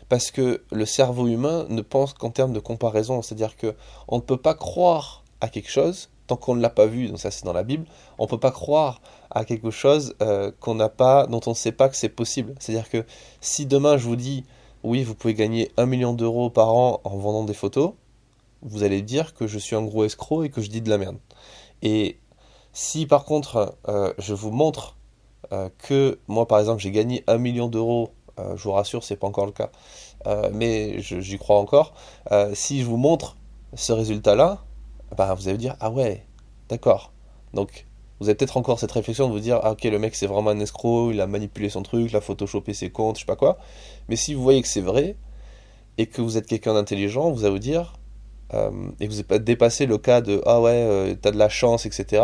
Parce 0.08 0.30
que 0.30 0.62
le 0.70 0.86
cerveau 0.86 1.26
humain 1.26 1.66
ne 1.68 1.82
pense 1.82 2.14
qu'en 2.14 2.30
termes 2.30 2.52
de 2.52 2.60
comparaison. 2.60 3.22
C'est-à-dire 3.22 3.56
que 3.56 3.74
on 4.06 4.18
ne 4.18 4.22
peut 4.22 4.36
pas 4.36 4.54
croire 4.54 5.24
à 5.40 5.48
quelque 5.48 5.68
chose 5.68 6.10
tant 6.28 6.36
qu'on 6.36 6.54
ne 6.54 6.62
l'a 6.62 6.70
pas 6.70 6.86
vu. 6.86 7.08
Donc 7.08 7.18
ça 7.18 7.32
c'est 7.32 7.44
dans 7.44 7.52
la 7.52 7.64
Bible. 7.64 7.86
On 8.18 8.24
ne 8.24 8.28
peut 8.28 8.38
pas 8.38 8.52
croire 8.52 9.00
à 9.32 9.44
quelque 9.44 9.72
chose 9.72 10.14
euh, 10.22 10.52
qu'on 10.60 10.76
n'a 10.76 10.90
pas, 10.90 11.26
dont 11.26 11.40
on 11.46 11.50
ne 11.50 11.56
sait 11.56 11.72
pas 11.72 11.88
que 11.88 11.96
c'est 11.96 12.08
possible. 12.08 12.54
C'est-à-dire 12.60 12.88
que 12.88 13.04
si 13.40 13.66
demain 13.66 13.96
je 13.96 14.04
vous 14.04 14.16
dis 14.16 14.44
oui 14.84 15.02
vous 15.02 15.16
pouvez 15.16 15.34
gagner 15.34 15.72
un 15.76 15.86
million 15.86 16.12
d'euros 16.12 16.50
par 16.50 16.72
an 16.72 17.00
en 17.02 17.16
vendant 17.16 17.42
des 17.42 17.54
photos, 17.54 17.94
vous 18.62 18.84
allez 18.84 19.02
dire 19.02 19.34
que 19.34 19.46
je 19.46 19.58
suis 19.58 19.76
un 19.76 19.82
gros 19.82 20.04
escroc 20.04 20.44
et 20.44 20.50
que 20.50 20.60
je 20.60 20.70
dis 20.70 20.80
de 20.80 20.90
la 20.90 20.98
merde. 20.98 21.18
Et 21.82 22.18
si 22.72 23.06
par 23.06 23.24
contre 23.24 23.76
euh, 23.88 24.12
je 24.18 24.34
vous 24.34 24.50
montre 24.50 24.96
euh, 25.52 25.68
que 25.78 26.18
moi 26.28 26.46
par 26.46 26.58
exemple 26.60 26.80
j'ai 26.80 26.90
gagné 26.90 27.24
un 27.26 27.38
million 27.38 27.68
d'euros, 27.68 28.12
euh, 28.38 28.56
je 28.56 28.62
vous 28.62 28.72
rassure 28.72 29.04
c'est 29.04 29.16
pas 29.16 29.26
encore 29.26 29.46
le 29.46 29.52
cas, 29.52 29.70
mais 30.52 31.00
j'y 31.00 31.36
crois 31.36 31.58
encore, 31.58 31.94
si 32.54 32.80
je 32.80 32.86
vous 32.86 32.96
montre 32.96 33.36
ce 33.74 33.92
résultat-là, 33.92 34.64
bah, 35.16 35.34
vous 35.34 35.48
allez 35.48 35.58
dire 35.58 35.76
ah 35.80 35.90
ouais, 35.90 36.24
d'accord. 36.68 37.12
Donc 37.54 37.86
vous 38.20 38.28
avez 38.28 38.36
peut-être 38.36 38.56
encore 38.56 38.78
cette 38.78 38.92
réflexion 38.92 39.26
de 39.26 39.32
vous 39.32 39.40
dire 39.40 39.58
ah 39.64 39.72
ok 39.72 39.82
le 39.82 39.98
mec 39.98 40.14
c'est 40.14 40.28
vraiment 40.28 40.50
un 40.50 40.60
escroc, 40.60 41.10
il 41.10 41.20
a 41.20 41.26
manipulé 41.26 41.68
son 41.68 41.82
truc, 41.82 42.08
il 42.08 42.16
a 42.16 42.20
photoshopé 42.20 42.72
ses 42.72 42.90
comptes, 42.90 43.16
je 43.16 43.20
sais 43.22 43.26
pas 43.26 43.36
quoi. 43.36 43.58
Mais 44.08 44.14
si 44.14 44.32
vous 44.32 44.42
voyez 44.42 44.62
que 44.62 44.68
c'est 44.68 44.80
vrai 44.80 45.16
et 45.98 46.06
que 46.06 46.22
vous 46.22 46.36
êtes 46.36 46.46
quelqu'un 46.46 46.74
d'intelligent, 46.74 47.32
vous 47.32 47.44
allez 47.44 47.52
vous 47.52 47.58
dire 47.58 47.94
et 49.00 49.08
vous 49.08 49.22
dépassé 49.38 49.86
le 49.86 49.98
cas 49.98 50.20
de 50.20 50.42
ah 50.46 50.60
ouais, 50.60 50.70
euh, 50.72 51.14
t'as 51.20 51.30
de 51.30 51.38
la 51.38 51.48
chance, 51.48 51.86
etc. 51.86 52.22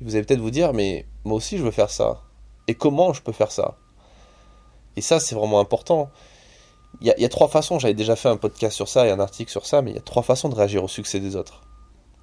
vous 0.00 0.14
allez 0.14 0.24
peut-être 0.24 0.40
vous 0.40 0.50
dire, 0.50 0.72
mais 0.72 1.06
moi 1.24 1.36
aussi 1.36 1.58
je 1.58 1.62
veux 1.62 1.70
faire 1.70 1.90
ça. 1.90 2.22
Et 2.68 2.74
comment 2.74 3.12
je 3.12 3.22
peux 3.22 3.32
faire 3.32 3.50
ça? 3.50 3.76
Et 4.96 5.00
ça, 5.00 5.18
c'est 5.20 5.34
vraiment 5.34 5.58
important. 5.58 6.10
Il 7.00 7.06
y, 7.06 7.24
a, 7.24 7.28
trois 7.28 7.48
façons, 7.48 7.78
j'avais 7.78 7.94
déjà 7.94 8.16
fait 8.16 8.28
un 8.28 8.36
podcast 8.36 8.76
sur 8.76 8.86
ça 8.86 9.06
et 9.06 9.10
un 9.10 9.18
article 9.18 9.50
sur 9.50 9.64
ça, 9.64 9.80
mais 9.80 9.92
il 9.92 9.94
y 9.94 9.98
a 9.98 10.02
trois 10.02 10.22
façons 10.22 10.50
de 10.50 10.54
réagir 10.54 10.84
au 10.84 10.88
succès 10.88 11.20
des 11.20 11.36
autres. 11.36 11.62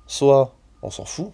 Soit 0.06 0.54
on 0.84 0.92
s'en 0.92 1.06
fout, 1.06 1.32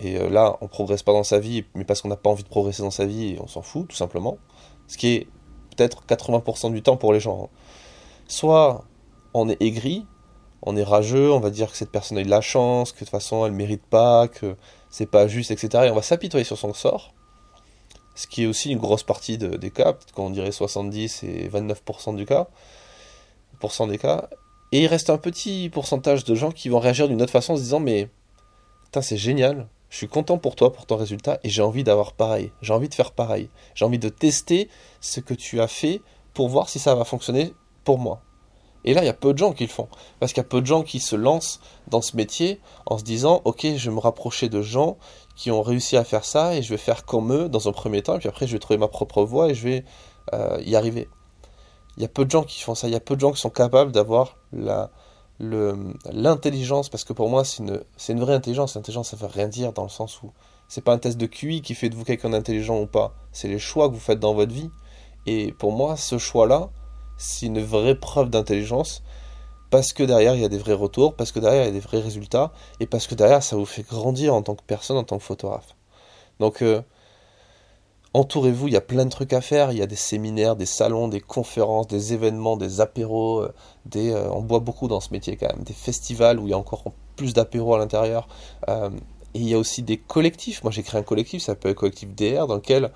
et 0.00 0.18
euh, 0.18 0.28
là 0.28 0.56
on 0.60 0.68
progresse 0.68 1.02
pas 1.02 1.12
dans 1.12 1.24
sa 1.24 1.40
vie, 1.40 1.64
mais 1.74 1.84
parce 1.84 2.02
qu'on 2.02 2.08
n'a 2.08 2.16
pas 2.16 2.30
envie 2.30 2.44
de 2.44 2.48
progresser 2.48 2.82
dans 2.82 2.90
sa 2.90 3.06
vie, 3.06 3.36
on 3.40 3.48
s'en 3.48 3.62
fout 3.62 3.88
tout 3.88 3.96
simplement. 3.96 4.36
Ce 4.86 4.98
qui 4.98 5.14
est 5.14 5.26
peut-être 5.76 6.04
80% 6.06 6.72
du 6.72 6.82
temps 6.82 6.96
pour 6.96 7.12
les 7.12 7.20
gens. 7.20 7.44
Hein. 7.44 7.56
Soit 8.28 8.84
on 9.32 9.48
est 9.48 9.60
aigri, 9.62 10.06
on 10.62 10.76
est 10.76 10.82
rageux, 10.82 11.32
on 11.32 11.40
va 11.40 11.50
dire 11.50 11.70
que 11.70 11.76
cette 11.76 11.90
personne 11.90 12.18
a 12.18 12.20
eu 12.20 12.24
de 12.24 12.30
la 12.30 12.40
chance, 12.40 12.92
que 12.92 12.96
de 12.96 13.04
toute 13.04 13.10
façon 13.10 13.46
elle 13.46 13.52
mérite 13.52 13.84
pas, 13.84 14.28
que 14.28 14.56
c'est 14.90 15.06
pas 15.06 15.28
juste, 15.28 15.50
etc. 15.50 15.84
Et 15.86 15.90
on 15.90 15.94
va 15.94 16.02
s'apitoyer 16.02 16.44
sur 16.44 16.58
son 16.58 16.74
sort, 16.74 17.14
ce 18.14 18.26
qui 18.26 18.44
est 18.44 18.46
aussi 18.46 18.70
une 18.72 18.78
grosse 18.78 19.02
partie 19.02 19.38
des 19.38 19.70
cas, 19.70 19.92
peut-être 19.92 20.12
qu'on 20.12 20.30
dirait 20.30 20.52
70 20.52 21.22
et 21.22 21.48
29% 21.48 22.16
du 22.16 22.26
cas, 22.26 22.48
des 23.88 23.98
cas. 23.98 24.28
Et 24.72 24.82
il 24.82 24.86
reste 24.86 25.10
un 25.10 25.18
petit 25.18 25.70
pourcentage 25.70 26.24
de 26.24 26.34
gens 26.34 26.50
qui 26.50 26.68
vont 26.68 26.78
réagir 26.78 27.08
d'une 27.08 27.22
autre 27.22 27.32
façon 27.32 27.54
en 27.54 27.56
se 27.56 27.62
disant 27.62 27.80
mais 27.80 28.08
putain 28.84 29.02
c'est 29.02 29.16
génial, 29.16 29.68
je 29.90 29.96
suis 29.96 30.08
content 30.08 30.38
pour 30.38 30.56
toi, 30.56 30.72
pour 30.72 30.84
ton 30.86 30.96
résultat, 30.96 31.38
et 31.44 31.48
j'ai 31.48 31.62
envie 31.62 31.84
d'avoir 31.84 32.12
pareil, 32.12 32.52
j'ai 32.60 32.72
envie 32.72 32.88
de 32.88 32.94
faire 32.94 33.12
pareil, 33.12 33.48
j'ai 33.74 33.84
envie 33.84 33.98
de 33.98 34.08
tester 34.08 34.68
ce 35.00 35.20
que 35.20 35.34
tu 35.34 35.60
as 35.60 35.68
fait 35.68 36.02
pour 36.34 36.48
voir 36.48 36.68
si 36.68 36.78
ça 36.78 36.94
va 36.94 37.04
fonctionner 37.04 37.54
pour 37.84 37.98
moi. 37.98 38.20
Et 38.84 38.94
là, 38.94 39.02
il 39.02 39.06
y 39.06 39.10
a 39.10 39.14
peu 39.14 39.32
de 39.32 39.38
gens 39.38 39.52
qui 39.52 39.64
le 39.64 39.70
font. 39.70 39.88
Parce 40.20 40.32
qu'il 40.32 40.42
y 40.42 40.46
a 40.46 40.48
peu 40.48 40.60
de 40.60 40.66
gens 40.66 40.82
qui 40.82 41.00
se 41.00 41.16
lancent 41.16 41.60
dans 41.88 42.00
ce 42.00 42.16
métier 42.16 42.60
en 42.86 42.98
se 42.98 43.04
disant, 43.04 43.42
ok, 43.44 43.66
je 43.76 43.90
vais 43.90 43.94
me 43.94 44.00
rapprocher 44.00 44.48
de 44.48 44.62
gens 44.62 44.96
qui 45.36 45.50
ont 45.50 45.62
réussi 45.62 45.96
à 45.96 46.04
faire 46.04 46.24
ça 46.24 46.54
et 46.56 46.62
je 46.62 46.70
vais 46.70 46.78
faire 46.78 47.04
comme 47.04 47.32
eux 47.32 47.48
dans 47.48 47.68
un 47.68 47.72
premier 47.72 48.02
temps, 48.02 48.16
et 48.16 48.18
puis 48.18 48.28
après, 48.28 48.46
je 48.46 48.52
vais 48.52 48.58
trouver 48.58 48.78
ma 48.78 48.88
propre 48.88 49.22
voie 49.22 49.48
et 49.50 49.54
je 49.54 49.68
vais 49.68 49.84
euh, 50.34 50.60
y 50.64 50.74
arriver. 50.74 51.08
Il 51.96 52.02
y 52.02 52.06
a 52.06 52.08
peu 52.08 52.24
de 52.24 52.30
gens 52.30 52.44
qui 52.44 52.60
font 52.60 52.74
ça. 52.74 52.88
Il 52.88 52.92
y 52.92 52.96
a 52.96 53.00
peu 53.00 53.14
de 53.14 53.20
gens 53.20 53.32
qui 53.32 53.40
sont 53.40 53.50
capables 53.50 53.92
d'avoir 53.92 54.36
la, 54.52 54.90
l'intelligence, 55.40 56.88
parce 56.88 57.04
que 57.04 57.12
pour 57.12 57.28
moi, 57.28 57.44
c'est 57.44 57.62
une, 57.62 57.82
une 58.08 58.20
vraie 58.20 58.34
intelligence. 58.34 58.74
L'intelligence, 58.74 59.10
ça 59.10 59.16
veut 59.16 59.26
rien 59.26 59.48
dire 59.48 59.72
dans 59.72 59.84
le 59.84 59.88
sens 59.88 60.22
où 60.22 60.32
c'est 60.68 60.82
pas 60.82 60.92
un 60.92 60.98
test 60.98 61.16
de 61.18 61.26
QI 61.26 61.62
qui 61.62 61.74
fait 61.74 61.88
de 61.88 61.94
vous 61.94 62.04
quelqu'un 62.04 62.30
d'intelligent 62.30 62.78
ou 62.80 62.86
pas. 62.86 63.14
C'est 63.32 63.48
les 63.48 63.58
choix 63.58 63.88
que 63.88 63.94
vous 63.94 64.00
faites 64.00 64.20
dans 64.20 64.34
votre 64.34 64.52
vie. 64.52 64.70
Et 65.26 65.52
pour 65.52 65.72
moi, 65.72 65.96
ce 65.96 66.18
choix-là, 66.18 66.70
c'est 67.18 67.46
une 67.46 67.60
vraie 67.60 67.96
preuve 67.96 68.30
d'intelligence 68.30 69.02
parce 69.70 69.92
que 69.92 70.02
derrière 70.02 70.34
il 70.34 70.40
y 70.40 70.44
a 70.44 70.48
des 70.48 70.58
vrais 70.58 70.72
retours, 70.72 71.14
parce 71.14 71.32
que 71.32 71.40
derrière 71.40 71.64
il 71.64 71.66
y 71.66 71.70
a 71.70 71.72
des 71.72 71.80
vrais 71.80 72.00
résultats, 72.00 72.52
et 72.80 72.86
parce 72.86 73.06
que 73.06 73.14
derrière 73.14 73.42
ça 73.42 73.56
vous 73.56 73.66
fait 73.66 73.82
grandir 73.82 74.34
en 74.34 74.42
tant 74.42 74.54
que 74.54 74.62
personne, 74.66 74.96
en 74.96 75.04
tant 75.04 75.18
que 75.18 75.24
photographe. 75.24 75.76
Donc 76.40 76.62
euh, 76.62 76.80
entourez-vous, 78.14 78.68
il 78.68 78.74
y 78.74 78.76
a 78.76 78.80
plein 78.80 79.04
de 79.04 79.10
trucs 79.10 79.32
à 79.32 79.40
faire, 79.40 79.72
il 79.72 79.78
y 79.78 79.82
a 79.82 79.86
des 79.86 79.96
séminaires, 79.96 80.56
des 80.56 80.66
salons, 80.66 81.08
des 81.08 81.20
conférences, 81.20 81.86
des 81.86 82.14
événements, 82.14 82.56
des 82.56 82.80
apéros, 82.80 83.40
euh, 83.40 83.54
euh, 83.96 84.30
on 84.32 84.40
boit 84.40 84.60
beaucoup 84.60 84.88
dans 84.88 85.00
ce 85.00 85.12
métier 85.12 85.36
quand 85.36 85.48
même, 85.48 85.64
des 85.64 85.74
festivals 85.74 86.38
où 86.38 86.46
il 86.46 86.50
y 86.50 86.54
a 86.54 86.58
encore 86.58 86.84
plus 87.16 87.34
d'apéros 87.34 87.74
à 87.74 87.78
l'intérieur. 87.78 88.28
et 88.68 89.40
il 89.40 89.48
y 89.48 89.54
a 89.54 89.58
aussi 89.58 89.82
des 89.82 89.98
collectifs, 89.98 90.62
moi 90.62 90.72
j'ai 90.72 90.82
créé 90.82 91.00
un 91.00 91.04
collectif, 91.04 91.42
ça 91.42 91.52
s'appelle 91.52 91.72
le 91.72 91.74
collectif 91.74 92.08
DR, 92.14 92.46
dans 92.46 92.54
lequel 92.54 92.90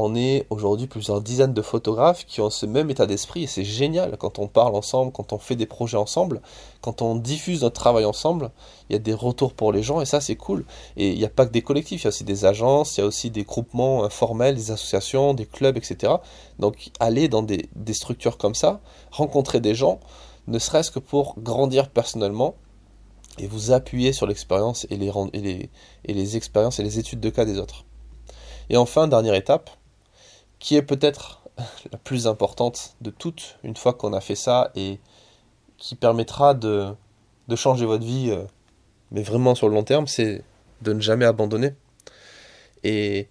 on 0.00 0.14
est 0.14 0.46
aujourd'hui 0.50 0.86
plusieurs 0.86 1.20
dizaines 1.20 1.54
de 1.54 1.60
photographes 1.62 2.24
qui 2.24 2.40
ont 2.40 2.50
ce 2.50 2.66
même 2.66 2.88
état 2.88 3.04
d'esprit 3.04 3.42
et 3.42 3.46
c'est 3.48 3.64
génial 3.64 4.16
quand 4.16 4.38
on 4.38 4.46
parle 4.46 4.76
ensemble, 4.76 5.10
quand 5.10 5.32
on 5.32 5.38
fait 5.38 5.56
des 5.56 5.66
projets 5.66 5.96
ensemble, 5.96 6.40
quand 6.80 7.02
on 7.02 7.16
diffuse 7.16 7.62
notre 7.62 7.80
travail 7.80 8.04
ensemble, 8.04 8.52
il 8.88 8.92
y 8.92 8.96
a 8.96 9.00
des 9.00 9.12
retours 9.12 9.54
pour 9.54 9.72
les 9.72 9.82
gens 9.82 10.00
et 10.00 10.06
ça 10.06 10.20
c'est 10.20 10.36
cool. 10.36 10.64
Et 10.96 11.10
il 11.10 11.18
n'y 11.18 11.24
a 11.24 11.28
pas 11.28 11.46
que 11.46 11.50
des 11.50 11.62
collectifs, 11.62 12.02
il 12.02 12.04
y 12.04 12.06
a 12.06 12.10
aussi 12.10 12.22
des 12.22 12.44
agences, 12.44 12.96
il 12.96 13.00
y 13.00 13.02
a 13.02 13.06
aussi 13.08 13.30
des 13.30 13.42
groupements 13.42 14.04
informels, 14.04 14.54
des 14.54 14.70
associations, 14.70 15.34
des 15.34 15.46
clubs, 15.46 15.76
etc. 15.76 16.12
Donc 16.60 16.90
aller 17.00 17.26
dans 17.26 17.42
des, 17.42 17.68
structures 17.90 18.38
comme 18.38 18.54
ça, 18.54 18.80
rencontrer 19.10 19.58
des 19.58 19.74
gens, 19.74 19.98
ne 20.46 20.60
serait-ce 20.60 20.92
que 20.92 21.00
pour 21.00 21.34
grandir 21.40 21.90
personnellement 21.90 22.54
et 23.38 23.48
vous 23.48 23.72
appuyer 23.72 24.12
sur 24.12 24.28
l'expérience 24.28 24.86
et 24.90 24.96
les, 24.96 26.36
expériences 26.36 26.78
et 26.78 26.84
les 26.84 27.00
études 27.00 27.20
de 27.20 27.30
cas 27.30 27.44
des 27.44 27.58
autres. 27.58 27.84
Et 28.70 28.76
enfin, 28.76 29.08
dernière 29.08 29.34
étape, 29.34 29.70
qui 30.58 30.76
est 30.76 30.82
peut-être 30.82 31.42
la 31.92 31.98
plus 31.98 32.26
importante 32.26 32.96
de 33.00 33.10
toutes, 33.10 33.58
une 33.64 33.76
fois 33.76 33.92
qu'on 33.92 34.12
a 34.12 34.20
fait 34.20 34.34
ça, 34.34 34.70
et 34.74 35.00
qui 35.76 35.94
permettra 35.94 36.54
de, 36.54 36.94
changer 37.56 37.86
votre 37.86 38.04
vie, 38.04 38.30
euh, 38.30 38.44
mais 39.10 39.22
vraiment 39.22 39.54
sur 39.54 39.68
le 39.68 39.74
long 39.74 39.84
terme, 39.84 40.06
c'est 40.06 40.42
de 40.82 40.92
ne 40.92 41.00
jamais 41.00 41.24
abandonner. 41.24 41.74
Et 42.84 43.28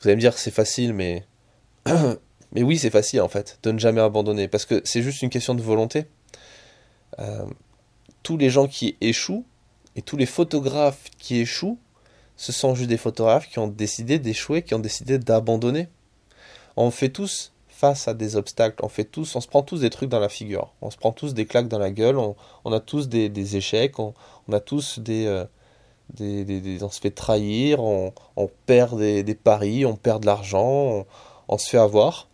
vous 0.00 0.08
allez 0.08 0.16
me 0.16 0.20
dire 0.20 0.36
c'est 0.36 0.50
facile, 0.50 0.92
mais 0.92 1.24
mais 1.86 2.62
oui 2.62 2.78
c'est 2.78 2.90
facile 2.90 3.20
en 3.20 3.28
fait 3.28 3.58
de 3.62 3.72
ne 3.72 3.78
jamais 3.78 4.00
abandonner 4.00 4.48
parce 4.48 4.64
que 4.64 4.80
c'est 4.84 5.02
juste 5.02 5.22
une 5.22 5.30
question 5.30 5.54
de 5.54 5.62
volonté. 5.62 6.06
Euh, 7.18 7.46
tous 8.22 8.36
les 8.36 8.50
gens 8.50 8.66
qui 8.66 8.96
échouent 9.00 9.44
et 9.96 10.02
tous 10.02 10.16
les 10.16 10.26
photographes 10.26 11.10
qui 11.18 11.40
échouent, 11.40 11.78
ce 12.36 12.52
sont 12.52 12.74
juste 12.74 12.88
des 12.88 12.96
photographes 12.96 13.48
qui 13.48 13.58
ont 13.58 13.68
décidé 13.68 14.18
d'échouer, 14.18 14.62
qui 14.62 14.74
ont 14.74 14.80
décidé 14.80 15.18
d'abandonner 15.18 15.88
on 16.76 16.90
fait 16.90 17.10
tous 17.10 17.52
face 17.68 18.06
à 18.08 18.14
des 18.14 18.36
obstacles, 18.36 18.84
on 18.84 18.88
fait 18.88 19.04
tous, 19.04 19.34
on 19.34 19.40
se 19.40 19.48
prend 19.48 19.62
tous 19.62 19.80
des 19.80 19.90
trucs 19.90 20.08
dans 20.08 20.20
la 20.20 20.28
figure, 20.28 20.72
on 20.80 20.90
se 20.90 20.96
prend 20.96 21.12
tous 21.12 21.34
des 21.34 21.44
claques 21.44 21.68
dans 21.68 21.78
la 21.78 21.90
gueule, 21.90 22.16
on, 22.18 22.72
a 22.72 22.80
tous 22.80 23.08
des, 23.08 23.56
échecs, 23.56 23.98
on, 23.98 24.14
a 24.52 24.60
tous 24.60 25.00
euh, 25.08 25.44
des, 26.14 26.78
on 26.82 26.88
se 26.88 27.00
fait 27.00 27.10
trahir, 27.10 27.82
on, 27.82 28.12
perd 28.66 28.98
des, 28.98 29.34
paris, 29.34 29.84
on 29.84 29.96
perd 29.96 30.22
de 30.22 30.26
l'argent, 30.26 31.04
on, 31.48 31.58
se 31.58 31.68
fait 31.68 31.78
avoir. 31.78 32.28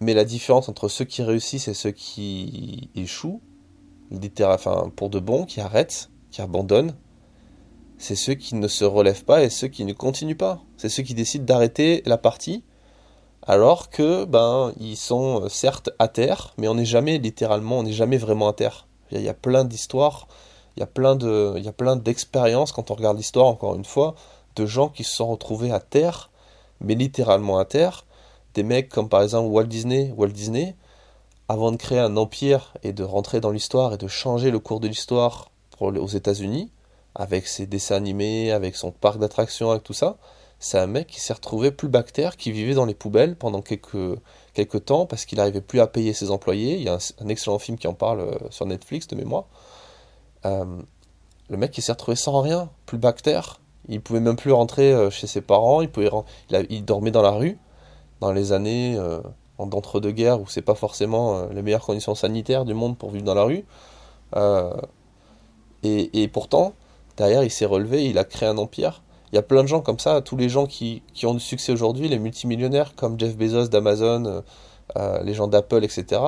Mais 0.00 0.14
la 0.14 0.24
différence 0.24 0.68
entre 0.68 0.88
ceux 0.88 1.04
qui 1.04 1.22
réussissent 1.22 1.68
et 1.68 1.74
ceux 1.74 1.90
qui 1.90 2.90
échouent, 2.94 3.40
pour 4.96 5.10
de 5.10 5.18
bon, 5.18 5.44
qui 5.44 5.60
arrêtent, 5.60 6.10
qui 6.30 6.40
abandonnent, 6.42 6.94
c'est 7.98 8.16
ceux 8.16 8.34
qui 8.34 8.54
ne 8.54 8.68
se 8.68 8.84
relèvent 8.84 9.24
pas 9.24 9.42
et 9.42 9.50
ceux 9.50 9.68
qui 9.68 9.84
ne 9.84 9.92
continuent 9.92 10.36
pas. 10.36 10.62
C'est 10.76 10.88
ceux 10.88 11.02
qui 11.02 11.14
décident 11.14 11.44
d'arrêter 11.44 12.02
la 12.04 12.18
partie 12.18 12.64
alors 13.46 13.90
que 13.90 14.24
ben 14.24 14.72
ils 14.78 14.96
sont 14.96 15.44
euh, 15.44 15.48
certes 15.48 15.90
à 15.98 16.08
terre, 16.08 16.54
mais 16.58 16.68
on 16.68 16.74
n'est 16.74 16.84
jamais 16.84 17.18
littéralement, 17.18 17.78
on 17.78 17.82
n'est 17.82 17.92
jamais 17.92 18.18
vraiment 18.18 18.48
à 18.48 18.52
terre. 18.52 18.86
Il 19.10 19.20
y 19.20 19.28
a, 19.28 19.34
plein 19.34 19.64
d'histoires, 19.64 20.26
il 20.76 20.80
y 20.80 20.82
a 20.82 20.86
plein 20.86 21.16
de, 21.16 21.54
il 21.58 21.64
y 21.64 21.68
a 21.68 21.72
plein 21.72 21.96
d'expériences 21.96 22.72
quand 22.72 22.90
on 22.90 22.94
regarde 22.94 23.16
l'histoire 23.16 23.46
encore 23.46 23.74
une 23.74 23.84
fois, 23.84 24.14
de 24.56 24.64
gens 24.64 24.88
qui 24.88 25.04
se 25.04 25.14
sont 25.14 25.28
retrouvés 25.28 25.70
à 25.70 25.80
terre, 25.80 26.30
mais 26.80 26.94
littéralement 26.94 27.58
à 27.58 27.64
terre. 27.64 28.06
Des 28.54 28.62
mecs 28.62 28.88
comme 28.88 29.08
par 29.08 29.22
exemple 29.22 29.48
Walt 29.50 29.64
Disney, 29.64 30.14
Walt 30.16 30.28
Disney, 30.28 30.76
avant 31.48 31.72
de 31.72 31.76
créer 31.76 31.98
un 31.98 32.16
empire 32.16 32.72
et 32.82 32.92
de 32.92 33.02
rentrer 33.04 33.40
dans 33.40 33.50
l'histoire 33.50 33.92
et 33.92 33.98
de 33.98 34.08
changer 34.08 34.50
le 34.50 34.58
cours 34.58 34.80
de 34.80 34.88
l'histoire 34.88 35.50
aux 35.80 36.06
États-Unis, 36.06 36.70
avec 37.14 37.46
ses 37.46 37.66
dessins 37.66 37.96
animés, 37.96 38.52
avec 38.52 38.76
son 38.76 38.92
parc 38.92 39.18
d'attractions, 39.18 39.70
avec 39.70 39.82
tout 39.82 39.92
ça, 39.92 40.16
c'est 40.62 40.78
un 40.78 40.86
mec 40.86 41.08
qui 41.08 41.18
s'est 41.18 41.32
retrouvé 41.32 41.72
plus 41.72 41.88
bactère, 41.88 42.36
qui 42.36 42.52
vivait 42.52 42.74
dans 42.74 42.84
les 42.84 42.94
poubelles 42.94 43.34
pendant 43.34 43.62
quelques, 43.62 44.16
quelques 44.54 44.84
temps 44.84 45.06
parce 45.06 45.24
qu'il 45.24 45.38
n'arrivait 45.38 45.60
plus 45.60 45.80
à 45.80 45.88
payer 45.88 46.12
ses 46.14 46.30
employés. 46.30 46.76
Il 46.76 46.84
y 46.84 46.88
a 46.88 46.98
un, 47.20 47.28
excellent 47.28 47.58
film 47.58 47.76
qui 47.76 47.88
en 47.88 47.94
parle 47.94 48.20
euh, 48.20 48.38
sur 48.50 48.64
Netflix 48.64 49.08
de 49.08 49.16
mémoire. 49.16 49.46
Euh, 50.44 50.64
le 51.50 51.56
mec 51.56 51.72
qui 51.72 51.82
s'est 51.82 51.90
retrouvé 51.90 52.14
sans 52.14 52.40
rien, 52.40 52.70
plus 52.86 52.96
bactère. 52.96 53.60
Il 53.88 54.00
pouvait 54.00 54.20
même 54.20 54.36
plus 54.36 54.52
rentrer 54.52 54.92
euh, 54.92 55.10
chez 55.10 55.26
ses 55.26 55.40
parents, 55.40 55.80
il, 55.80 55.90
pouvait, 55.90 56.10
il, 56.70 56.84
dormait 56.84 57.10
dans 57.10 57.22
la 57.22 57.32
rue 57.32 57.58
dans 58.20 58.30
les 58.30 58.52
années 58.52 58.96
d'entre-deux-guerres 59.58 60.40
où 60.40 60.46
c'est 60.46 60.62
pas 60.62 60.76
forcément 60.76 61.48
les 61.48 61.62
meilleures 61.62 61.84
conditions 61.84 62.14
sanitaires 62.14 62.64
du 62.64 62.72
monde 62.72 62.96
pour 62.96 63.10
vivre 63.10 63.24
dans 63.24 63.34
la 63.34 63.42
rue. 63.42 63.64
Et 65.82 66.28
pourtant, 66.28 66.74
derrière, 67.16 67.42
il 67.42 67.50
s'est 67.50 67.66
relevé, 67.66 68.04
il 68.04 68.16
a 68.16 68.24
créé 68.24 68.48
un 68.48 68.58
empire 68.58 69.01
il 69.32 69.36
y 69.36 69.38
a 69.38 69.42
plein 69.42 69.62
de 69.62 69.68
gens 69.68 69.80
comme 69.80 69.98
ça, 69.98 70.20
tous 70.20 70.36
les 70.36 70.50
gens 70.50 70.66
qui, 70.66 71.02
ont 71.24 71.32
du 71.32 71.40
succès 71.40 71.72
aujourd'hui, 71.72 72.06
les 72.08 72.18
multimillionnaires 72.18 72.94
comme 72.94 73.18
Jeff 73.18 73.34
Bezos 73.36 73.68
d'Amazon, 73.68 74.26
euh, 74.26 74.40
euh, 74.98 75.22
les 75.22 75.32
gens 75.32 75.48
d'Apple, 75.48 75.84
etc. 75.84 76.20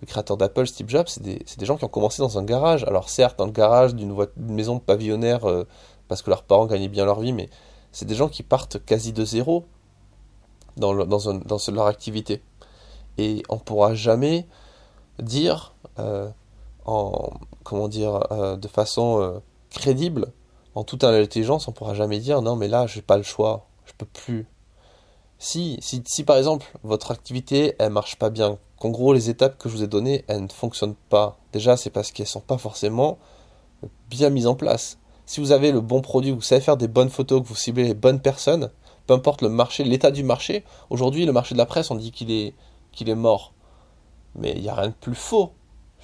Le 0.00 0.06
créateur 0.06 0.36
d'Apple, 0.36 0.66
Steve 0.66 0.88
Jobs, 0.88 1.08
c'est 1.08 1.22
des, 1.22 1.66
gens 1.66 1.76
qui 1.76 1.84
ont 1.84 1.88
commencé 1.88 2.22
dans 2.22 2.38
un 2.38 2.44
garage. 2.44 2.84
Alors 2.84 3.08
certes, 3.08 3.36
dans 3.38 3.46
le 3.46 3.52
garage 3.52 3.96
d'une 3.96 4.14
maison 4.36 4.78
pavillonnaire 4.78 5.48
euh, 5.48 5.66
parce 6.06 6.22
que 6.22 6.30
leurs 6.30 6.44
parents 6.44 6.66
gagnaient 6.66 6.88
bien 6.88 7.04
leur 7.04 7.18
vie, 7.18 7.32
mais 7.32 7.50
c'est 7.90 8.04
des 8.06 8.14
gens 8.14 8.28
qui 8.28 8.44
partent 8.44 8.78
quasi 8.84 9.12
de 9.12 9.24
zéro 9.24 9.64
dans, 10.76 10.92
leur 10.92 11.86
activité. 11.86 12.42
Et 13.18 13.42
on 13.48 13.56
ne 13.56 13.60
pourra 13.60 13.94
jamais 13.94 14.46
dire, 15.20 15.74
en, 16.84 17.30
comment 17.64 17.88
dire, 17.88 18.20
de 18.58 18.68
façon 18.68 19.40
crédible 19.70 20.32
en 20.76 20.84
toute 20.84 21.04
intelligence, 21.04 21.68
on 21.68 21.72
pourra 21.72 21.94
jamais 21.94 22.20
dire 22.20 22.42
non, 22.42 22.54
mais 22.54 22.68
là, 22.68 22.86
j'ai 22.86 23.00
pas 23.00 23.16
le 23.16 23.22
choix, 23.22 23.66
je 23.86 23.92
peux 23.96 24.06
plus. 24.06 24.46
Si, 25.38 25.78
si, 25.80 26.22
par 26.22 26.36
exemple 26.36 26.66
votre 26.82 27.10
activité 27.10 27.74
elle 27.78 27.92
marche 27.92 28.16
pas 28.16 28.30
bien, 28.30 28.58
qu'en 28.78 28.90
gros 28.90 29.12
les 29.12 29.28
étapes 29.28 29.58
que 29.58 29.68
je 29.68 29.76
vous 29.76 29.82
ai 29.82 29.86
données 29.86 30.24
elles 30.28 30.42
ne 30.42 30.48
fonctionnent 30.48 30.94
pas, 31.08 31.38
déjà 31.52 31.76
c'est 31.76 31.90
parce 31.90 32.10
qu'elles 32.10 32.26
sont 32.26 32.40
pas 32.40 32.58
forcément 32.58 33.18
bien 34.08 34.30
mises 34.30 34.46
en 34.46 34.54
place. 34.54 34.98
Si 35.24 35.40
vous 35.40 35.52
avez 35.52 35.72
le 35.72 35.80
bon 35.80 36.02
produit, 36.02 36.30
vous 36.30 36.42
savez 36.42 36.60
faire 36.60 36.76
des 36.76 36.88
bonnes 36.88 37.10
photos, 37.10 37.42
que 37.42 37.48
vous 37.48 37.56
ciblez 37.56 37.84
les 37.84 37.94
bonnes 37.94 38.20
personnes, 38.20 38.70
peu 39.06 39.14
importe 39.14 39.40
le 39.40 39.48
marché, 39.48 39.82
l'état 39.82 40.10
du 40.10 40.24
marché. 40.24 40.62
Aujourd'hui, 40.90 41.24
le 41.24 41.32
marché 41.32 41.54
de 41.54 41.58
la 41.58 41.66
presse, 41.66 41.90
on 41.90 41.96
dit 41.96 42.12
qu'il 42.12 42.30
est, 42.30 42.54
qu'il 42.92 43.08
est 43.08 43.14
mort. 43.14 43.52
Mais 44.34 44.52
il 44.52 44.62
n'y 44.62 44.68
a 44.68 44.74
rien 44.74 44.88
de 44.88 44.94
plus 44.94 45.14
faux. 45.14 45.52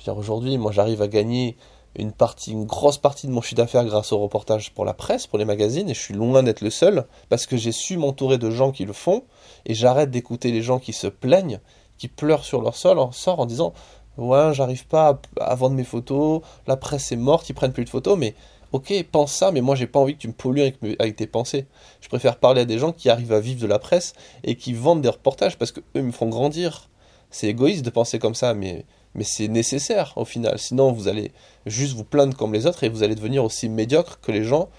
aujourd'hui, 0.08 0.56
moi, 0.58 0.72
j'arrive 0.72 1.02
à 1.02 1.08
gagner 1.08 1.56
une 1.96 2.12
partie, 2.12 2.52
une 2.52 2.64
grosse 2.64 2.98
partie 2.98 3.26
de 3.26 3.32
mon 3.32 3.42
chiffre 3.42 3.56
d'affaires 3.56 3.84
grâce 3.84 4.12
au 4.12 4.18
reportage 4.18 4.72
pour 4.72 4.84
la 4.84 4.94
presse, 4.94 5.26
pour 5.26 5.38
les 5.38 5.44
magazines, 5.44 5.88
et 5.90 5.94
je 5.94 6.00
suis 6.00 6.14
loin 6.14 6.42
d'être 6.42 6.62
le 6.62 6.70
seul, 6.70 7.06
parce 7.28 7.46
que 7.46 7.56
j'ai 7.56 7.72
su 7.72 7.96
m'entourer 7.96 8.38
de 8.38 8.50
gens 8.50 8.72
qui 8.72 8.84
le 8.84 8.92
font, 8.92 9.24
et 9.66 9.74
j'arrête 9.74 10.10
d'écouter 10.10 10.52
les 10.52 10.62
gens 10.62 10.78
qui 10.78 10.92
se 10.92 11.06
plaignent, 11.06 11.60
qui 11.98 12.08
pleurent 12.08 12.44
sur 12.44 12.62
leur 12.62 12.76
sol, 12.76 12.98
en 12.98 13.12
sort 13.12 13.40
en 13.40 13.46
disant 13.46 13.72
Ouais, 14.18 14.52
j'arrive 14.52 14.86
pas 14.86 15.20
à, 15.40 15.54
vendre 15.54 15.74
mes 15.74 15.84
photos, 15.84 16.42
la 16.66 16.76
presse 16.76 17.12
est 17.12 17.16
morte, 17.16 17.48
ils 17.48 17.54
prennent 17.54 17.72
plus 17.72 17.84
de 17.84 17.90
photos, 17.90 18.18
mais 18.18 18.34
ok, 18.72 18.92
pense 19.10 19.32
ça, 19.32 19.52
mais 19.52 19.62
moi 19.62 19.74
j'ai 19.74 19.86
pas 19.86 20.00
envie 20.00 20.14
que 20.14 20.20
tu 20.20 20.28
me 20.28 20.34
pollues 20.34 20.60
avec, 20.60 20.76
avec, 20.98 21.16
tes 21.16 21.26
pensées. 21.26 21.66
Je 22.02 22.08
préfère 22.08 22.36
parler 22.36 22.62
à 22.62 22.64
des 22.66 22.78
gens 22.78 22.92
qui 22.92 23.08
arrivent 23.08 23.32
à 23.32 23.40
vivre 23.40 23.60
de 23.60 23.66
la 23.66 23.78
presse 23.78 24.12
et 24.44 24.56
qui 24.56 24.74
vendent 24.74 25.00
des 25.00 25.08
reportages 25.08 25.56
parce 25.56 25.72
qu'eux 25.72 26.02
me 26.02 26.12
font 26.12 26.28
grandir. 26.28 26.90
C'est 27.30 27.48
égoïste 27.48 27.84
de 27.84 27.90
penser 27.90 28.18
comme 28.18 28.34
ça, 28.34 28.52
mais 28.52 28.84
mais 29.14 29.24
c'est 29.24 29.48
nécessaire 29.48 30.12
au 30.16 30.24
final. 30.24 30.58
Sinon, 30.58 30.92
vous 30.92 31.08
allez 31.08 31.32
juste 31.66 31.94
vous 31.94 32.04
plaindre 32.04 32.36
comme 32.36 32.52
les 32.52 32.66
autres 32.66 32.84
et 32.84 32.88
vous 32.88 33.02
allez 33.02 33.14
devenir 33.14 33.44
aussi 33.44 33.68
médiocre 33.68 34.20
que 34.20 34.32
les 34.32 34.44
gens 34.44 34.70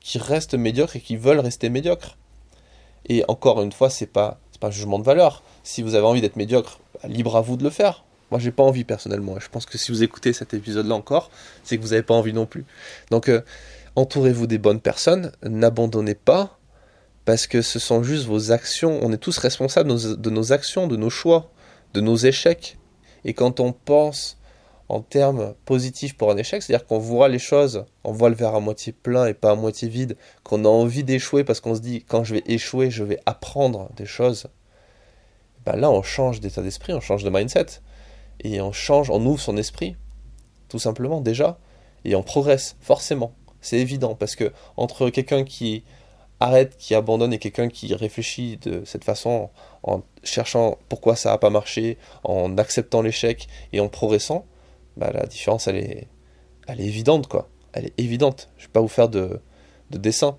qui 0.00 0.18
restent 0.18 0.54
médiocres 0.54 0.96
et 0.96 1.00
qui 1.00 1.16
veulent 1.16 1.40
rester 1.40 1.68
médiocres. 1.68 2.16
Et 3.08 3.24
encore 3.28 3.62
une 3.62 3.72
fois, 3.72 3.90
c'est 3.90 4.06
pas 4.06 4.38
pas 4.62 4.68
un 4.68 4.70
jugement 4.70 4.98
de 4.98 5.04
valeur. 5.04 5.42
Si 5.64 5.82
vous 5.82 5.94
avez 5.94 6.06
envie 6.06 6.20
d'être 6.20 6.36
médiocre, 6.36 6.78
bah, 6.94 7.08
libre 7.08 7.36
à 7.36 7.40
vous 7.42 7.56
de 7.56 7.64
le 7.64 7.70
faire. 7.70 8.04
Moi, 8.30 8.40
j'ai 8.40 8.52
pas 8.52 8.62
envie 8.62 8.84
personnellement. 8.84 9.38
Je 9.38 9.48
pense 9.48 9.66
que 9.66 9.76
si 9.76 9.92
vous 9.92 10.02
écoutez 10.02 10.32
cet 10.32 10.54
épisode-là 10.54 10.94
encore, 10.94 11.30
c'est 11.64 11.76
que 11.76 11.82
vous 11.82 11.90
n'avez 11.90 12.02
pas 12.02 12.14
envie 12.14 12.32
non 12.32 12.46
plus. 12.46 12.64
Donc, 13.10 13.28
euh, 13.28 13.42
entourez-vous 13.96 14.46
des 14.46 14.58
bonnes 14.58 14.80
personnes. 14.80 15.32
N'abandonnez 15.42 16.14
pas 16.14 16.58
parce 17.24 17.46
que 17.46 17.60
ce 17.60 17.78
sont 17.78 18.02
juste 18.02 18.24
vos 18.24 18.52
actions. 18.52 19.00
On 19.02 19.12
est 19.12 19.18
tous 19.18 19.36
responsables 19.36 19.90
de 19.90 20.30
nos 20.30 20.52
actions, 20.52 20.86
de 20.86 20.96
nos 20.96 21.10
choix, 21.10 21.50
de 21.92 22.00
nos 22.00 22.16
échecs. 22.16 22.78
Et 23.24 23.34
quand 23.34 23.60
on 23.60 23.72
pense 23.72 24.38
en 24.88 25.00
termes 25.00 25.54
positifs 25.64 26.16
pour 26.16 26.30
un 26.30 26.36
échec, 26.36 26.62
c'est-à-dire 26.62 26.86
qu'on 26.86 26.98
voit 26.98 27.28
les 27.28 27.38
choses, 27.38 27.86
on 28.04 28.12
voit 28.12 28.28
le 28.28 28.34
verre 28.34 28.54
à 28.54 28.60
moitié 28.60 28.92
plein 28.92 29.26
et 29.26 29.34
pas 29.34 29.52
à 29.52 29.54
moitié 29.54 29.88
vide, 29.88 30.16
qu'on 30.44 30.64
a 30.64 30.68
envie 30.68 31.04
d'échouer 31.04 31.44
parce 31.44 31.60
qu'on 31.60 31.74
se 31.74 31.80
dit 31.80 32.04
quand 32.06 32.24
je 32.24 32.34
vais 32.34 32.42
échouer, 32.46 32.90
je 32.90 33.04
vais 33.04 33.18
apprendre 33.24 33.88
des 33.96 34.06
choses. 34.06 34.48
Ben 35.64 35.76
là, 35.76 35.90
on 35.90 36.02
change 36.02 36.40
d'état 36.40 36.62
d'esprit, 36.62 36.92
on 36.92 37.00
change 37.00 37.24
de 37.24 37.30
mindset 37.30 37.66
et 38.40 38.60
on 38.60 38.72
change, 38.72 39.08
on 39.10 39.24
ouvre 39.24 39.40
son 39.40 39.56
esprit, 39.56 39.96
tout 40.68 40.78
simplement 40.78 41.20
déjà, 41.20 41.58
et 42.04 42.14
on 42.16 42.22
progresse 42.22 42.76
forcément. 42.80 43.32
C'est 43.60 43.78
évident 43.78 44.14
parce 44.14 44.34
que 44.34 44.52
entre 44.76 45.08
quelqu'un 45.08 45.44
qui 45.44 45.84
arrête, 46.42 46.76
qui 46.76 46.94
abandonne 46.94 47.32
et 47.32 47.38
quelqu'un 47.38 47.68
qui 47.68 47.94
réfléchit 47.94 48.56
de 48.58 48.82
cette 48.84 49.04
façon 49.04 49.50
en 49.82 50.02
cherchant 50.22 50.78
pourquoi 50.88 51.16
ça 51.16 51.30
n'a 51.30 51.38
pas 51.38 51.50
marché, 51.50 51.98
en 52.24 52.56
acceptant 52.58 53.02
l'échec 53.02 53.48
et 53.72 53.80
en 53.80 53.88
progressant, 53.88 54.44
bah, 54.96 55.10
la 55.12 55.26
différence 55.26 55.66
elle 55.68 55.76
est, 55.76 56.08
elle 56.66 56.80
est 56.80 56.86
évidente 56.86 57.26
quoi. 57.28 57.48
Elle 57.72 57.86
est 57.86 57.94
évidente. 57.98 58.50
Je 58.58 58.64
ne 58.64 58.66
vais 58.68 58.72
pas 58.72 58.80
vous 58.80 58.88
faire 58.88 59.08
de, 59.08 59.40
de 59.90 59.98
dessin. 59.98 60.36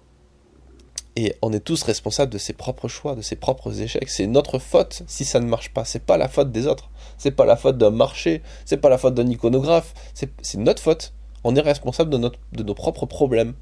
Et 1.15 1.35
on 1.41 1.53
est 1.53 1.59
tous 1.59 1.83
responsables 1.83 2.31
de 2.31 2.37
ses 2.37 2.53
propres 2.53 2.87
choix, 2.87 3.15
de 3.15 3.21
ses 3.21 3.35
propres 3.35 3.81
échecs. 3.81 4.09
C'est 4.09 4.25
notre 4.25 4.57
faute 4.59 5.03
si 5.07 5.25
ça 5.25 5.39
ne 5.39 5.45
marche 5.45 5.71
pas. 5.71 5.85
C'est 5.85 6.03
pas 6.03 6.17
la 6.17 6.27
faute 6.27 6.51
des 6.51 6.65
autres. 6.67 6.89
C'est 7.17 7.31
pas 7.31 7.45
la 7.45 7.55
faute 7.55 7.77
d'un 7.77 7.91
marché. 7.91 8.41
C'est 8.65 8.77
pas 8.77 8.89
la 8.89 8.97
faute 8.97 9.13
d'un 9.13 9.27
iconographe. 9.27 9.93
C'est 10.13 10.57
notre 10.57 10.81
faute. 10.81 11.13
On 11.43 11.55
est 11.55 11.61
responsable 11.61 12.09
de, 12.09 12.17
notre, 12.17 12.39
de 12.51 12.63
nos 12.63 12.73
propres 12.73 13.05
problèmes. 13.05 13.53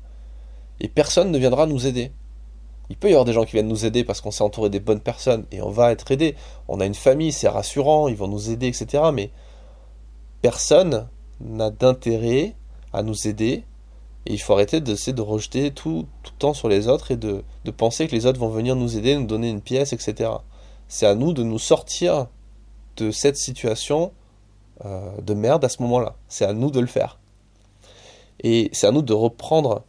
Et 0.79 0.87
personne 0.87 1.31
ne 1.31 1.37
viendra 1.37 1.65
nous 1.65 1.87
aider. 1.87 2.11
Il 2.91 2.97
peut 2.97 3.07
y 3.07 3.11
avoir 3.11 3.23
des 3.23 3.31
gens 3.31 3.45
qui 3.45 3.53
viennent 3.53 3.69
nous 3.69 3.85
aider 3.85 4.03
parce 4.03 4.19
qu'on 4.19 4.31
s'est 4.31 4.43
entouré 4.43 4.69
des 4.69 4.81
bonnes 4.81 4.99
personnes 4.99 5.45
et 5.53 5.61
on 5.61 5.69
va 5.69 5.93
être 5.93 6.11
aidé. 6.11 6.35
On 6.67 6.81
a 6.81 6.85
une 6.85 6.93
famille, 6.93 7.31
c'est 7.31 7.47
rassurant, 7.47 8.09
ils 8.09 8.17
vont 8.17 8.27
nous 8.27 8.51
aider, 8.51 8.67
etc. 8.67 9.01
Mais 9.13 9.31
personne 10.41 11.07
n'a 11.39 11.69
d'intérêt 11.69 12.53
à 12.91 13.01
nous 13.01 13.29
aider 13.29 13.63
et 14.25 14.33
il 14.33 14.39
faut 14.39 14.51
arrêter 14.51 14.81
d'essayer 14.81 15.13
de 15.13 15.21
rejeter 15.21 15.71
tout, 15.71 16.05
tout 16.21 16.33
le 16.33 16.37
temps 16.37 16.53
sur 16.53 16.67
les 16.67 16.89
autres 16.89 17.11
et 17.11 17.15
de, 17.15 17.45
penser 17.77 18.09
que 18.09 18.11
les 18.11 18.25
autres 18.25 18.41
vont 18.41 18.49
venir 18.49 18.75
nous 18.75 18.97
aider, 18.97 19.15
nous 19.15 19.25
donner 19.25 19.49
une 19.49 19.61
pièce, 19.61 19.93
etc. 19.93 20.29
C'est 20.89 21.05
à 21.05 21.15
nous 21.15 21.31
de 21.31 21.43
nous 21.43 21.59
sortir 21.59 22.27
de 22.97 23.09
cette 23.11 23.37
situation 23.37 24.11
euh, 24.83 25.15
de 25.21 25.33
merde 25.33 25.63
à 25.63 25.69
ce 25.69 25.81
moment-là. 25.81 26.17
C'est 26.27 26.43
à 26.43 26.51
nous 26.51 26.71
de 26.71 26.81
le 26.81 26.87
faire. 26.87 27.19
Et 28.43 28.69
c'est 28.73 28.87
à 28.87 28.91
nous 28.91 29.01
de 29.01 29.13
reprendre 29.13 29.85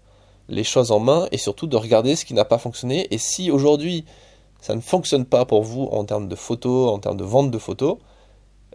les 0.52 0.64
choses 0.64 0.92
en 0.92 1.00
main 1.00 1.26
et 1.32 1.38
surtout 1.38 1.66
de 1.66 1.76
regarder 1.76 2.14
ce 2.14 2.24
qui 2.24 2.34
n'a 2.34 2.44
pas 2.44 2.58
fonctionné. 2.58 3.12
Et 3.12 3.18
si 3.18 3.50
aujourd'hui 3.50 4.04
ça 4.60 4.76
ne 4.76 4.80
fonctionne 4.80 5.24
pas 5.24 5.44
pour 5.44 5.64
vous 5.64 5.88
en 5.90 6.04
termes 6.04 6.28
de 6.28 6.36
photos, 6.36 6.92
en 6.92 6.98
termes 7.00 7.16
de 7.16 7.24
vente 7.24 7.50
de 7.50 7.58
photos, 7.58 7.98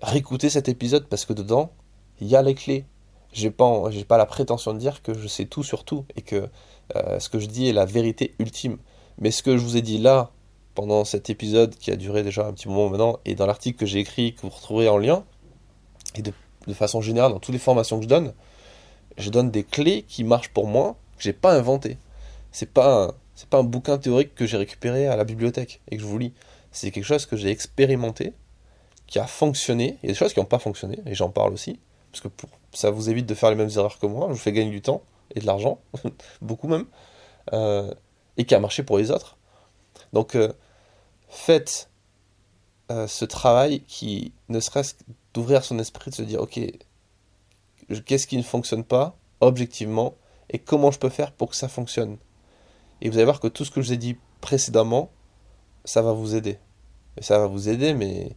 réécoutez 0.01 0.49
cet 0.49 0.67
épisode 0.67 1.07
parce 1.07 1.25
que 1.25 1.33
dedans, 1.33 1.71
il 2.19 2.27
y 2.27 2.35
a 2.35 2.41
les 2.41 2.55
clés. 2.55 2.85
J'ai 3.31 3.51
pas, 3.51 3.83
j'ai 3.89 4.03
pas 4.03 4.17
la 4.17 4.25
prétention 4.25 4.73
de 4.73 4.79
dire 4.79 5.01
que 5.01 5.13
je 5.13 5.27
sais 5.27 5.45
tout 5.45 5.63
sur 5.63 5.83
tout 5.83 6.05
et 6.15 6.21
que 6.21 6.49
euh, 6.95 7.19
ce 7.19 7.29
que 7.29 7.39
je 7.39 7.45
dis 7.45 7.69
est 7.69 7.73
la 7.73 7.85
vérité 7.85 8.33
ultime. 8.39 8.77
Mais 9.19 9.31
ce 9.31 9.43
que 9.43 9.57
je 9.57 9.63
vous 9.63 9.77
ai 9.77 9.81
dit 9.81 9.97
là, 9.97 10.31
pendant 10.75 11.05
cet 11.05 11.29
épisode 11.29 11.75
qui 11.75 11.91
a 11.91 11.95
duré 11.95 12.23
déjà 12.23 12.45
un 12.45 12.53
petit 12.53 12.67
moment 12.67 12.89
maintenant, 12.89 13.19
et 13.25 13.35
dans 13.35 13.45
l'article 13.45 13.79
que 13.79 13.85
j'ai 13.85 13.99
écrit, 13.99 14.33
que 14.33 14.41
vous 14.41 14.49
retrouverez 14.49 14.89
en 14.89 14.97
lien, 14.97 15.23
et 16.15 16.21
de, 16.21 16.33
façon 16.73 17.01
générale 17.01 17.31
dans 17.31 17.39
toutes 17.39 17.53
les 17.53 17.59
formations 17.59 17.97
que 17.97 18.03
je 18.03 18.09
donne, 18.09 18.33
je 19.17 19.29
donne 19.29 19.51
des 19.51 19.63
clés 19.63 20.03
qui 20.07 20.23
marchent 20.23 20.49
pour 20.49 20.67
moi, 20.67 20.97
j'ai 21.19 21.33
pas 21.33 21.53
inventé. 21.53 21.97
C'est 22.51 22.71
pas 22.71 23.15
c'est 23.35 23.49
pas 23.49 23.59
un 23.59 23.63
bouquin 23.63 23.97
théorique 23.99 24.33
que 24.33 24.47
j'ai 24.47 24.57
récupéré 24.57 25.07
à 25.07 25.15
la 25.15 25.23
bibliothèque 25.23 25.81
et 25.91 25.97
que 25.97 26.01
je 26.01 26.07
vous 26.07 26.17
lis. 26.17 26.33
C'est 26.71 26.91
quelque 26.91 27.05
chose 27.05 27.27
que 27.27 27.37
j'ai 27.37 27.51
expérimenté, 27.51 28.33
qui 29.05 29.19
a 29.19 29.27
fonctionné. 29.27 29.97
Il 30.01 30.07
y 30.07 30.09
a 30.09 30.13
des 30.13 30.17
choses 30.17 30.33
qui 30.33 30.39
n'ont 30.39 30.45
pas 30.45 30.59
fonctionné 30.59 30.99
et 31.05 31.13
j'en 31.13 31.29
parle 31.29 31.53
aussi 31.53 31.79
parce 32.11 32.21
que 32.21 32.27
pour, 32.29 32.49
ça 32.73 32.89
vous 32.89 33.09
évite 33.09 33.25
de 33.25 33.35
faire 33.35 33.49
les 33.49 33.55
mêmes 33.55 33.69
erreurs 33.75 33.99
que 33.99 34.07
moi. 34.07 34.27
Je 34.29 34.33
vous 34.33 34.39
fais 34.39 34.51
gagner 34.51 34.71
du 34.71 34.81
temps 34.81 35.03
et 35.35 35.39
de 35.39 35.45
l'argent, 35.45 35.79
beaucoup 36.41 36.67
même, 36.67 36.85
euh, 37.53 37.93
et 38.37 38.45
qui 38.45 38.55
a 38.55 38.59
marché 38.59 38.83
pour 38.83 38.97
les 38.97 39.11
autres. 39.11 39.37
Donc 40.13 40.35
euh, 40.35 40.51
faites 41.29 41.89
euh, 42.91 43.07
ce 43.07 43.25
travail 43.25 43.81
qui 43.81 44.33
ne 44.49 44.59
serait-ce 44.59 44.95
d'ouvrir 45.33 45.63
son 45.63 45.77
esprit, 45.79 46.11
de 46.11 46.15
se 46.15 46.21
dire 46.23 46.41
ok, 46.41 46.59
qu'est-ce 48.05 48.25
qui 48.27 48.37
ne 48.37 48.43
fonctionne 48.43 48.83
pas 48.83 49.15
objectivement 49.41 50.15
et 50.49 50.59
comment 50.59 50.91
je 50.91 50.99
peux 50.99 51.09
faire 51.09 51.31
pour 51.31 51.49
que 51.49 51.55
ça 51.55 51.67
fonctionne. 51.67 52.17
Et 53.01 53.09
vous 53.09 53.17
allez 53.17 53.25
voir 53.25 53.39
que 53.39 53.47
tout 53.47 53.65
ce 53.65 53.71
que 53.71 53.81
je 53.81 53.87
vous 53.87 53.93
ai 53.93 53.97
dit 53.97 54.17
précédemment, 54.41 55.09
ça 55.85 56.01
va 56.01 56.13
vous 56.13 56.35
aider. 56.35 56.57
Et 57.17 57.23
ça 57.23 57.39
va 57.39 57.47
vous 57.47 57.69
aider, 57.69 57.93
mais 57.93 58.35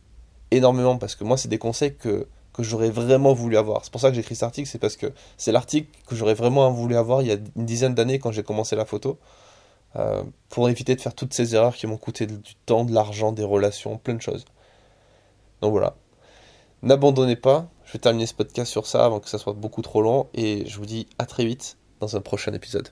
énormément, 0.51 0.99
parce 0.99 1.15
que 1.15 1.25
moi, 1.25 1.37
c'est 1.37 1.49
des 1.49 1.59
conseils 1.59 1.95
que, 1.95 2.27
que 2.53 2.63
j'aurais 2.63 2.91
vraiment 2.91 3.33
voulu 3.33 3.57
avoir. 3.57 3.85
C'est 3.85 3.93
pour 3.93 4.01
ça 4.01 4.09
que 4.09 4.15
j'ai 4.15 4.21
écrit 4.21 4.35
cet 4.35 4.45
article, 4.45 4.69
c'est 4.69 4.79
parce 4.79 4.97
que 4.97 5.13
c'est 5.37 5.53
l'article 5.53 5.89
que 6.07 6.15
j'aurais 6.15 6.35
vraiment 6.35 6.71
voulu 6.71 6.97
avoir 6.97 7.23
il 7.23 7.29
y 7.29 7.33
a 7.33 7.37
une 7.57 7.67
dizaine 7.67 7.95
d'années 7.95 8.19
quand 8.19 8.33
j'ai 8.33 8.43
commencé 8.43 8.77
la 8.77 8.85
photo, 8.85 9.19
euh, 9.97 10.23
pour 10.49 10.69
éviter 10.69 10.95
de 10.95 11.01
faire 11.01 11.15
toutes 11.15 11.35
ces 11.35 11.55
erreurs 11.55 11.75
qui 11.75 11.87
m'ont 11.87 11.97
coûté 11.97 12.27
du 12.27 12.55
temps, 12.67 12.85
de 12.85 12.93
l'argent, 12.93 13.33
des 13.33 13.45
relations, 13.45 13.99
plein 13.99 14.15
de 14.15 14.23
choses. 14.23 14.45
Donc 15.61 15.73
voilà. 15.73 15.97
N'abandonnez 16.83 17.37
pas, 17.37 17.69
je 17.85 17.93
vais 17.93 17.99
terminer 17.99 18.27
ce 18.27 18.35
podcast 18.35 18.71
sur 18.71 18.87
ça 18.87 19.05
avant 19.05 19.21
que 19.21 19.29
ça 19.29 19.39
soit 19.39 19.53
beaucoup 19.53 19.83
trop 19.83 20.01
long, 20.01 20.29
et 20.35 20.65
je 20.67 20.79
vous 20.79 20.87
dis 20.87 21.07
à 21.19 21.27
très 21.27 21.45
vite 21.45 21.77
dans 22.01 22.16
un 22.16 22.20
prochain 22.20 22.53
épisode. 22.53 22.88